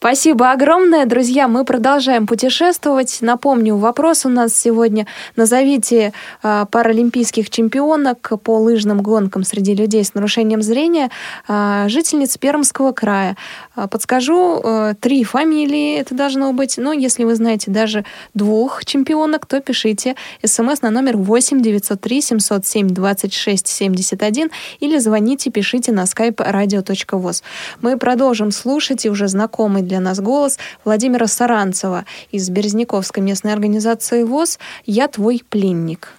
Спасибо 0.00 0.52
огромное, 0.52 1.06
друзья. 1.06 1.48
Мы 1.48 1.64
продолжаем 1.64 2.28
путешествовать. 2.28 3.18
Напомню, 3.20 3.74
вопрос 3.74 4.24
у 4.24 4.28
нас 4.28 4.54
сегодня. 4.54 5.08
Назовите 5.34 6.12
э, 6.44 6.66
паралимпийских 6.70 7.50
чемпионок 7.50 8.30
по 8.44 8.58
лыжным 8.58 9.02
гонкам 9.02 9.42
среди 9.42 9.74
людей 9.74 10.04
с 10.04 10.14
нарушением 10.14 10.62
зрения, 10.62 11.10
э, 11.48 11.86
жительниц 11.88 12.38
Пермского 12.38 12.92
края. 12.92 13.36
Э, 13.78 13.86
подскажу, 13.88 14.60
э, 14.62 14.94
три 15.00 15.24
фамилии 15.24 15.96
это 15.98 16.14
должно 16.14 16.52
быть. 16.52 16.78
Но 16.78 16.92
если 16.92 17.24
вы 17.24 17.34
знаете 17.34 17.70
даже 17.70 18.04
двух 18.34 18.84
чемпионок, 18.84 19.46
то 19.46 19.60
пишите 19.60 20.16
смс 20.44 20.82
на 20.82 20.90
номер 20.90 21.16
8 21.16 21.60
903 21.62 22.20
707 22.20 22.88
26 22.88 23.66
71 23.68 24.50
или 24.80 24.98
звоните, 24.98 25.50
пишите 25.50 25.92
на 25.92 26.04
skype 26.04 26.36
radio.voz. 26.36 27.42
Мы 27.80 27.96
продолжим 27.96 28.50
слушать 28.50 29.06
и 29.06 29.10
уже 29.10 29.28
знакомый 29.28 29.82
для 29.82 30.00
нас 30.00 30.20
голос 30.20 30.58
Владимира 30.84 31.26
Саранцева 31.26 32.04
из 32.32 32.50
Березняковской 32.50 33.22
местной 33.22 33.52
организации 33.52 34.24
ВОЗ 34.24 34.58
«Я 34.86 35.06
твой 35.08 35.42
пленник». 35.48 36.14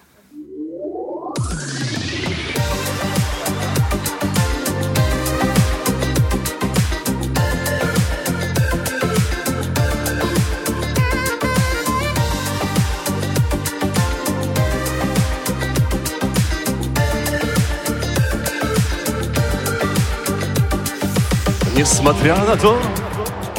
Несмотря 21.80 22.36
на 22.36 22.56
то, 22.56 22.78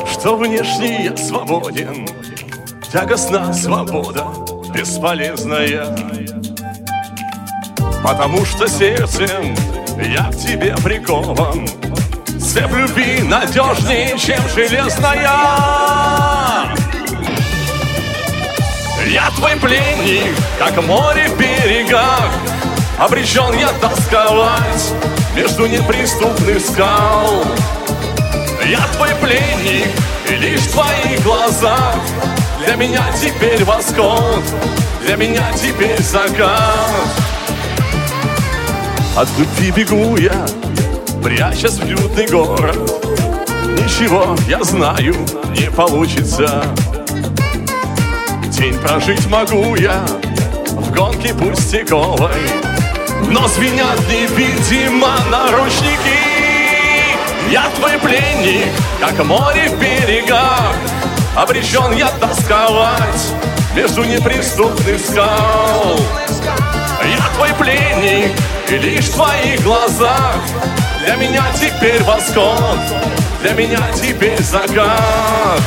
что 0.08 0.38
внешне 0.38 1.06
я 1.06 1.18
свободен 1.18 2.08
Тягостна 2.94 3.52
свобода 3.52 4.28
бесполезная. 4.72 5.88
Потому 8.04 8.46
что 8.46 8.68
сердцем 8.68 9.56
я 9.98 10.26
к 10.26 10.38
тебе 10.38 10.76
прикован 10.84 11.68
Цепь 12.40 12.72
любви 12.72 13.24
надежнее, 13.24 14.16
чем 14.20 14.40
железная. 14.54 15.32
Я 19.08 19.32
твой 19.36 19.56
пленник, 19.56 20.36
как 20.60 20.78
море 20.86 21.28
в 21.28 21.40
берегах 21.40 22.30
Обречен 23.00 23.58
я 23.58 23.70
тосковать 23.82 24.94
между 25.36 25.66
неприступных 25.66 26.60
скал 26.60 27.46
я 28.66 28.80
твой 28.96 29.10
пленник, 29.16 29.88
и 30.30 30.36
лишь 30.36 30.62
в 30.62 30.72
твоих 30.72 31.24
глазах. 31.24 31.96
Для 32.66 32.76
меня 32.76 33.04
теперь 33.20 33.64
восход, 33.64 34.44
для 35.06 35.16
меня 35.16 35.44
теперь 35.54 36.02
закат. 36.02 36.90
От 39.16 39.28
любви 39.38 39.72
бегу 39.72 40.16
я, 40.18 40.46
прячась 41.24 41.80
в 41.80 41.86
лютный 41.86 42.28
город. 42.28 42.78
Ничего, 43.66 44.36
я 44.48 44.64
знаю, 44.64 45.16
не 45.58 45.70
получится. 45.72 46.64
День 48.46 48.78
прожить 48.80 49.28
могу 49.28 49.76
я 49.76 50.06
в 50.70 50.92
гонке 50.94 51.34
пустяковой. 51.34 52.32
Но 53.30 53.48
звенят 53.48 54.00
невидимо 54.08 55.10
наручники 55.30 56.41
я 57.52 57.70
твой 57.76 57.98
пленник, 58.00 58.72
как 59.00 59.24
море 59.26 59.70
в 59.70 59.78
берегах. 59.78 60.74
Обречен 61.36 61.92
я 61.98 62.08
тосковать 62.08 63.34
между 63.76 64.04
неприступных 64.06 65.00
скал. 65.02 66.00
Я 67.04 67.28
твой 67.36 67.54
пленник, 67.56 68.32
и 68.70 68.78
лишь 68.78 69.10
в 69.10 69.16
твоих 69.16 69.62
глазах. 69.64 70.38
Для 71.04 71.16
меня 71.16 71.44
теперь 71.54 72.02
восход, 72.04 72.80
для 73.42 73.52
меня 73.54 73.80
теперь 73.96 74.42
закат 74.42 75.62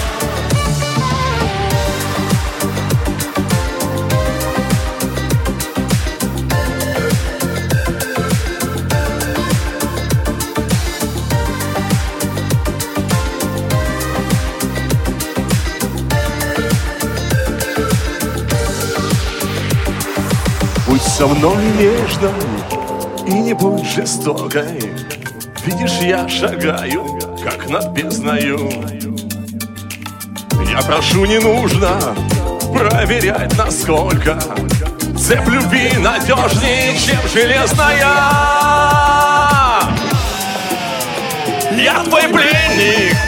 со 21.25 21.29
мной 21.29 21.64
нежной 21.79 22.33
и 23.27 23.33
не 23.33 23.55
будь 23.55 23.83
жестокой. 23.83 24.93
Видишь, 25.64 25.99
я 26.03 26.29
шагаю, 26.29 27.18
как 27.43 27.66
над 27.70 27.93
бездною. 27.93 28.70
Я 30.70 30.83
прошу, 30.83 31.25
не 31.25 31.39
нужно 31.39 31.99
проверять, 32.75 33.57
насколько 33.57 34.39
Цепь 35.18 35.49
любви 35.49 35.93
надежнее, 35.97 36.95
чем 36.99 37.20
железная. 37.33 38.05
Я 41.72 42.05
твой 42.05 42.29
пленник 42.29 43.24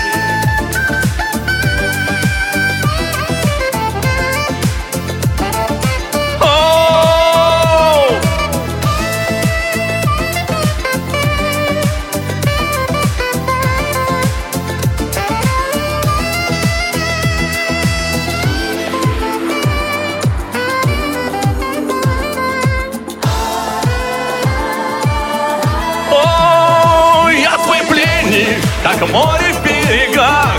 как 28.98 29.08
море 29.10 29.52
в 29.52 29.62
берегах. 29.62 30.54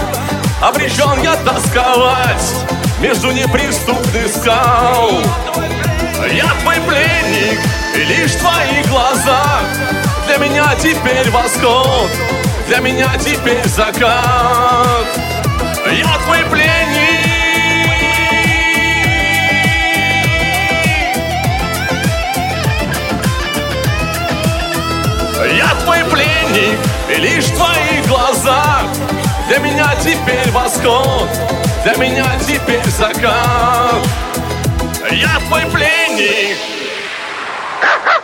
Обречен 0.61 1.21
я 1.23 1.35
тосковать 1.37 2.55
между 2.99 3.31
неприступных 3.31 4.27
скал. 4.27 5.11
Я 6.31 6.47
твой 6.61 6.75
пленник, 6.87 7.59
и 7.95 8.03
лишь 8.03 8.31
в 8.31 8.39
твоих 8.39 8.87
глазах. 8.89 9.63
Для 10.27 10.37
меня 10.37 10.75
теперь 10.75 11.29
восход, 11.29 12.09
для 12.67 12.79
меня 12.79 13.09
теперь 13.17 13.65
закат. 13.67 15.07
Я 15.91 16.17
твой 16.25 16.43
пленник. 16.51 17.27
Я 25.55 25.69
твой 25.83 26.03
пленник, 26.05 26.79
лишь 27.19 27.45
в 27.45 27.55
твоих 27.55 28.07
глазах. 28.07 28.85
Для 29.47 29.59
меня 29.59 29.95
теперь 30.01 30.51
восход, 30.51 31.29
для 31.83 31.95
меня 31.95 32.25
теперь 32.45 32.85
закат. 32.89 34.05
Я 35.11 35.39
твой 35.47 35.65
пленник. 35.67 36.57
Ну 37.81 38.16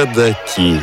Ходаки. 0.00 0.80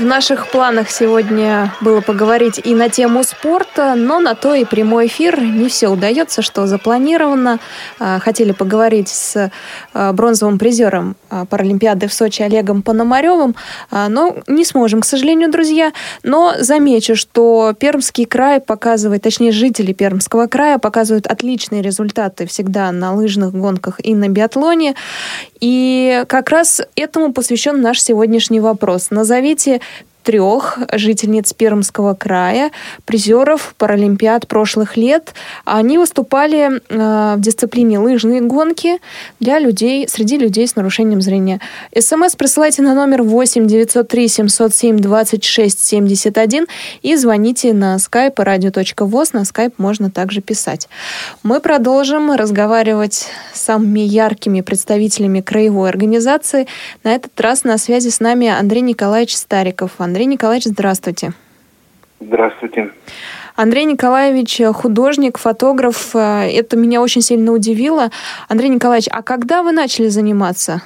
В 0.00 0.04
наших 0.04 0.48
планах 0.48 0.90
сегодня 0.90 1.74
было 1.82 2.00
поговорить 2.00 2.58
и 2.64 2.74
на 2.74 2.88
тему 2.88 3.22
спорта, 3.22 3.94
но 3.94 4.18
на 4.18 4.34
то 4.34 4.54
и 4.54 4.64
прямой 4.64 5.08
эфир 5.08 5.38
не 5.38 5.68
все 5.68 5.88
удается, 5.88 6.40
что 6.40 6.66
запланировано. 6.66 7.58
А, 7.98 8.18
хотели 8.18 8.52
поговорить 8.52 9.10
с 9.10 9.50
а, 9.92 10.12
бронзовым 10.14 10.58
призером 10.58 11.16
а, 11.28 11.44
Паралимпиады 11.44 12.08
в 12.08 12.14
Сочи 12.14 12.40
Олегом 12.40 12.80
Пономаревым, 12.80 13.54
но 13.90 14.38
не 14.46 14.64
сможем, 14.64 15.02
к 15.02 15.04
сожалению, 15.04 15.50
друзья. 15.50 15.92
Но 16.22 16.54
замечу, 16.58 17.14
что 17.14 17.74
Пермский 17.78 18.24
край 18.24 18.60
показывает, 18.60 19.20
точнее, 19.20 19.52
жители 19.52 19.92
Пермского 19.92 20.46
края 20.46 20.78
показывают 20.78 21.26
отличные 21.26 21.82
результаты 21.82 22.46
всегда 22.46 22.90
на 22.90 23.14
лыжных 23.14 23.52
гонках 23.52 24.00
и 24.02 24.14
на 24.14 24.28
биатлоне. 24.28 24.94
И 25.60 26.24
как 26.28 26.50
раз 26.50 26.80
этому 26.96 27.32
посвящен 27.32 27.80
наш 27.80 28.00
сегодняшний 28.00 28.60
вопрос. 28.60 29.10
Назовите 29.10 29.80
трех 30.22 30.78
жительниц 30.92 31.52
Пермского 31.52 32.14
края, 32.14 32.70
призеров 33.04 33.74
Паралимпиад 33.78 34.46
прошлых 34.46 34.96
лет. 34.96 35.34
Они 35.64 35.98
выступали 35.98 36.80
э, 36.88 37.34
в 37.36 37.40
дисциплине 37.40 37.98
лыжные 37.98 38.40
гонки 38.40 38.98
для 39.40 39.58
людей, 39.58 40.08
среди 40.08 40.38
людей 40.38 40.66
с 40.66 40.76
нарушением 40.76 41.20
зрения. 41.20 41.60
СМС 41.98 42.36
присылайте 42.36 42.82
на 42.82 42.94
номер 42.94 43.22
8 43.22 43.66
903 43.66 44.28
707 44.28 44.98
26 44.98 45.78
71 45.80 46.66
и 47.02 47.16
звоните 47.16 47.72
на 47.72 47.96
skype 47.96 48.34
radio.voz. 48.34 49.30
На 49.32 49.42
skype 49.42 49.74
можно 49.78 50.10
также 50.10 50.40
писать. 50.40 50.88
Мы 51.42 51.60
продолжим 51.60 52.32
разговаривать 52.32 53.26
с 53.52 53.60
самыми 53.60 54.00
яркими 54.00 54.60
представителями 54.60 55.40
краевой 55.40 55.88
организации. 55.88 56.66
На 57.04 57.14
этот 57.14 57.38
раз 57.40 57.64
на 57.64 57.78
связи 57.78 58.08
с 58.08 58.20
нами 58.20 58.48
Андрей 58.48 58.82
Николаевич 58.82 59.36
Стариков. 59.36 59.92
Андрей 60.10 60.26
Николаевич, 60.26 60.64
здравствуйте. 60.64 61.30
Здравствуйте. 62.18 62.90
Андрей 63.54 63.84
Николаевич 63.84 64.60
художник, 64.74 65.38
фотограф. 65.38 66.16
Это 66.16 66.76
меня 66.76 67.00
очень 67.00 67.20
сильно 67.20 67.52
удивило. 67.52 68.10
Андрей 68.48 68.70
Николаевич, 68.70 69.06
а 69.12 69.22
когда 69.22 69.62
вы 69.62 69.70
начали 69.70 70.08
заниматься 70.08 70.82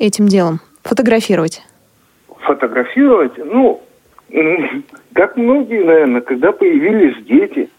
этим 0.00 0.26
делом? 0.26 0.58
Фотографировать? 0.82 1.62
Фотографировать? 2.40 3.34
Ну, 3.38 3.80
как 5.12 5.36
многие, 5.36 5.84
наверное, 5.84 6.20
когда 6.20 6.50
появились 6.50 7.24
дети, 7.26 7.70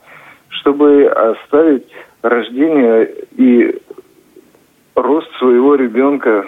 чтобы 0.47 1.07
оставить 1.07 1.91
рождение 2.21 3.11
и 3.35 3.77
рост 4.95 5.27
своего 5.37 5.75
ребенка 5.75 6.45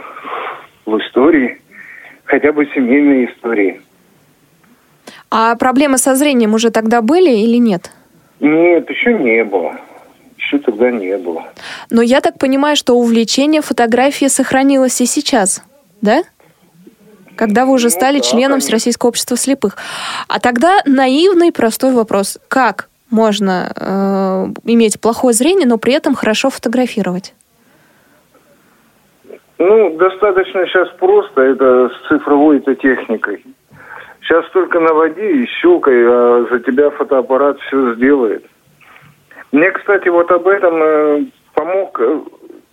в 0.86 0.97
истории, 0.97 1.60
хотя 2.24 2.53
бы 2.53 2.66
семейной 2.68 3.26
истории. 3.26 3.82
А 5.30 5.56
проблемы 5.56 5.98
со 5.98 6.16
зрением 6.16 6.54
уже 6.54 6.72
тогда 6.72 7.02
были 7.02 7.32
или 7.32 7.58
нет? 7.58 7.92
Нет, 8.40 8.90
еще 8.90 9.14
не 9.14 9.44
было. 9.44 9.76
Еще 10.38 10.60
тогда 10.60 10.92
не 10.92 11.18
было. 11.18 11.46
Но 11.90 12.02
я 12.02 12.22
так 12.22 12.38
понимаю, 12.38 12.76
что 12.76 12.94
увлечение 12.94 13.62
фотографией 13.62 14.30
сохранилось 14.30 15.02
и 15.02 15.06
сейчас, 15.06 15.64
да? 16.02 16.24
Когда 17.36 17.66
вы 17.66 17.74
уже 17.74 17.88
ну, 17.88 17.92
стали 17.92 18.18
да, 18.20 18.24
членом 18.24 18.52
конечно. 18.52 18.68
Всероссийского 18.68 19.10
общества 19.10 19.38
слепых. 19.38 19.78
А 20.28 20.40
тогда 20.40 20.80
наивный 20.86 21.52
простой 21.52 21.94
вопрос. 21.94 22.40
Как 22.48 22.90
можно 23.12 23.72
э, 23.76 24.72
иметь 24.72 25.00
плохое 25.00 25.34
зрение, 25.34 25.68
но 25.68 25.78
при 25.78 25.94
этом 25.94 26.16
хорошо 26.16 26.50
фотографировать? 26.50 27.34
Ну, 29.60 29.98
достаточно 29.98 30.66
сейчас 30.68 30.90
просто, 31.00 31.42
это 31.42 31.90
с 31.90 32.08
цифровой-то 32.08 32.76
техникой. 32.76 33.44
Сейчас 34.28 34.46
только 34.50 34.82
наводи 34.82 35.44
и 35.44 35.46
щелкай, 35.46 36.04
а 36.06 36.46
за 36.52 36.60
тебя 36.60 36.90
фотоаппарат 36.90 37.60
все 37.62 37.96
сделает. 37.96 38.46
Мне, 39.54 39.72
кстати, 39.72 40.10
вот 40.10 40.30
об 40.32 40.46
этом 40.50 40.76
э, 40.84 41.24
помог, 41.54 41.98
э, 42.02 42.20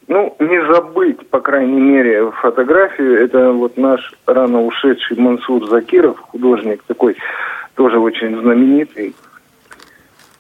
ну, 0.09 0.35
не 0.41 0.73
забыть, 0.73 1.29
по 1.29 1.41
крайней 1.41 1.81
мере, 1.81 2.33
фотографию. 2.33 3.23
Это 3.23 3.53
вот 3.53 3.77
наш 3.77 4.15
рано 4.27 4.63
ушедший 4.63 5.17
Мансур 5.17 5.69
Закиров, 5.69 6.19
художник 6.19 6.83
такой, 6.89 7.17
тоже 7.77 8.01
очень 8.01 8.37
знаменитый. 8.41 9.15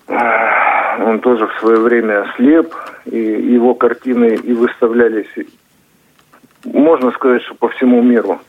Он 0.08 1.20
тоже 1.20 1.46
в 1.46 1.60
свое 1.60 1.78
время 1.78 2.26
слеп, 2.34 2.74
и 3.04 3.18
его 3.18 3.74
картины 3.74 4.34
и 4.34 4.52
выставлялись, 4.52 5.30
можно 6.64 7.12
сказать, 7.12 7.42
что 7.42 7.54
по 7.54 7.68
всему 7.68 8.02
миру. 8.02 8.40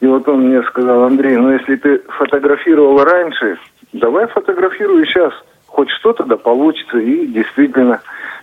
И 0.00 0.06
вот 0.06 0.28
он 0.28 0.48
мне 0.48 0.62
сказал, 0.64 1.04
Андрей, 1.04 1.36
ну 1.36 1.52
если 1.52 1.76
ты 1.76 1.98
фотографировал 2.18 3.02
раньше, 3.04 3.58
давай 3.92 4.26
фотографируй 4.26 5.06
сейчас. 5.06 5.32
Хоть 5.66 5.90
что-то 5.90 6.24
да 6.24 6.36
получится. 6.36 6.98
И 6.98 7.26
действительно 7.26 8.00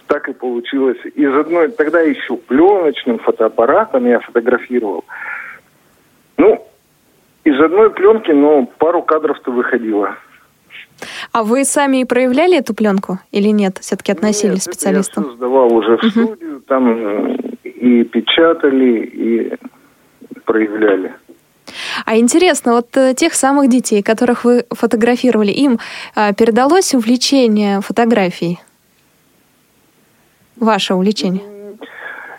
так 0.08 0.28
и 0.28 0.34
получилось. 0.34 0.97
Из 1.16 1.34
одной, 1.34 1.70
тогда 1.72 2.02
еще 2.02 2.36
пленочным 2.36 3.20
фотоаппаратом 3.20 4.06
я 4.06 4.20
фотографировал. 4.20 5.06
Ну, 6.38 6.66
из 7.43 7.60
одной 7.60 7.91
пленки, 7.91 8.32
но 8.32 8.66
пару 8.66 9.02
кадров-то 9.02 9.52
выходило. 9.52 10.18
А 11.32 11.43
вы 11.43 11.66
сами 11.66 12.02
и 12.02 12.06
проявляли 12.06 12.58
эту 12.58 12.74
пленку 12.74 13.20
или 13.32 13.47
нет? 13.47 13.78
Все-таки 13.80 14.12
относились 14.12 14.66
нет, 14.68 14.76
специалистам? 14.76 15.28
Я 15.28 15.32
сдавал 15.34 15.74
уже 15.74 15.97
в 15.97 16.04
студию, 16.04 16.62
там 16.68 17.36
и 17.64 18.04
печатали, 18.04 18.99
и 18.99 19.54
проявляли. 20.45 21.14
А 22.05 22.17
интересно, 22.17 22.74
вот 22.74 22.95
э, 22.97 23.13
тех 23.13 23.34
самых 23.34 23.69
детей, 23.69 24.01
которых 24.01 24.43
вы 24.43 24.65
фотографировали, 24.69 25.51
им 25.51 25.80
э, 26.15 26.34
передалось 26.34 26.93
увлечение 26.93 27.82
фотографией? 27.82 28.59
Ваше 30.57 30.93
увлечение? 30.93 31.41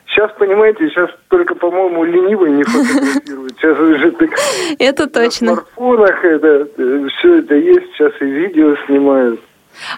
Сейчас, 0.07 0.31
понимаете, 0.39 0.89
сейчас 0.91 1.11
только, 1.29 1.55
по-моему, 1.55 2.05
ленивый 2.05 2.51
не 2.51 2.65
фотографирует. 2.65 3.57
Сейчас 3.59 3.79
уже 3.79 4.11
так... 4.13 4.31
Это 4.79 5.07
точно. 5.09 5.47
На 5.47 5.55
смартфонах 5.55 6.25
это, 6.25 6.69
э, 6.77 7.07
все 7.09 7.39
это 7.39 7.55
есть, 7.55 7.93
сейчас 7.95 8.13
и 8.21 8.25
видео 8.27 8.77
снимают. 8.87 9.41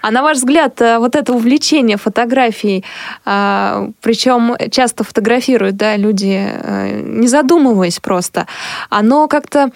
А 0.02 0.10
на 0.10 0.22
ваш 0.22 0.38
взгляд, 0.38 0.80
э, 0.80 0.98
вот 0.98 1.16
это 1.16 1.32
увлечение 1.32 1.96
фотографией, 1.96 2.84
а, 3.24 3.88
причем 4.02 4.56
часто 4.70 5.04
фотографируют 5.04 5.76
да, 5.76 5.96
люди, 5.96 6.40
э, 6.46 7.00
не 7.02 7.26
задумываясь 7.26 8.00
просто, 8.00 8.46
оно 8.90 9.28
как-то 9.28 9.70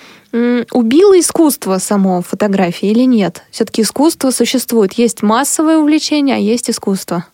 убило 0.72 1.18
искусство 1.18 1.78
само 1.78 2.20
фотографии 2.20 2.90
или 2.90 3.06
нет? 3.06 3.44
Все-таки 3.50 3.80
искусство 3.80 4.30
существует. 4.30 4.92
Есть 4.92 5.22
массовое 5.22 5.78
увлечение, 5.78 6.36
а 6.36 6.38
есть 6.38 6.68
искусство. 6.68 7.24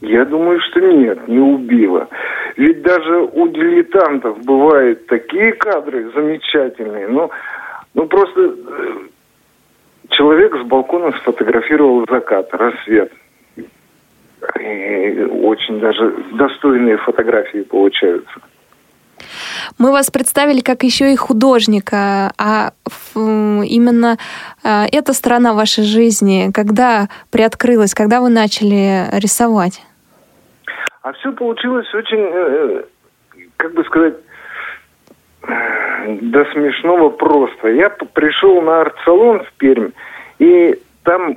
Я 0.00 0.24
думаю, 0.24 0.60
что 0.60 0.80
нет, 0.80 1.26
не 1.26 1.40
убило. 1.40 2.08
Ведь 2.56 2.82
даже 2.82 3.20
у 3.20 3.48
дилетантов 3.48 4.44
бывают 4.44 5.06
такие 5.06 5.52
кадры 5.52 6.10
замечательные, 6.14 7.08
ну, 7.08 7.30
ну 7.94 8.06
просто 8.06 8.40
э, 8.40 8.52
Человек 10.10 10.56
с 10.56 10.62
балкона 10.66 11.12
сфотографировал 11.18 12.04
закат, 12.08 12.52
рассвет. 12.52 13.12
И 14.60 15.28
очень 15.42 15.80
даже 15.80 16.14
достойные 16.32 16.96
фотографии 16.98 17.62
получаются. 17.62 18.40
Мы 19.78 19.92
вас 19.92 20.10
представили 20.10 20.60
как 20.60 20.82
еще 20.82 21.12
и 21.12 21.16
художника, 21.16 22.32
а 22.38 22.72
именно 23.14 24.16
а, 24.64 24.86
эта 24.90 25.12
сторона 25.12 25.54
вашей 25.54 25.84
жизни, 25.84 26.50
когда 26.54 27.08
приоткрылась, 27.30 27.94
когда 27.94 28.20
вы 28.20 28.30
начали 28.30 29.06
рисовать? 29.12 29.82
А 31.02 31.12
все 31.12 31.32
получилось 31.32 31.92
очень, 31.94 32.18
э, 32.20 32.84
как 33.56 33.74
бы 33.74 33.84
сказать, 33.84 34.14
до 35.42 36.44
смешного 36.52 37.10
просто. 37.10 37.68
Я 37.68 37.90
пришел 37.90 38.60
на 38.62 38.82
арт-салон 38.82 39.40
в 39.40 39.52
Пермь, 39.58 39.90
и 40.38 40.78
там 41.04 41.36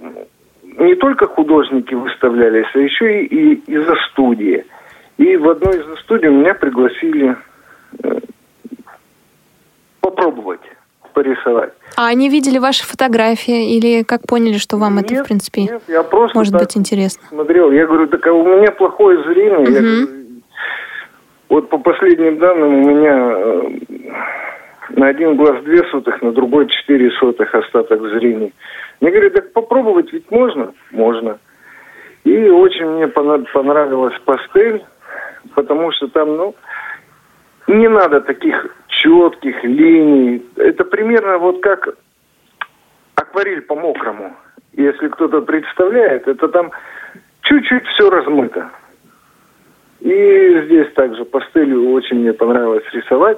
не 0.63 0.95
только 0.95 1.27
художники 1.27 1.93
выставлялись, 1.93 2.67
а 2.73 2.79
еще 2.79 3.23
и, 3.23 3.25
и 3.25 3.53
из-за 3.71 3.95
студии. 4.11 4.65
И 5.17 5.37
в 5.37 5.49
одной 5.49 5.77
из 5.77 5.99
студий 6.01 6.29
меня 6.29 6.53
пригласили 6.53 7.35
э, 8.03 8.19
попробовать 9.99 10.61
порисовать. 11.13 11.73
А 11.97 12.07
они 12.07 12.29
видели 12.29 12.57
ваши 12.57 12.83
фотографии 12.85 13.75
или 13.75 14.03
как 14.03 14.21
поняли, 14.27 14.57
что 14.57 14.77
вам 14.77 14.95
нет, 14.95 15.11
это, 15.11 15.23
в 15.23 15.27
принципе, 15.27 15.63
нет, 15.63 15.81
я 15.87 16.03
просто 16.03 16.37
может 16.37 16.53
быть 16.53 16.77
интересно? 16.77 17.21
Смотрел. 17.27 17.71
Я 17.71 17.85
говорю, 17.85 18.07
так 18.07 18.25
а 18.27 18.31
у 18.31 18.59
меня 18.59 18.71
плохое 18.71 19.21
зрение. 19.23 19.59
Угу. 19.59 19.71
Я 19.71 19.81
говорю, 19.81 20.07
вот 21.51 21.67
по 21.67 21.77
последним 21.79 22.37
данным 22.37 22.75
у 22.75 22.89
меня 22.89 23.35
э, 23.35 23.69
на 24.91 25.07
один 25.07 25.35
глаз 25.35 25.61
две 25.63 25.83
сотых, 25.89 26.21
на 26.21 26.31
другой 26.31 26.67
четыре 26.69 27.11
сотых 27.19 27.53
остаток 27.53 28.01
зрения. 28.13 28.53
Мне 29.01 29.11
говорят, 29.11 29.33
так 29.33 29.51
попробовать 29.51 30.13
ведь 30.13 30.31
можно? 30.31 30.73
Можно. 30.91 31.39
И 32.23 32.49
очень 32.49 32.85
мне 32.85 33.07
понравилась 33.09 34.17
пастель, 34.23 34.81
потому 35.53 35.91
что 35.91 36.07
там, 36.07 36.37
ну, 36.37 36.55
не 37.67 37.89
надо 37.89 38.21
таких 38.21 38.73
четких 38.87 39.61
линий. 39.65 40.45
Это 40.55 40.85
примерно 40.85 41.37
вот 41.37 41.61
как 41.61 41.97
акварель 43.15 43.63
по 43.63 43.75
мокрому. 43.75 44.37
Если 44.71 45.09
кто-то 45.09 45.41
представляет, 45.41 46.29
это 46.29 46.47
там 46.47 46.71
чуть-чуть 47.41 47.85
все 47.87 48.09
размыто. 48.09 48.71
И 49.99 50.13
здесь 50.65 50.91
также 50.93 51.25
пастелью 51.25 51.91
очень 51.91 52.19
мне 52.19 52.33
понравилось 52.33 52.83
рисовать. 52.91 53.37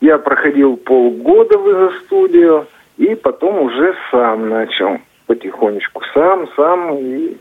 Я 0.00 0.18
проходил 0.18 0.76
полгода 0.76 1.58
в 1.58 1.68
изо-студию, 1.68 2.66
и 2.96 3.14
потом 3.14 3.60
уже 3.60 3.94
сам 4.10 4.48
начал 4.48 4.98
потихонечку. 5.26 6.02
Сам, 6.14 6.48
сам. 6.56 6.96
И 6.98 7.36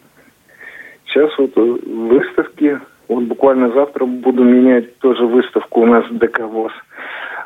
сейчас 1.06 1.38
вот 1.38 1.56
выставки. 1.56 2.80
Вот 3.08 3.24
буквально 3.26 3.72
завтра 3.72 4.06
буду 4.06 4.44
менять 4.44 4.98
тоже 5.00 5.26
выставку 5.26 5.82
у 5.82 5.86
нас 5.86 6.06
ДКВОЗ. 6.10 6.72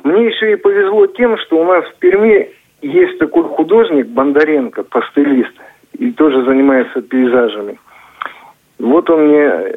Мне 0.03 0.27
еще 0.27 0.53
и 0.53 0.55
повезло 0.55 1.07
тем, 1.07 1.37
что 1.37 1.61
у 1.61 1.65
нас 1.65 1.85
в 1.85 1.95
Перми 1.99 2.49
есть 2.81 3.19
такой 3.19 3.43
художник 3.43 4.07
Бондаренко, 4.07 4.83
пастелист, 4.83 5.51
и 5.97 6.11
тоже 6.11 6.45
занимается 6.45 7.01
пейзажами. 7.01 7.77
Вот 8.79 9.09
он 9.09 9.27
мне 9.27 9.75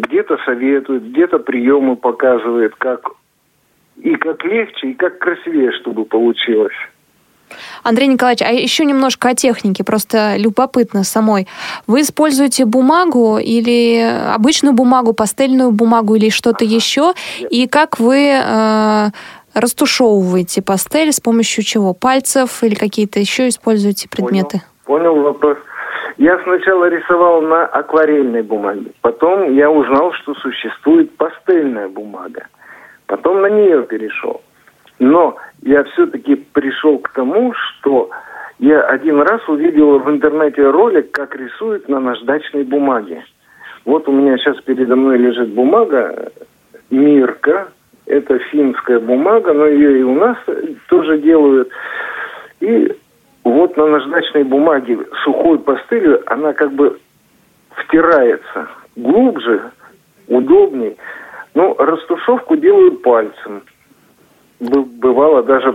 где-то 0.00 0.38
советует, 0.44 1.10
где-то 1.10 1.38
приемы 1.38 1.96
показывает, 1.96 2.74
как 2.76 3.10
и 3.96 4.14
как 4.16 4.44
легче, 4.44 4.90
и 4.90 4.94
как 4.94 5.18
красивее, 5.18 5.72
чтобы 5.72 6.04
получилось. 6.04 6.74
Андрей 7.82 8.06
Николаевич, 8.06 8.42
а 8.42 8.52
еще 8.52 8.84
немножко 8.84 9.30
о 9.30 9.34
технике, 9.34 9.82
просто 9.84 10.36
любопытно 10.36 11.02
самой. 11.04 11.48
Вы 11.86 12.02
используете 12.02 12.64
бумагу 12.64 13.38
или 13.38 14.00
обычную 14.34 14.72
бумагу, 14.72 15.12
пастельную 15.12 15.72
бумагу 15.72 16.14
или 16.14 16.30
что-то 16.30 16.64
еще? 16.64 17.14
И 17.50 17.66
как 17.66 17.98
вы 17.98 18.40
э, 18.40 19.08
растушевываете 19.54 20.62
пастель, 20.62 21.12
с 21.12 21.20
помощью 21.20 21.64
чего? 21.64 21.92
Пальцев 21.92 22.62
или 22.62 22.74
какие-то 22.74 23.18
еще 23.18 23.48
используете 23.48 24.08
предметы? 24.08 24.62
Понял, 24.84 25.14
понял 25.14 25.22
вопрос. 25.22 25.58
Я 26.20 26.38
сначала 26.42 26.86
рисовал 26.90 27.40
на 27.40 27.64
акварельной 27.64 28.42
бумаге. 28.42 28.90
Потом 29.00 29.54
я 29.54 29.70
узнал, 29.70 30.12
что 30.12 30.34
существует 30.34 31.16
пастельная 31.16 31.88
бумага. 31.88 32.46
Потом 33.06 33.40
на 33.40 33.46
нее 33.46 33.84
перешел. 33.84 34.42
Но 34.98 35.36
я 35.62 35.82
все-таки 35.84 36.34
пришел 36.34 36.98
к 36.98 37.08
тому, 37.14 37.54
что 37.54 38.10
я 38.58 38.82
один 38.82 39.22
раз 39.22 39.40
увидел 39.48 39.98
в 39.98 40.10
интернете 40.10 40.68
ролик, 40.68 41.10
как 41.10 41.34
рисуют 41.36 41.88
на 41.88 42.00
наждачной 42.00 42.64
бумаге. 42.64 43.24
Вот 43.86 44.06
у 44.06 44.12
меня 44.12 44.36
сейчас 44.36 44.60
передо 44.60 44.96
мной 44.96 45.16
лежит 45.16 45.48
бумага 45.54 46.32
Мирка. 46.90 47.68
Это 48.04 48.38
финская 48.50 49.00
бумага, 49.00 49.54
но 49.54 49.66
ее 49.66 50.00
и 50.00 50.02
у 50.02 50.16
нас 50.16 50.36
тоже 50.90 51.16
делают. 51.16 51.70
И 52.60 52.94
вот 53.44 53.76
на 53.76 53.86
наждачной 53.86 54.44
бумаге 54.44 54.98
сухой 55.24 55.58
пастылью 55.58 56.22
она 56.26 56.52
как 56.52 56.72
бы 56.72 56.98
втирается 57.70 58.68
глубже, 58.96 59.70
удобней. 60.28 60.96
Ну, 61.54 61.74
растушевку 61.76 62.56
делаю 62.56 62.92
пальцем. 62.98 63.62
Бывало 64.60 65.42
даже 65.42 65.74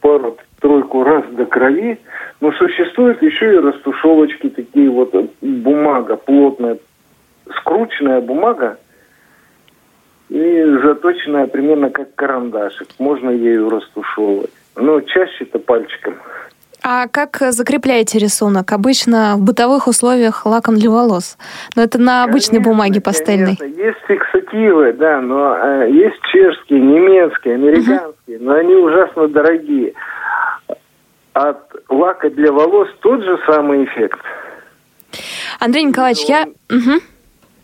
пару-тройку 0.00 1.04
раз 1.04 1.24
до 1.32 1.44
крови. 1.46 1.98
Но 2.40 2.52
существуют 2.52 3.22
еще 3.22 3.54
и 3.54 3.58
растушевочки 3.58 4.48
такие 4.48 4.88
вот, 4.88 5.14
бумага 5.42 6.16
плотная, 6.16 6.78
скрученная 7.58 8.22
бумага 8.22 8.78
и 10.30 10.64
заточенная 10.82 11.46
примерно 11.48 11.90
как 11.90 12.14
карандашик. 12.14 12.88
Можно 12.98 13.30
ею 13.30 13.68
растушевывать. 13.68 14.52
Но 14.76 15.00
чаще-то 15.00 15.58
пальчиком. 15.58 16.14
А 16.82 17.08
как 17.08 17.36
закрепляете 17.50 18.18
рисунок? 18.18 18.72
Обычно 18.72 19.34
в 19.36 19.42
бытовых 19.42 19.86
условиях 19.86 20.46
лаком 20.46 20.76
для 20.76 20.90
волос. 20.90 21.36
Но 21.76 21.82
это 21.82 21.98
на 21.98 22.24
обычной 22.24 22.58
конечно, 22.58 22.70
бумаге 22.70 23.00
пастельной. 23.00 23.56
Конечно. 23.56 23.82
Есть 23.82 23.98
фиксативы, 24.06 24.92
да, 24.94 25.20
но 25.20 25.56
э, 25.56 25.90
есть 25.90 26.20
чешские, 26.32 26.80
немецкие, 26.80 27.54
американские, 27.54 28.38
uh-huh. 28.38 28.42
но 28.42 28.52
они 28.54 28.74
ужасно 28.74 29.28
дорогие. 29.28 29.94
От 31.32 31.58
лака 31.88 32.30
для 32.30 32.52
волос 32.52 32.88
тот 33.00 33.22
же 33.22 33.38
самый 33.46 33.84
эффект. 33.84 34.20
Андрей 35.58 35.84
Николаевич, 35.84 36.26
но... 36.28 36.34
я... 36.34 36.46
Угу 36.76 37.00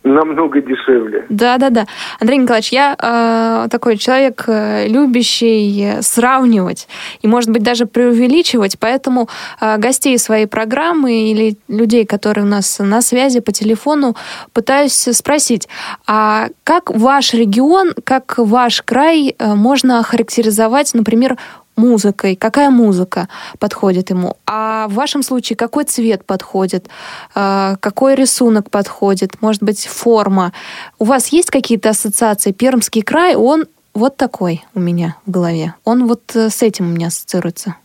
намного 0.06 0.60
дешевле. 0.60 1.26
Да, 1.28 1.58
да, 1.58 1.70
да. 1.70 1.86
Андрей 2.20 2.38
Николаевич, 2.38 2.72
я 2.72 2.96
э, 2.98 3.68
такой 3.70 3.96
человек, 3.96 4.44
э, 4.46 4.86
любящий 4.88 6.00
сравнивать 6.00 6.88
и, 7.22 7.28
может 7.28 7.50
быть, 7.50 7.62
даже 7.62 7.86
преувеличивать, 7.86 8.78
поэтому 8.78 9.28
э, 9.60 9.76
гостей 9.78 10.18
своей 10.18 10.46
программы 10.46 11.30
или 11.30 11.56
людей, 11.68 12.06
которые 12.06 12.44
у 12.44 12.48
нас 12.48 12.78
на 12.78 13.02
связи 13.02 13.40
по 13.40 13.52
телефону, 13.52 14.16
пытаюсь 14.52 15.08
спросить, 15.12 15.68
а 16.06 16.48
как 16.64 16.90
ваш 16.90 17.34
регион, 17.34 17.92
как 18.04 18.34
ваш 18.38 18.82
край 18.82 19.34
э, 19.38 19.54
можно 19.54 19.98
охарактеризовать, 19.98 20.94
например, 20.94 21.36
музыкой, 21.76 22.36
какая 22.36 22.70
музыка 22.70 23.28
подходит 23.58 24.10
ему, 24.10 24.36
а 24.46 24.88
в 24.88 24.94
вашем 24.94 25.22
случае 25.22 25.56
какой 25.56 25.84
цвет 25.84 26.24
подходит, 26.24 26.88
а, 27.34 27.76
какой 27.80 28.14
рисунок 28.14 28.70
подходит, 28.70 29.42
может 29.42 29.62
быть, 29.62 29.86
форма. 29.86 30.52
У 30.98 31.04
вас 31.04 31.28
есть 31.28 31.50
какие-то 31.50 31.90
ассоциации? 31.90 32.52
Пермский 32.52 33.02
край, 33.02 33.34
он 33.36 33.66
вот 33.94 34.16
такой 34.16 34.62
у 34.74 34.80
меня 34.80 35.16
в 35.26 35.30
голове. 35.30 35.74
Он 35.84 36.06
вот 36.06 36.20
э, 36.34 36.50
с 36.50 36.62
этим 36.62 36.86
у 36.86 36.94
меня 36.94 37.06
ассоциируется. 37.06 37.76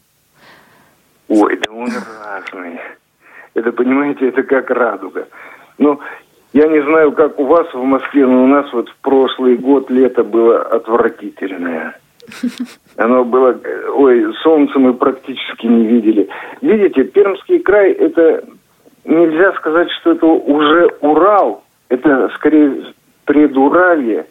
Ой, 1.29 1.57
да 1.57 1.71
он 1.71 1.87
разный. 1.87 2.79
Это, 3.53 3.71
понимаете, 3.71 4.27
это 4.27 4.43
как 4.43 4.69
радуга. 4.69 5.27
Ну, 5.77 5.99
я 6.53 6.67
не 6.67 6.83
знаю, 6.83 7.13
как 7.13 7.39
у 7.39 7.45
вас 7.45 7.73
в 7.73 7.83
Москве, 7.83 8.25
но 8.25 8.43
у 8.43 8.47
нас 8.47 8.71
вот 8.73 8.89
в 8.89 8.95
прошлый 8.97 9.55
год 9.55 9.89
лето 9.89 10.23
было 10.25 10.61
отвратительное. 10.61 11.97
Оно 12.97 13.23
было... 13.23 13.59
Ой, 13.95 14.33
солнце 14.43 14.77
мы 14.79 14.93
практически 14.93 15.65
не 15.67 15.87
видели. 15.87 16.29
Видите, 16.61 17.03
Пермский 17.03 17.59
край, 17.59 17.91
это... 17.91 18.43
Нельзя 19.03 19.53
сказать, 19.53 19.89
что 19.99 20.11
это 20.11 20.25
уже 20.27 20.87
Урал. 21.01 21.63
Это 21.89 22.29
скорее 22.35 22.93
предуралье. 23.25 24.27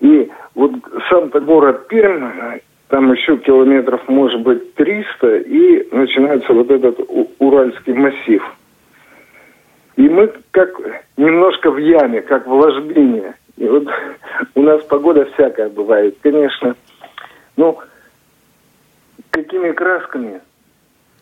И 0.00 0.30
вот 0.54 0.72
сам-то 1.08 1.40
город 1.40 1.88
Пермь, 1.88 2.60
там 2.88 3.12
еще 3.12 3.38
километров, 3.38 4.00
может 4.08 4.40
быть, 4.40 4.74
300, 4.74 5.36
и 5.38 5.88
начинается 5.94 6.52
вот 6.52 6.70
этот 6.70 6.98
Уральский 7.38 7.94
массив. 7.94 8.42
И 9.96 10.08
мы 10.08 10.32
как 10.50 10.70
немножко 11.16 11.70
в 11.70 11.76
яме, 11.76 12.22
как 12.22 12.46
в 12.46 12.52
ложбине. 12.52 13.34
И 13.56 13.68
вот 13.68 13.86
у 14.54 14.62
нас 14.62 14.82
погода 14.84 15.26
всякая 15.34 15.68
бывает. 15.68 16.16
Конечно, 16.22 16.74
ну, 17.60 17.78
какими 19.30 19.72
красками? 19.72 20.40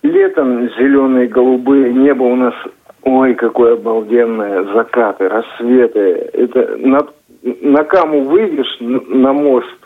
Летом 0.03 0.69
зеленые, 0.71 1.27
голубые, 1.27 1.93
небо 1.93 2.23
у 2.23 2.37
нас, 2.37 2.55
ой, 3.03 3.35
какое 3.35 3.75
обалденное, 3.75 4.63
закаты, 4.73 5.29
рассветы. 5.29 6.31
Это 6.33 6.77
на, 6.77 7.01
на 7.43 7.83
каму 7.83 8.23
выйдешь, 8.23 8.77
на 8.79 9.33
мост 9.33 9.79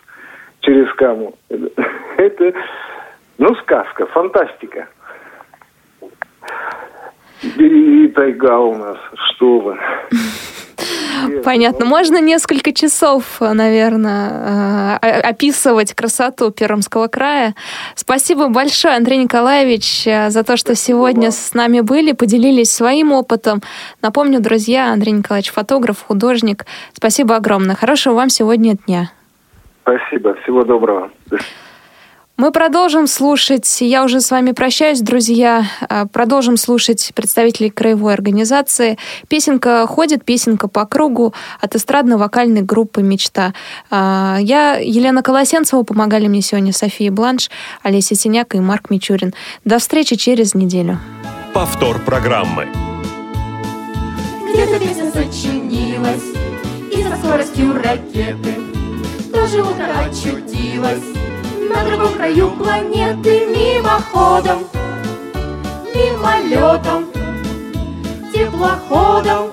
через 0.61 0.93
каму. 0.97 1.35
Это, 2.19 2.53
ну, 3.39 3.55
сказка, 3.63 4.05
фантастика. 4.07 4.89
И 7.43 8.09
тайга 8.09 8.59
у 8.59 8.77
нас, 8.77 8.99
что 9.15 9.59
вы. 9.59 9.79
Понятно. 11.45 11.87
Можно 11.87 12.21
несколько 12.21 12.73
часов, 12.73 13.41
наверное, 13.41 14.99
э, 15.03 15.21
описывать 15.21 15.95
красоту 15.95 16.51
Пермского 16.51 17.09
края. 17.09 17.55
Спасибо 17.95 18.49
большое, 18.49 18.97
Андрей 18.97 19.19
Николаевич, 19.19 20.07
э, 20.07 20.31
за 20.31 20.45
то, 20.45 20.57
что 20.57 20.75
сегодня 20.75 21.31
с 21.31 21.55
нами 21.55 21.81
были, 21.81 22.13
поделились 22.13 22.71
своим 22.71 23.13
опытом. 23.13 23.63
Напомню, 24.01 24.41
друзья, 24.41 24.93
Андрей 24.93 25.13
Николаевич 25.13 25.53
фотограф, 25.53 26.05
художник. 26.07 26.67
Спасибо 26.93 27.37
огромное. 27.37 27.77
Хорошего 27.77 28.15
вам 28.15 28.29
сегодня 28.29 28.77
дня. 28.87 29.11
Спасибо. 29.83 30.35
Всего 30.43 30.65
доброго. 30.65 31.11
Мы 32.43 32.51
продолжим 32.51 33.07
слушать, 33.07 33.81
я 33.83 34.03
уже 34.03 34.21
с 34.21 34.33
вами 34.33 34.51
прощаюсь, 34.51 35.01
друзья, 35.01 35.65
а, 35.89 36.07
продолжим 36.07 36.57
слушать 36.57 37.13
представителей 37.15 37.71
краевой 37.71 38.15
организации. 38.15 38.99
Песенка 39.29 39.87
ходит, 39.87 40.25
песенка 40.25 40.67
по 40.67 40.85
кругу 40.85 41.35
от 41.61 41.77
эстрадно-вокальной 41.77 42.63
группы 42.63 43.01
«Мечта». 43.01 43.55
А, 43.93 44.39
я, 44.41 44.75
Елена 44.75 45.23
Колосенцева, 45.23 45.85
помогали 45.85 46.27
мне 46.27 46.43
сегодня 46.43 46.73
София 46.73 47.13
Бланш, 47.13 47.49
Олеся 47.85 48.17
Синяк 48.17 48.57
и 48.57 48.59
Марк 48.59 48.91
Мичурин. 48.91 49.35
До 49.65 49.79
встречи 49.79 50.17
через 50.17 50.53
неделю. 50.53 50.99
Повтор 51.55 52.01
программы. 52.01 52.67
Где-то 54.53 54.81
песня 54.81 55.13
сочинилась, 55.13 56.25
и 56.91 57.05
со 57.05 57.17
скоростью 57.19 57.73
ракеты 57.75 58.57
тоже 59.33 59.63
утро 59.63 59.87
очутилась 60.01 61.22
на 61.75 61.85
другом 61.85 62.15
краю 62.15 62.51
планеты 62.51 63.47
мимоходом, 63.47 64.59
мимолетом, 65.95 67.07
теплоходом, 68.33 69.51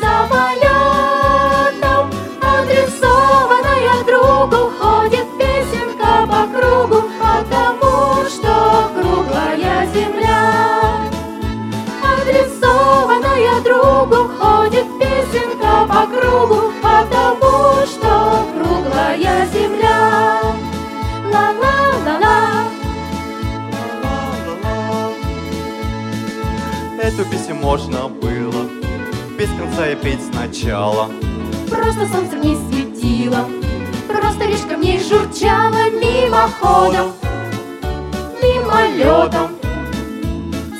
самолетом, 0.00 0.50
адресованная 2.42 4.04
другу, 4.06 4.70
ходит 4.78 5.26
песенка 5.38 6.26
по 6.26 6.46
кругу, 6.52 7.02
потому 7.18 8.26
что 8.28 8.52
круглая 8.94 9.86
земля. 9.94 10.42
Адресованная 12.02 13.60
другу, 13.62 14.28
ходит 14.38 14.86
песенка 14.98 15.86
по 15.88 16.06
кругу, 16.06 16.69
можно 27.60 28.08
было 28.08 28.64
без 29.38 29.48
конца 29.58 29.88
и 29.88 29.94
петь 29.94 30.20
сначала. 30.32 31.08
Просто 31.68 32.06
солнце 32.08 32.36
в 32.36 32.44
ней 32.44 32.56
светило, 32.68 33.46
просто 34.08 34.44
речка 34.46 34.76
в 34.76 34.80
ней 34.80 34.98
журчала 34.98 35.90
мимоходом, 35.90 37.12
мимолетом, 38.42 39.50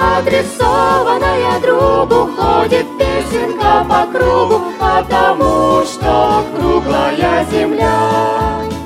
адресованная 0.00 1.60
другу 1.60 2.30
ходит 2.32 2.86
песенка 2.98 3.84
по 3.88 4.06
кругу, 4.06 4.62
потому 4.78 5.84
что 5.84 6.42
круглая 6.56 7.46
земля. 7.50 8.77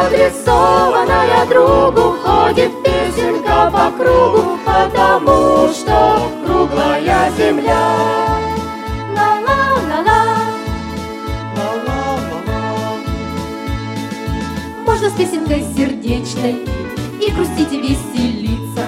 Адресованная 0.00 1.46
другу 1.46 2.16
ходит 2.22 2.72
песенка 2.82 3.70
по 3.70 3.90
кругу, 3.96 4.58
потому 4.64 5.68
что 5.68 6.30
круглая 6.44 7.30
земля. 7.36 8.34
Можно 14.86 15.10
с 15.10 15.12
песенкой 15.12 15.64
сердечной 15.76 16.66
и 17.20 17.30
грустить 17.30 17.72
и 17.72 17.80
веселиться. 17.80 18.84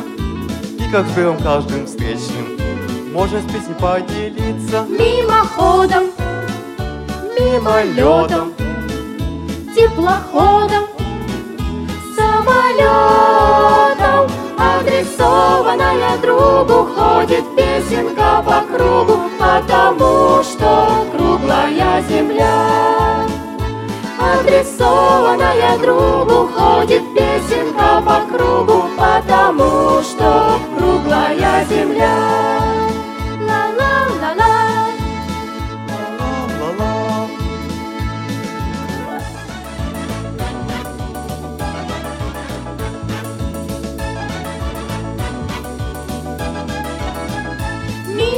И 0.78 0.90
как 0.90 1.06
с 1.06 1.10
белым 1.12 1.38
каждым 1.38 1.86
встречным 1.86 2.56
можно 3.12 3.40
с 3.40 3.44
песней 3.44 3.74
поделиться. 3.80 4.84
Мимоходом, 4.88 6.04
мимолетом, 7.38 8.52
теплоходом, 9.74 10.84
самолетом, 12.46 14.30
адресованная 14.58 16.16
другу 16.22 16.88
ходит 16.94 17.44
песенка 17.56 18.42
по 18.44 18.60
кругу, 18.62 19.20
потому 19.38 20.42
что 20.42 21.06
круглая 21.12 22.02
земля. 22.08 23.26
Адресованная 24.18 25.78
другу 25.78 26.48
ходит 26.48 27.02
песенка 27.14 28.02
по 28.04 28.20
кругу, 28.30 28.84
потому 28.96 30.02
что 30.02 30.58
круглая 30.76 31.64
земля. 31.68 32.65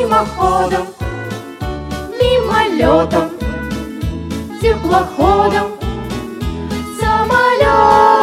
Мимоходом, 0.09 0.87
мимолетом, 2.19 3.29
теплоходом, 4.59 5.73
самолетом, 6.99 8.23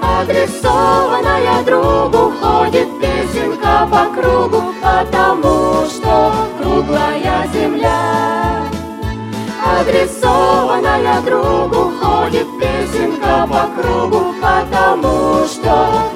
адресованная 0.00 1.64
другу 1.64 2.32
ходит 2.40 2.88
песенка 3.00 3.88
по 3.90 4.04
кругу, 4.14 4.62
потому 4.80 5.86
что 5.86 6.32
круглая 6.62 7.48
земля. 7.52 8.62
Адресованная 9.80 11.20
другу 11.22 11.90
ходит 12.00 12.46
песенка 12.60 13.44
по 13.48 13.66
кругу, 13.74 14.34
потому 14.40 15.44
что 15.48 16.10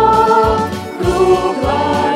Бог 0.00 0.70
кругом. 0.98 2.09